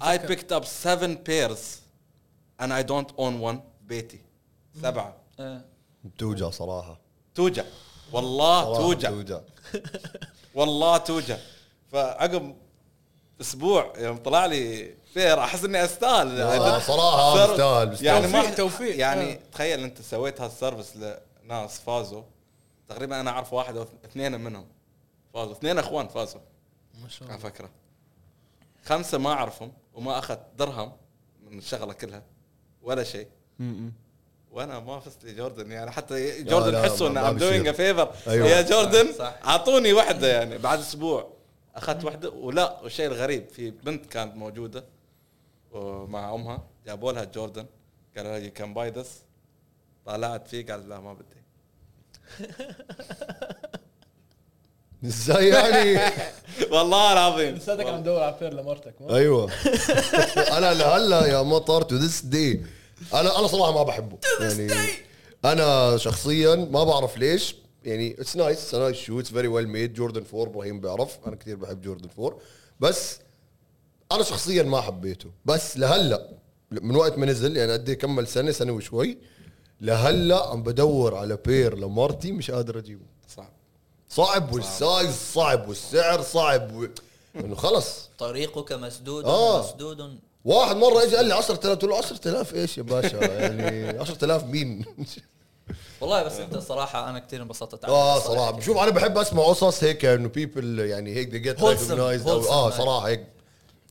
I 0.00 0.18
picked 0.18 0.52
up 0.52 0.64
seven 0.64 1.16
pairs 1.28 1.62
and 2.60 2.72
I 2.72 2.82
don't 2.82 3.10
own 3.18 3.40
one 3.50 3.58
بيتي 3.82 4.20
سبعة 4.82 5.14
إيه. 5.40 5.64
توجع 6.18 6.50
صراحة. 6.50 6.98
توجع. 7.34 7.64
والله 8.12 8.64
صراحة 8.64 8.80
توجع. 8.80 9.10
توجع. 9.10 9.40
والله 10.54 10.96
توجع. 10.96 11.36
فعقب 11.92 12.54
أسبوع 13.40 13.92
يوم 13.98 14.16
طلع 14.16 14.46
لي 14.46 14.94
فير 15.14 15.38
أحس 15.40 15.64
إني 15.64 15.84
أستاهل. 15.84 16.40
آه، 16.40 16.78
صراحة 16.78 17.52
مستاهل. 17.52 18.04
يعني 18.06 18.26
ما 18.26 18.42
توفيق- 18.42 18.54
توفيق. 18.56 18.96
يعني 18.98 19.32
آه. 19.32 19.38
تخيل 19.52 19.80
أنت 19.80 20.02
سويت 20.02 20.40
هالسيرفس 20.40 20.92
لناس 21.44 21.80
فازوا. 21.80 22.22
تقريبا 22.90 23.20
أنا 23.20 23.30
أعرف 23.30 23.52
واحد 23.52 23.76
أو 23.76 23.86
اثنين 24.04 24.40
منهم. 24.40 24.66
فازوا. 25.34 25.52
اثنين 25.52 25.78
إخوان 25.78 26.08
فازوا. 26.08 26.40
ما 27.02 27.08
شاء 27.08 27.28
على 27.28 27.36
الله. 27.36 27.48
فكرة. 27.50 27.70
خمسة 28.84 29.18
ما 29.18 29.32
أعرفهم 29.32 29.72
وما 29.94 30.18
أخذت 30.18 30.40
درهم 30.58 30.92
من 31.46 31.58
الشغلة 31.58 31.92
كلها. 31.92 32.22
ولا 32.82 33.04
شيء. 33.04 33.28
وأنا 34.50 34.80
ما 34.80 35.00
فزت 35.00 35.24
لي 35.24 35.34
جوردن 35.34 35.70
يعني 35.70 35.90
حتى 35.90 36.42
جوردن 36.42 36.72
لا، 36.72 36.80
يحسوا 36.80 37.08
ان 37.08 37.16
ام 37.18 37.36
دوينج 37.38 37.68
بيصير. 37.68 37.94
فيفر 37.94 38.30
أيوة. 38.30 38.46
يا 38.46 38.62
جوردن. 38.62 39.14
أعطوني 39.20 39.92
واحدة 39.92 40.28
يعني. 40.28 40.58
بعد 40.58 40.78
أسبوع 40.78 41.32
أخذت 41.74 42.04
واحدة 42.04 42.30
ولا 42.30 42.80
والشيء 42.80 43.06
الغريب 43.06 43.48
في 43.48 43.70
بنت 43.70 44.06
كانت 44.06 44.36
موجودة 44.36 44.84
ومع 45.72 46.34
أمها. 46.34 46.66
جابوا 46.86 47.12
لها 47.12 47.24
Jordan. 47.24 47.66
قالوا 48.16 48.30
لها 48.30 48.38
you 48.38 48.52
can 48.52 48.74
buy 48.74 48.90
this 48.90 49.22
طالعت 50.06 50.48
فيه 50.48 50.66
قالت 50.66 50.86
لا 50.86 51.00
ما 51.00 51.14
بدي. 51.14 51.39
إزاي 55.04 55.48
يعني؟ 55.48 56.12
والله 56.72 57.12
العظيم. 57.12 57.54
لساتك 57.54 57.86
عم 57.86 58.00
تدور 58.00 58.22
على 58.22 58.36
pair 58.40 58.54
لمرتك؟ 58.54 58.94
أيوه. 59.10 59.50
أنا 60.36 60.74
لهلا 60.74 61.26
يا 61.26 61.42
مطر 61.42 61.82
to 61.82 61.96
this 61.96 62.20
day 62.20 62.60
أنا 63.14 63.38
أنا 63.38 63.46
صراحة 63.46 63.72
ما 63.72 63.82
بحبه. 63.82 64.18
يعني 64.40 64.70
أنا 65.44 65.96
شخصيا 65.96 66.54
ما 66.54 66.84
بعرف 66.84 67.18
ليش. 67.18 67.56
يعني 67.84 68.20
it's 68.20 68.36
nice 68.36 68.58
it's 68.58 68.74
nice 68.74 68.96
shoe 68.96 69.20
it's 69.20 69.30
very 69.30 69.48
well 69.48 69.68
made 69.68 69.94
Jordan 69.94 70.24
4 70.34 70.42
إبراهيم 70.50 70.80
بيعرف. 70.80 71.18
أنا 71.26 71.36
كثير 71.36 71.56
بحب 71.56 71.80
Jordan 71.82 72.08
4 72.18 72.38
بس 72.80 73.18
أنا 74.12 74.22
شخصيا 74.22 74.62
ما 74.62 74.80
حبيته. 74.80 75.30
بس 75.44 75.76
لهلا 75.78 76.28
من 76.70 76.96
وقت 76.96 77.18
ما 77.18 77.26
نزل 77.26 77.56
يعني 77.56 77.72
قد 77.72 77.88
إيه 77.88 77.98
كمل 77.98 78.26
سنة 78.26 78.50
سنة 78.52 78.72
وشوي 78.72 79.18
لهلا 79.80 80.46
عم 80.46 80.62
بدور 80.62 81.14
على 81.16 81.38
pair 81.46 81.78
لمرتي 81.78 82.32
مش 82.32 82.50
قادر 82.50 82.78
اجيبه. 82.78 83.04
صعب. 83.36 83.52
صعب 84.08 84.52
وال 84.52 84.73
size 84.73 85.14
صعب 85.34 85.68
والسعر 85.68 86.22
صعب 86.22 86.76
و... 86.76 86.86
انه 87.36 87.54
خلص. 87.54 88.08
طريقك 88.18 88.72
مسدود 88.72 89.24
آه. 89.24 89.60
مسدود. 89.60 90.18
واحد 90.44 90.76
مرة 90.76 91.02
اجى 91.02 91.16
قال 91.16 91.26
لي 91.26 91.34
10000 91.34 91.66
قلت 91.66 91.84
له 91.84 91.98
10000 91.98 92.54
إيش 92.54 92.78
يا 92.78 92.82
باشا؟ 92.82 93.16
يعني 93.16 93.98
10000 93.98 94.44
مين؟ 94.44 94.84
والله 96.00 96.22
بس 96.22 96.32
أنت 96.32 96.58
صراحة 96.58 97.10
أنا 97.10 97.18
كثير 97.18 97.42
انبسطت 97.42 97.84
على 97.84 97.92
آه. 97.94 98.18
صراحة. 98.18 98.60
شوف 98.60 98.76
أنا 98.76 98.90
بحب 98.90 99.18
أسمع 99.18 99.42
قصص 99.42 99.84
هيك 99.84 100.04
إنه 100.04 100.28
people 100.28 100.78
يعني 100.78 101.14
هيك 101.14 101.30
they 101.30 101.46
get 101.46 101.60
recognized. 101.60 102.28
آه 102.28 102.70
صراحة 102.70 103.08
هيك. 103.08 103.26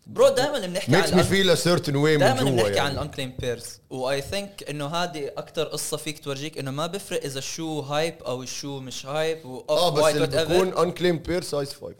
bro 0.09 0.29
دائما 0.29 0.67
بنحكي 0.67 0.91
makes 0.91 1.13
me 1.13 1.19
عن 1.19 1.25
feel 1.25 1.49
a 1.49 1.55
certain 1.55 1.95
way 1.95 2.17
man 2.17 2.19
دائما 2.19 2.51
بنحكي 2.51 2.67
عن 2.69 2.75
يعني. 2.75 2.93
ال 2.93 2.97
unclaimed 2.97 3.33
pairs 3.39 3.79
و 3.89 4.21
I 4.21 4.29
think 4.29 4.69
إنه 4.69 4.87
هذه 4.87 5.31
أكثر 5.37 5.63
قصة 5.63 5.97
فيك 5.97 6.19
tragic 6.19 6.57
إنه 6.57 6.71
ما 6.71 6.87
بفرق 6.87 7.23
إذا 7.23 7.39
الشو 7.39 7.79
hype 7.79 8.23
أو 8.23 8.43
الشو 8.43 8.79
مش 8.79 9.05
هايب 9.05 9.61
آه 9.69 9.89
بس 9.89 10.03
وايت 10.03 10.15
اللي 10.15 10.27
بيكون 10.27 10.67
ever 10.67 10.83
unclaimed 10.83 11.19
pair 11.19 11.41
size 11.41 11.73
5 11.73 11.95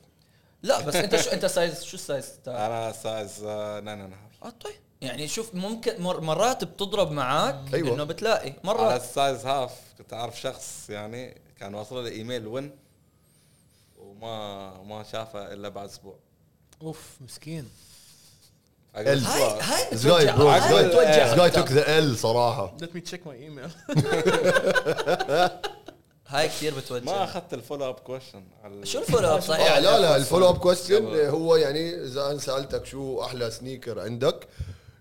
لا 0.64 0.82
بس 0.82 0.96
أنت 0.96 1.16
شو 1.16 1.30
أنت 1.30 1.46
size 1.46 1.84
شو 1.84 1.96
ال 1.96 2.05
size 2.05 2.40
تاعك؟ 2.46 2.58
أنا 2.58 2.92
size 2.92 3.44
آه، 3.44 3.80
nine 3.80 4.02
and 4.02 4.14
half 4.14 4.44
آه 4.44 4.50
طيب. 4.50 4.74
يعني 5.02 5.28
شوف 5.28 5.56
ممكن 5.56 6.02
مر 6.02 6.22
مرات 6.22 6.64
بتضرب 6.64 7.12
معاك 7.12 7.74
أيوة. 7.74 7.96
إنه 7.96 8.04
بتلاقي. 8.04 8.50
على 8.50 8.60
مرات 8.64 9.02
ال 9.02 9.11
size 9.11 9.46
half 9.46 9.72
كنت 9.98 10.14
أعرف 10.14 10.42
شخص 10.42 10.90
يعني 10.90 11.42
كان 11.60 11.74
واصل 11.74 12.04
له 12.04 12.10
email 12.10 12.48
won 12.48 12.72
وما 13.98 14.84
ما 14.84 15.04
شافه 15.04 15.54
إلا 15.54 15.70
بعد 15.70 15.90
أسبوع. 15.90 16.16
أوف 16.82 17.18
مسكين. 17.22 17.70
ال- 19.08 19.26
هاي. 19.26 19.62
هاي 19.62 19.90
This 19.92 20.04
guy 20.04 20.36
bro 20.36 20.42
this 20.42 20.64
هاي 20.64 20.84
guy 20.84 20.88
بتوجع. 20.88 21.34
this 21.34 21.38
guy 21.38 21.42
أكتر. 21.58 21.62
took 21.66 21.70
the 21.70 21.88
L 22.14 22.18
صراحة. 22.18 22.78
Let 22.82 22.96
me 22.96 23.02
check 23.12 23.20
my 23.26 23.36
email. 23.48 23.70
هاي 26.28 26.48
كثير 26.48 26.74
ما 26.76 26.80
بتوجع 26.80 27.24
اخذت 27.24 27.54
ال 27.54 27.59
follow 27.59 27.90
up 27.90 27.94
question 27.96 28.44
شو 28.84 29.00
الفولو 29.00 29.28
اب 29.28 29.40
صحيح؟ 29.50 29.76
آه 29.76 29.80
لا 29.80 30.00
لا 30.00 30.16
ال 30.16 30.21
follow 30.21 30.50
up 30.50 30.58
question 30.58 30.96
قبل. 31.08 31.20
هو 31.20 31.56
يعني 31.56 32.04
إذا 32.06 32.32
أنا 32.32 32.40
سألتك 32.40 32.86
شو 32.86 33.22
أحلى 33.24 33.52
sneaker 33.52 34.00
عندك 34.00 34.48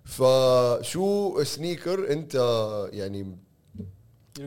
فشو 0.05 1.43
sneaker 1.45 2.13
أنت 2.13 2.35
يعني 2.93 3.37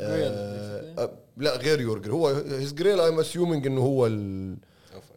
آه. 0.02 0.94
آه 0.98 1.10
لا 1.38 1.56
غير 1.58 1.82
your 1.82 1.95
grail 1.95 2.12
هو 2.12 2.28
his 2.28 2.74
grail 2.74 3.00
I'm 3.00 3.20
assuming 3.20 3.68
إنه 3.68 3.82
هو 3.82 4.08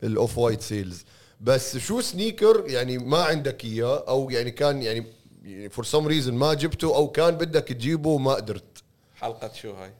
ال 0.02 0.38
Off-White 0.38 0.60
sails 0.62 1.04
بس 1.44 1.76
شو 1.76 2.00
sneaker 2.00 2.64
يعني 2.66 2.98
ما 2.98 3.22
عندك 3.22 3.64
إياه 3.64 4.04
أو 4.08 4.30
يعني 4.30 4.50
كان 4.50 4.82
يعني 4.82 5.06
for 5.70 5.84
some 5.84 6.06
reason 6.06 6.34
ما 6.34 6.54
جبته 6.54 6.96
أو 6.96 7.08
كان 7.08 7.36
بدك 7.36 7.68
تجيبه 7.68 8.10
وما 8.10 8.34
قدرت. 8.34 8.82
حلقة 9.16 9.52
شو 9.52 9.72
هاي؟ 9.72 9.92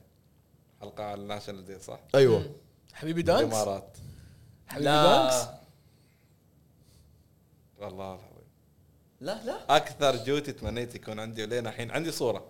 حلقة 0.80 1.05
على 1.05 1.20
ال 1.20 1.25
National 1.25 1.64
Day 1.64 1.79
صح؟ 1.78 2.01
أيوه. 2.14 2.51
حبيبي 2.92 3.22
Dunks؟ 3.22 3.43
الإمارات. 3.42 3.97
حبيبي 4.66 4.84
Dunks؟ 4.85 5.35
لا 5.34 5.59
والله 7.78 8.14
العظيم. 8.14 8.49
لا 9.20 9.45
لا. 9.45 9.76
أكثر 9.76 10.16
جوتي 10.16 10.53
تمنيت 10.53 10.95
يكون 10.95 11.20
عندي 11.20 11.42
ولين 11.45 11.66
الحين. 11.66 11.90
عندي 11.90 12.12
صورة. 12.12 12.45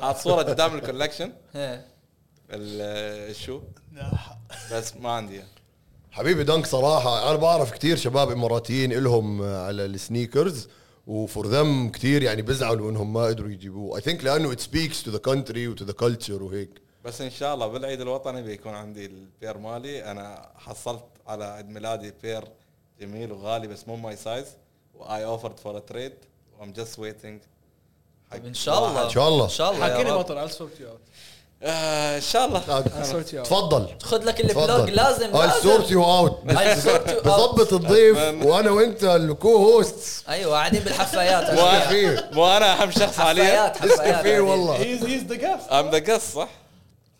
حاط 0.00 0.16
صورة 0.16 0.42
قدام 0.42 0.74
ال 0.74 0.79
collection. 0.79 1.32
إيه. 1.54 1.86
لا. 3.92 4.10
بس 4.72 4.96
ما 4.96 5.10
عندي. 5.10 5.42
حبيبي 6.12 6.44
Dunk 6.44 6.66
صراحة 6.66 7.30
أنا 7.30 7.36
بعرف 7.36 7.70
كتير 7.70 7.96
شباب 7.96 8.30
إماراتيين 8.30 8.92
إلهم 8.92 9.42
على 9.42 9.84
ال 9.84 9.93
sneakers 9.93 10.68
و 11.06 11.16
for 11.16 11.46
them 11.46 11.88
كتير 11.88 12.22
يعني 12.22 12.42
بزعلوا 12.42 12.90
إنهم 12.90 13.12
ما 13.12 13.26
قدروا 13.26 13.50
يجيبوه. 13.50 14.00
I 14.00 14.02
think 14.02 14.24
لأنه 14.24 14.54
it 14.54 14.60
speaks 14.60 15.02
to 15.02 15.10
the 15.10 15.20
country 15.30 15.66
و 15.66 15.74
to 15.74 15.84
the 15.88 15.94
culture 15.94 16.42
وهيك. 16.42 16.70
بس 17.04 17.20
إن 17.20 17.30
شاء 17.30 17.54
الله 17.54 17.66
بالعيد 17.66 18.00
الوطني 18.00 18.42
بيكون 18.42 18.74
عندي 18.74 19.06
ال 19.06 19.16
pair 19.16 19.58
مالي. 19.58 20.10
أنا 20.10 20.50
حصلت 20.56 21.04
على 21.26 21.44
عيد 21.44 21.68
ميلادي 21.68 22.12
pair 22.22 22.44
جميل 23.00 23.32
وغالي 23.32 23.68
بس 23.68 23.88
مو 23.88 23.96
my 23.96 24.16
size 24.16 24.46
و 24.94 25.24
I 25.24 25.28
offered 25.28 25.58
for 25.58 25.78
trade 25.78 26.12
و 26.58 26.62
I'm 26.62 26.72
just 26.72 26.98
waiting 26.98 27.40
إن 28.32 28.54
شاء 28.54 28.78
الله. 28.78 29.04
إن 29.04 29.10
شاء 29.10 29.28
الله. 29.28 29.44
إن 29.44 29.50
شاء 29.50 29.72
الله 29.72 29.94
حكيني 29.94 30.10
I'll 30.24 30.52
sort 30.52 30.80
you 30.80 30.86
out. 30.92 31.00
إن 31.64 32.20
شاء 32.20 32.46
الله. 32.46 32.80
تفضل. 33.42 33.88
خذ 34.02 34.24
لك 34.24 34.40
ال 34.40 34.44
floor 34.44 34.66
تفضل. 34.66 34.94
لازم 34.94 35.32
I'll 35.32 35.62
sort 35.62 35.88
you 35.90 36.02
out. 36.02 36.44
بظبط 37.26 37.72
الضيف 37.72 38.18
وأنا 38.44 38.70
وأنت 38.70 39.04
ال 39.04 39.56
co-host 39.56 40.24
أيوه 40.28 40.52
قاعدين 40.52 40.80
بالحفايات. 40.82 41.50
مو 41.54 41.56
كافيه. 41.56 42.08
أنا 42.08 42.30
مو 42.32 42.46
أنا 42.46 42.82
أهم 42.82 42.90
شخص 42.90 43.16
حاليا. 43.18 43.68
حفايات. 43.68 44.40
والله. 44.40 44.98
He's 44.98 45.32
the 45.32 45.36
guest. 45.36 45.72
I'm 45.72 45.90
the 45.90 45.98
guest 45.98 46.32
صح؟ 46.32 46.48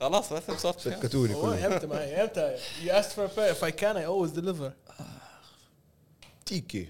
خلاص 0.01 0.33
لازم 0.33 0.59
صوت. 0.59 0.81
سكتوني 0.81 1.35
كلهم. 1.35 1.73
إمتى 1.73 1.87
ما 1.87 2.23
إمتى 2.23 2.57
you 2.85 2.91
asked 2.91 3.13
for 3.13 3.25
a 3.25 3.29
pair. 3.29 3.53
If 3.53 3.63
I 3.63 3.71
can 3.71 3.97
I 3.97 4.05
always 4.05 4.33
deliver. 4.41 4.73
تيكي. 6.47 6.89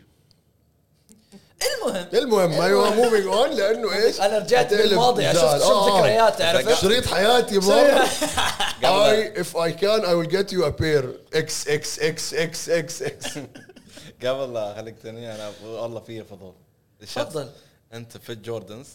المهم. 1.84 2.06
المهم 2.14 2.60
أيوه 2.62 2.94
moving 2.95 3.26
on 3.26 3.51
لأنه 3.50 3.92
إيش؟ 3.92 4.20
أنا 4.20 4.38
رجعت 4.38 4.74
بالماضي، 4.74 5.22
زعل. 5.22 5.34
شفت- 5.36 5.62
شفت. 5.62 5.96
ذكرياتي، 5.96 6.42
عرفت؟ 6.44 6.74
شريط 6.82 7.06
حياتي 7.06 7.58
برا 7.58 8.04
قبل- 8.84 9.32
I 9.34 9.38
if 9.44 9.56
I 9.56 9.72
can 9.80 10.04
I 10.04 10.12
will 10.14 10.30
get 10.36 10.52
you 10.52 10.64
a 10.64 10.72
pair. 10.82 11.04
X 11.34 11.66
X 11.66 11.98
X 11.98 12.32
X 12.32 12.68
X 12.68 13.02
X. 13.02 13.38
قبل 14.24 14.52
لا 14.52 14.74
خلقتني 14.76 15.34
أنا 15.34 15.50
والله 15.64 16.00
في 16.00 16.24
فضول 16.24 16.52
تفضل. 17.00 17.48
أنت 17.92 18.16
في 18.16 18.34
Jordans 18.34 18.88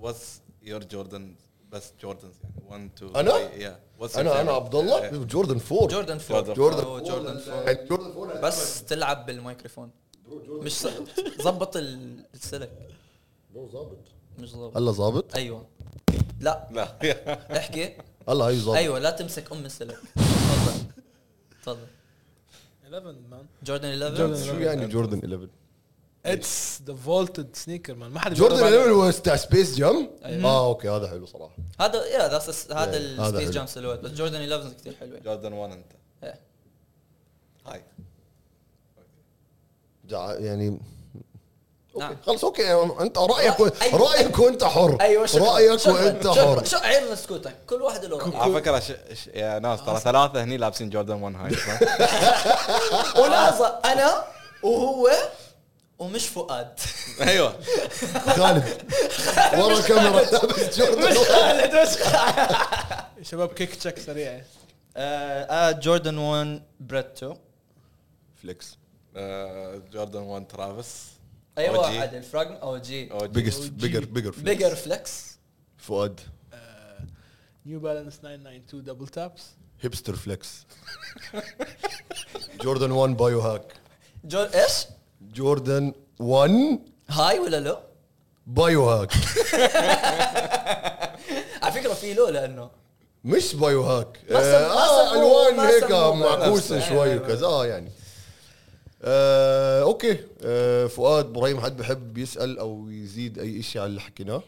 what's 0.00 0.40
your 0.62 0.84
Jordan 0.84 1.34
بس 1.72 1.84
Jordans 2.02 2.32
يعني 2.44 2.54
1 2.68 2.90
2 2.96 3.16
أنا؟ 3.16 3.38
يا 3.38 3.78
أنا 4.16 4.40
أنا 4.40 4.52
عبد 4.52 4.74
الله 4.74 5.08
Jordan 5.10 5.60
4 5.72 5.86
Jordan 5.86 6.18
four 6.18 6.42
Jordan 6.42 6.54
Jordan 6.54 6.84
هو 6.84 7.00
Jordan 7.00 7.38
four 7.38 7.54
يعني 7.66 7.86
Jordan 7.88 8.10
4 8.20 8.40
بس 8.40 8.84
تلعب 8.84 9.26
بالميكروفون. 9.26 9.90
مش 10.48 10.86
ظبط 11.42 11.76
ال- 11.76 12.24
السلك. 12.34 12.70
مو 13.54 13.68
ظابط. 13.68 13.98
مش 14.38 14.50
ظابط. 14.50 14.76
هلا 14.76 14.90
ظابط؟ 14.92 15.34
أيوه. 15.34 15.66
لا. 16.40 16.68
لا. 16.70 16.96
احكي. 17.58 17.96
هلا 18.28 18.44
هي 18.44 18.56
ظابط 18.56 18.76
أيوه 18.76 18.98
لا 18.98 19.10
تمسك 19.10 19.52
أم 19.52 19.64
السلك. 19.64 19.98
تفضل 20.16 20.84
تفضل 21.62 21.86
11 22.84 23.14
man. 23.30 23.64
Jordan 23.66 23.98
Jordan 23.98 24.32
11 24.32 24.44
شو 24.46 24.60
يعني 24.60 24.86
Jordan 24.86 25.18
11 25.18 25.48
it's 26.26 26.80
the 26.86 26.94
vaulted 27.06 27.56
sneaker 27.64 27.94
man. 27.94 28.02
ما 28.12 28.20
حد 28.20 28.34
Jordan 28.34 28.56
بيقرب 28.56 28.72
11 28.72 28.82
عليه. 28.82 28.92
هو 28.92 29.10
تاع 29.10 29.36
Space 29.36 29.76
Jam. 29.76 30.10
آه 30.24 30.66
okay 30.66 30.88
هذا 30.88 31.08
حلو 31.08 31.26
صراحة. 31.26 31.56
هذا 31.80 32.06
yeah 32.06 32.26
هذا 32.26 32.36
هذا 32.72 32.96
ال 32.98 33.05
Space. 33.05 33.50
Jam 33.50 33.66
سلوات 33.66 34.00
بس 34.00 34.10
Jordan 34.10 34.36
11 34.40 34.72
كثير 34.72 34.94
حلوين. 35.00 35.22
Jordan 35.22 35.52
1 35.52 35.72
انت 35.72 35.92
إيه. 36.24 36.40
هاي 37.66 37.82
يعني 40.12 40.78
نعم. 41.98 42.08
okay 42.10 42.16
خلص 42.26 42.44
okay 42.44 42.72
أنت 43.00 43.18
رأيك 43.18 43.60
و... 43.60 43.68
أيوة. 43.82 44.10
رايك 44.10 44.38
وأنت 44.38 44.64
حر. 44.64 44.96
أيوه 45.00 45.26
شكرا. 45.26 45.44
رأيك 45.44 45.76
شكراً. 45.80 45.92
وأنت 45.92 46.22
شكراً. 46.22 46.54
حر. 46.54 46.64
شو 46.64 46.76
عيرنا 46.76 47.14
سكوتك 47.14 47.56
كل 47.66 47.82
واحد 47.82 48.04
له 48.04 48.18
رأي. 48.18 48.36
على 48.36 48.52
فكرة 48.54 48.80
ش... 48.80 48.92
ش... 49.12 49.26
يا 49.34 49.58
ناس 49.58 49.84
ترى 49.84 50.00
ثلاثة 50.00 50.44
هني 50.44 50.56
لابسين 50.56 50.90
Jordan 50.90 51.14
1 51.22 51.34
هاي؟ 51.36 51.50
ولحظة 53.22 53.66
أنا 53.84 54.24
وهو 54.62 55.10
ومش 55.98 56.28
فؤاد. 56.28 56.80
أيوه. 57.20 57.54
خالد 58.26 58.64
ورا 59.58 59.78
الكاميرا 59.78 60.20
لابس 60.32 60.78
Jordan 60.78 61.14
خالد 61.14 61.74
مش 63.18 63.28
شباب 63.28 63.48
kick 63.48 63.74
check 63.74 63.98
سريع. 63.98 64.40
آه 64.96 65.70
Jordan 65.70 66.18
1 66.18 66.62
Bred 66.80 67.11
Toe 67.11 67.34
flex. 68.42 68.72
آه، 68.72 68.79
Jordan 69.92 70.20
1 70.22 70.46
Travis. 70.48 71.06
أيوه 71.58 71.82
OG. 71.82 71.86
عاد 72.00 72.14
ال 72.14 72.52
Fragment 72.52 72.78
OG. 72.78 73.04
bigger 73.04 74.04
bigger 74.04 74.34
bigger 74.38 74.74
flex 74.74 75.38
فؤاد. 75.78 76.20
New 77.66 77.80
Balance 77.80 78.18
992 78.18 78.84
double 78.84 79.08
taps 79.08 79.42
hipster 79.80 80.16
flex 80.16 80.66
Jordan 82.60 82.90
1 82.90 83.16
Bio 83.16 83.40
Hack 83.40 83.72
إيش؟ 84.34 84.72
Jordan 85.20 85.92
1 86.18 86.78
هاي 87.08 87.38
ولا 87.38 87.60
low؟ 87.60 87.78
Bio 88.46 88.90
Hack 88.90 89.12
على 91.62 91.72
فكرة 91.72 91.94
في 91.94 92.14
low 92.14 92.28
لأنه. 92.28 92.70
مش 93.24 93.54
Bio 93.54 93.82
Hack 93.82 94.20
آه, 94.30 94.34
آه 94.36 95.14
ألوان 95.14 95.60
هيك 95.60 95.90
معكوسة 95.90 96.76
نفسه. 96.76 96.88
شوي 96.88 97.10
أيوة. 97.12 97.24
وكذا 97.24 97.46
آه 97.46 97.66
يعني. 97.66 97.90
آه 99.02 99.82
okay 99.82 100.18
آه 100.44 100.86
فؤاد 100.86 101.24
إبراهيم 101.26 101.60
حد 101.60 101.76
بحب 101.76 102.18
يسال 102.18 102.58
أو 102.58 102.90
يزيد 102.90 103.38
أي 103.38 103.62
شيء 103.62 103.82
على 103.82 103.88
اللي 103.88 104.00
حكيناه 104.00 104.42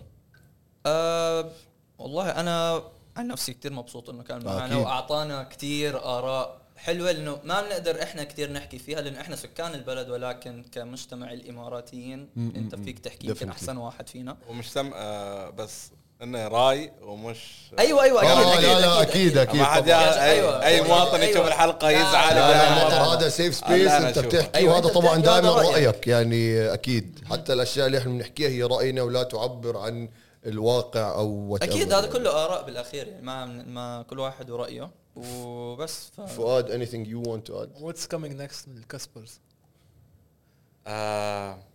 آه 0.87 1.51
والله 1.99 2.31
أنا 2.31 2.83
عن 3.17 3.27
نفسي 3.29 3.53
كثير 3.55 3.73
مبسوط 3.73 4.11
إنه 4.11 4.23
كان 4.23 4.45
معنا 4.45 4.67
أكيد. 4.67 4.77
وأعطانا 4.77 5.43
كثير 5.43 6.05
آراء 6.05 6.63
حلوة 6.77 7.13
لإنه 7.13 7.39
ما 7.45 7.63
بنقدر 7.63 8.03
إحنا 8.03 8.25
كثير 8.25 8.53
نحكي 8.53 8.79
فيها 8.79 9.01
لإنه 9.01 9.21
إحنا 9.21 9.37
سكان 9.37 9.75
البلد 9.75 10.09
ولكن 10.11 10.65
كمجتمع 10.73 11.33
الإماراتيين 11.33 12.29
أنت 12.37 12.75
فيك 12.75 12.99
تحكي 12.99 13.27
يمكن. 13.27 13.49
أحسن 13.49 13.77
واحد 13.77 14.09
فينا 14.09 14.37
ومش 14.49 14.73
سم 14.73 14.91
آه 14.95 15.51
بس 15.51 15.91
إنه 16.23 16.49
راي 16.49 16.93
ومش 17.03 17.39
أيوه 17.79 18.03
أيوه 18.03 18.23
آه 18.23 18.53
أكيد 18.55 18.65
لا 18.65 18.81
لا 18.81 19.03
أكيد 19.03 19.39
أكيد 19.39 19.61
ما 19.61 19.65
حد 19.65 19.83
طبعاً. 19.83 19.91
يا- 20.01 20.23
أيوة. 20.25 20.63
اي 20.65 20.75
أي 20.75 20.81
مواطن 20.89 21.21
أيوة. 21.21 21.31
يشوف 21.31 21.47
الحلقة 21.47 21.91
لا، 21.91 22.01
يزعل 22.01 22.35
لا 22.35 22.41
لا 22.51 22.91
أنا- 22.91 22.93
هذا 23.09 23.29
سيف 23.29 23.63
لا، 23.63 23.69
سبيس 23.69 23.91
أنت. 23.91 24.19
بتحكي 24.19 24.59
أيوة، 24.59 24.75
وهذا 24.75 24.89
طبعا 24.89 25.17
دائما. 25.19 25.51
رأيك 25.51 26.07
يعني 26.07 26.73
أكيد 26.75 27.19
حتى 27.31 27.53
الأشياء 27.53 27.87
اللي 27.87 27.99
إحنا 27.99 28.11
بنحكيها 28.13 28.49
هي 28.49 28.63
رأينا 28.63 29.03
ولا 29.03 29.23
تعبر 29.23 29.77
عن 29.77 30.09
الواقع 30.47 31.15
أو 31.15 31.59
أكيد 31.63 31.93
هذا. 31.93 32.07
كله 32.07 32.31
آراء 32.45 32.65
بالأخير 32.65 33.07
يعني 33.09 33.23
ما 33.23 33.45
ما 33.47 34.03
كل 34.11 34.19
واحد 34.19 34.51
ورأيه 34.51 34.91
وبس 35.17 36.11
ف... 36.17 36.21
فؤاد 36.21 36.69
anything 36.87 37.07
you 37.09 37.29
want 37.31 37.53
to 37.53 37.57
add 37.63 37.83
what's 37.83 38.07
coming 38.07 38.35
next 38.43 38.69
من 38.69 38.77
الكاسبرز 38.77 39.41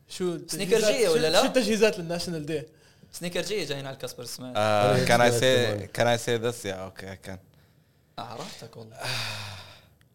شو 0.10 0.38
sneaker 0.48 0.91
جية 0.91 1.10
ولا 1.10 1.30
لا؟ 1.30 1.40
شو 1.42 1.46
التجهيزات 1.46 2.00
لل 2.00 2.09
National 2.09 2.46
Day؟ 2.46 2.64
سنيكر 3.17 3.43
جي 3.43 3.65
جايين 3.65 3.87
على 3.87 3.95
الكاسبر 3.95 4.25
اسماعيل 4.25 4.55
Uh, 4.57 5.07
can 5.09 5.11
I 5.11 5.15
أنا 5.15 5.31
say 5.41 5.43
كمان. 5.43 5.89
can 5.93 6.19
I 6.19 6.23
say 6.23 6.39
this? 6.39 6.65
Yeah, 6.65 6.91
okay, 6.91 7.09
I 7.13 7.29
can. 7.29 7.39
عرفتك 8.19 8.77
والله 8.77 8.97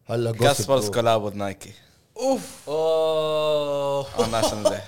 هلا 0.06 0.32
Casper's 0.32 0.66
gossip. 0.88 0.94
collab 0.94 1.22
with 1.30 1.34
Nike 1.34 1.72
اوف 2.16 2.68
اوه 2.68 4.04
on 4.16 4.30
National 4.42 4.70
Day. 4.72 4.80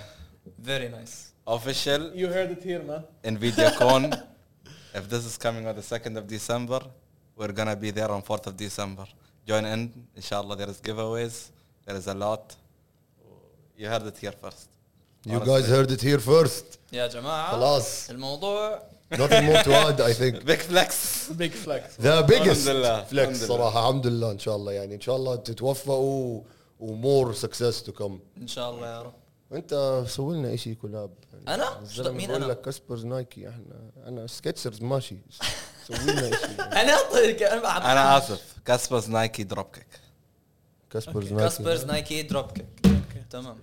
فيري 0.65 0.89
نايس 0.89 1.31
Official 1.49 2.01
يو 2.15 2.29
هيرد 2.29 2.51
ات 2.51 2.67
هير 2.67 2.83
مان 2.83 3.05
Nvidia 3.27 3.79
Con. 3.79 4.17
If 4.95 5.05
this 5.09 5.25
is 5.25 5.37
coming 5.39 5.65
on 5.67 5.75
the 5.81 5.87
2nd 5.99 6.17
of 6.19 6.27
December, 6.27 6.81
we're 7.39 7.53
gonna 7.53 7.77
be 7.77 7.91
there 7.99 8.11
on 8.11 8.23
4th 8.23 8.47
of 8.51 8.57
December. 8.57 9.07
Join 9.49 9.65
in. 9.75 9.81
Inshallah, 10.21 10.57
there 10.61 10.71
is 10.75 10.81
giveaways. 10.89 11.37
There 11.87 11.97
is 12.01 12.07
a 12.09 12.15
lot. 12.25 12.45
You 13.81 13.87
heard 13.93 14.05
it 14.13 14.19
here 14.25 14.35
first. 14.45 14.69
You 15.28 15.40
guys 15.40 15.66
heard 15.68 15.92
it 15.92 16.02
here 16.02 16.20
first. 16.20 16.66
يا 16.94 17.08
جماعة 17.08 17.52
خلاص. 17.52 18.10
الموضوع 18.10 18.82
Nothing 19.14 19.44
more 19.46 19.64
to 19.64 19.72
add 19.74 20.02
I 20.02 20.14
think. 20.14 20.44
Big 20.52 20.60
flex. 20.62 20.96
بيج 21.32 21.52
فلاكس 21.52 21.96
The 21.96 22.24
biggest 22.28 22.68
الحمد 22.68 22.68
لله. 22.68 23.04
flex 23.06 23.12
الحمد 23.14 23.36
لله. 23.36 23.48
صراحة 23.48 23.80
الحمد 23.90 24.08
لله 24.08 24.32
إن 24.32 24.40
شاء 24.40 24.56
الله 24.56 24.72
يعني 24.72 24.96
إن 24.96 25.02
شاء 25.02 25.16
الله 25.16 25.36
تتوفقوا 25.36 26.42
و 26.80 26.90
more 26.90 27.34
success 27.34 27.84
to 27.84 27.92
come 27.92 28.20
إن 28.42 28.48
شاء 28.48 28.70
الله 28.70 28.88
يا 28.88 29.02
رب 29.02 29.14
أنت 29.54 30.04
سوي 30.08 30.38
لنا 30.38 30.56
شيء 30.56 30.74
collab 30.74 31.10
أنا؟ 31.48 31.80
الزلمة 31.82 32.12
مين 32.12 32.28
بقول 32.30 32.44
أنا؟ 32.44 32.52
لك 32.52 32.62
Casper's 32.62 33.06
Nike 33.06 33.50
إحنا 33.50 33.92
أنا 34.08 34.28
Skechers 34.28 34.82
ماشي 34.82 35.18
سوي 35.88 35.98
لنا 35.98 36.30
شيء 36.38 36.62
أنا 36.82 36.94
اعطيك 36.94 37.44
أنا 37.44 37.92
أنا 37.92 38.18
آسف. 38.18 38.42
Casper's 38.70 39.06
Nike 39.08 39.56
dropkick. 39.56 39.92
Casper's 40.92 41.26
Nike 41.34 41.44
Casper's 41.44 41.86
Nike 41.86 42.22
dropkick 42.22 42.66
تمام 43.30 43.58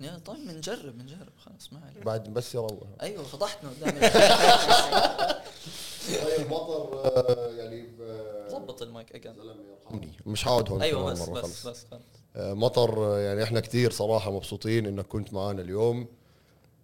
يا 0.00 0.18
طيب 0.18 0.48
بنجرب 0.48 0.98
بنجرب 0.98 1.32
خلاص 1.38 1.72
ما 1.72 1.80
عليك. 1.90 2.04
بعد 2.04 2.34
بس 2.34 2.54
يروح 2.54 2.70
أيوه 3.02 3.24
فضحتنا 3.24 3.70
قدام 3.70 3.98
طيب 6.24 6.50
مطر 6.50 6.94
آه، 7.04 7.50
يعني 7.50 7.88
ضبط 8.50 8.82
المايك 8.82 9.12
اجان 9.12 9.36
مش 10.26 10.42
حاعد 10.44 10.70
هون 10.70 10.82
أيوه 10.82 11.04
بس 11.12 11.20
بس 11.20 11.28
خلص. 11.28 11.66
بس 11.66 11.86
خلاص. 11.90 12.02
آه، 12.36 12.52
مطر 12.54 13.04
آه، 13.04 13.18
يعني 13.18 13.42
إحنا 13.42 13.60
كثير 13.60 13.90
صراحة 13.90 14.30
مبسوطين 14.30 14.86
إنك 14.86 15.06
كنت 15.06 15.34
معنا 15.34 15.62
اليوم. 15.62 16.00
آه، 16.00 16.06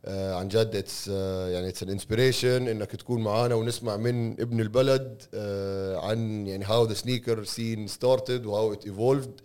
عن 0.06 0.48
جد 0.48 0.76
it's 0.76 1.08
يعني 1.52 1.68
it's 1.68 1.82
inspiration 1.82 2.68
إنك 2.68 2.96
تكون 2.96 3.22
معنا 3.22 3.54
ونسمع 3.54 3.96
من 3.96 4.40
ابن 4.40 4.60
البلد 4.60 5.22
آه، 5.34 5.96
عن 5.96 6.46
يعني 6.46 6.64
how 6.64 6.84
the 6.86 6.94
sneaker 6.94 7.44
scene 7.44 7.86
started 7.86 8.46
و 8.46 8.72
how 8.72 8.81
it 8.81 8.86
evolved 8.86 9.40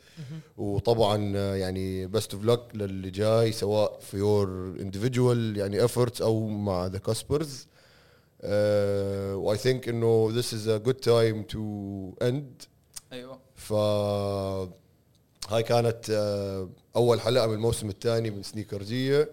وطبعا 0.58 1.34
آه، 1.36 1.55
يعني 1.55 2.08
best 2.08 2.34
of 2.34 2.43
luck 2.45 2.62
للي 2.74 3.10
جاي 3.10 3.51
سواء 3.51 3.99
في 3.99 4.18
your 4.18 4.76
individual 4.80 5.58
يعني 5.58 5.88
efforts 5.88 6.22
أو 6.22 6.47
مع 6.47 6.86
the 6.86 6.97
Casper's 6.97 7.68
و 8.43 9.58
I 9.58 9.63
think 9.63 9.89
إنه 9.89 10.41
this 10.41 10.45
is 10.45 10.68
a 10.68 10.88
good 10.88 11.01
time 11.01 11.53
to 11.53 11.60
end. 12.28 12.68
أيوه. 13.14 13.39
ف 13.55 13.74
هاي 15.49 15.64
كانت 15.64 16.10
آه، 16.10 16.70
أول 16.95 17.22
حلقة 17.22 17.47
من 17.47 17.53
الموسم 17.53 17.89
الثاني 17.89 18.32
من 18.32 18.43
سنيكرجيه 18.43 19.22
آه، 19.22 19.28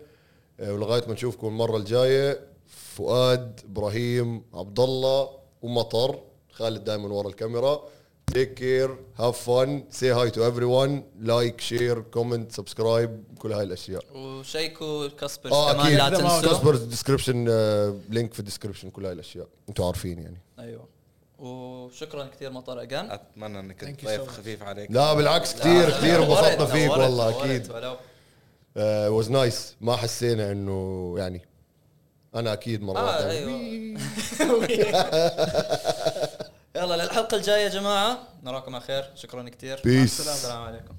ولغاية 0.59 1.03
ما 1.07 1.13
نشوفكم 1.13 1.47
المرة 1.47 1.77
الجاية 1.77 2.41
فؤاد 2.67 3.61
إبراهيم 3.65 4.43
عبد 4.55 4.81
الله 4.81 5.29
ومطر 5.63 6.19
خالد 6.53 6.85
دائما 6.85 7.09
ورا 7.09 7.29
الكاميرا. 7.29 7.83
take 8.27 8.55
care 8.55 8.97
have 9.16 9.51
fun 9.51 9.85
say 9.91 10.12
hi 10.12 10.31
to 10.31 10.47
everyone 10.47 11.05
like 11.20 11.61
share 11.61 12.01
comment 12.01 12.53
subscribe 12.53 13.25
كل 13.39 13.53
هاي 13.53 13.63
الأشياء. 13.63 14.03
وشيكوا 14.15 15.09
Casper's 15.09 15.53
آه 15.53 15.73
كمان 15.73 15.97
لا 15.97 16.09
تنسوا 16.09 16.41
Casper's 16.41 16.77
description 16.77 17.45
link 18.09 18.35
في 18.35 18.41
ال 18.41 18.45
description 18.45 18.91
كل 18.91 19.07
هاي 19.07 19.13
الأشياء. 19.13 19.47
أنتم 19.69 19.85
عارفين 19.85 20.19
يعني. 20.19 20.41
أيوه. 20.59 20.89
وشكرا 21.39 22.25
كثير 22.25 22.51
مطر 22.51 22.83
أجان. 22.83 23.19
you 24.01 24.05
so 24.05 24.07
ضيف. 24.07 24.29
خفيف 24.29 24.63
عليك. 24.63 24.91
لا 24.91 25.15
بالعكس 25.15 25.55
كثير 25.55 25.91
كثير 25.91 26.23
انبسطنا 26.23 26.67
فيك 26.67 26.91
والله 26.91 27.45
أكيد. 27.45 27.71
ولو 27.71 27.97
was 28.77 29.31
nice 29.31 29.75
ما 29.81 29.97
حسينا 29.97 30.53
إنه 30.53 31.14
يعني 31.18 31.41
أنا 32.35 32.53
أكيد 32.53 32.83
مرات 32.83 33.22
آه 33.22 33.33
يعني. 33.33 33.99
أيوه. 34.41 34.66
يلا 36.77 37.03
للحلقة 37.05 37.37
الجاية 37.37 37.64
يا 37.64 37.68
جماعة. 37.68 38.18
نراكم 38.43 38.75
على 38.75 38.85
خير. 38.85 39.05
شكرا 39.14 39.49
كثير 39.49 39.77
Peace. 39.79 39.87
السلام 40.20 40.62
عليكم. 40.62 40.95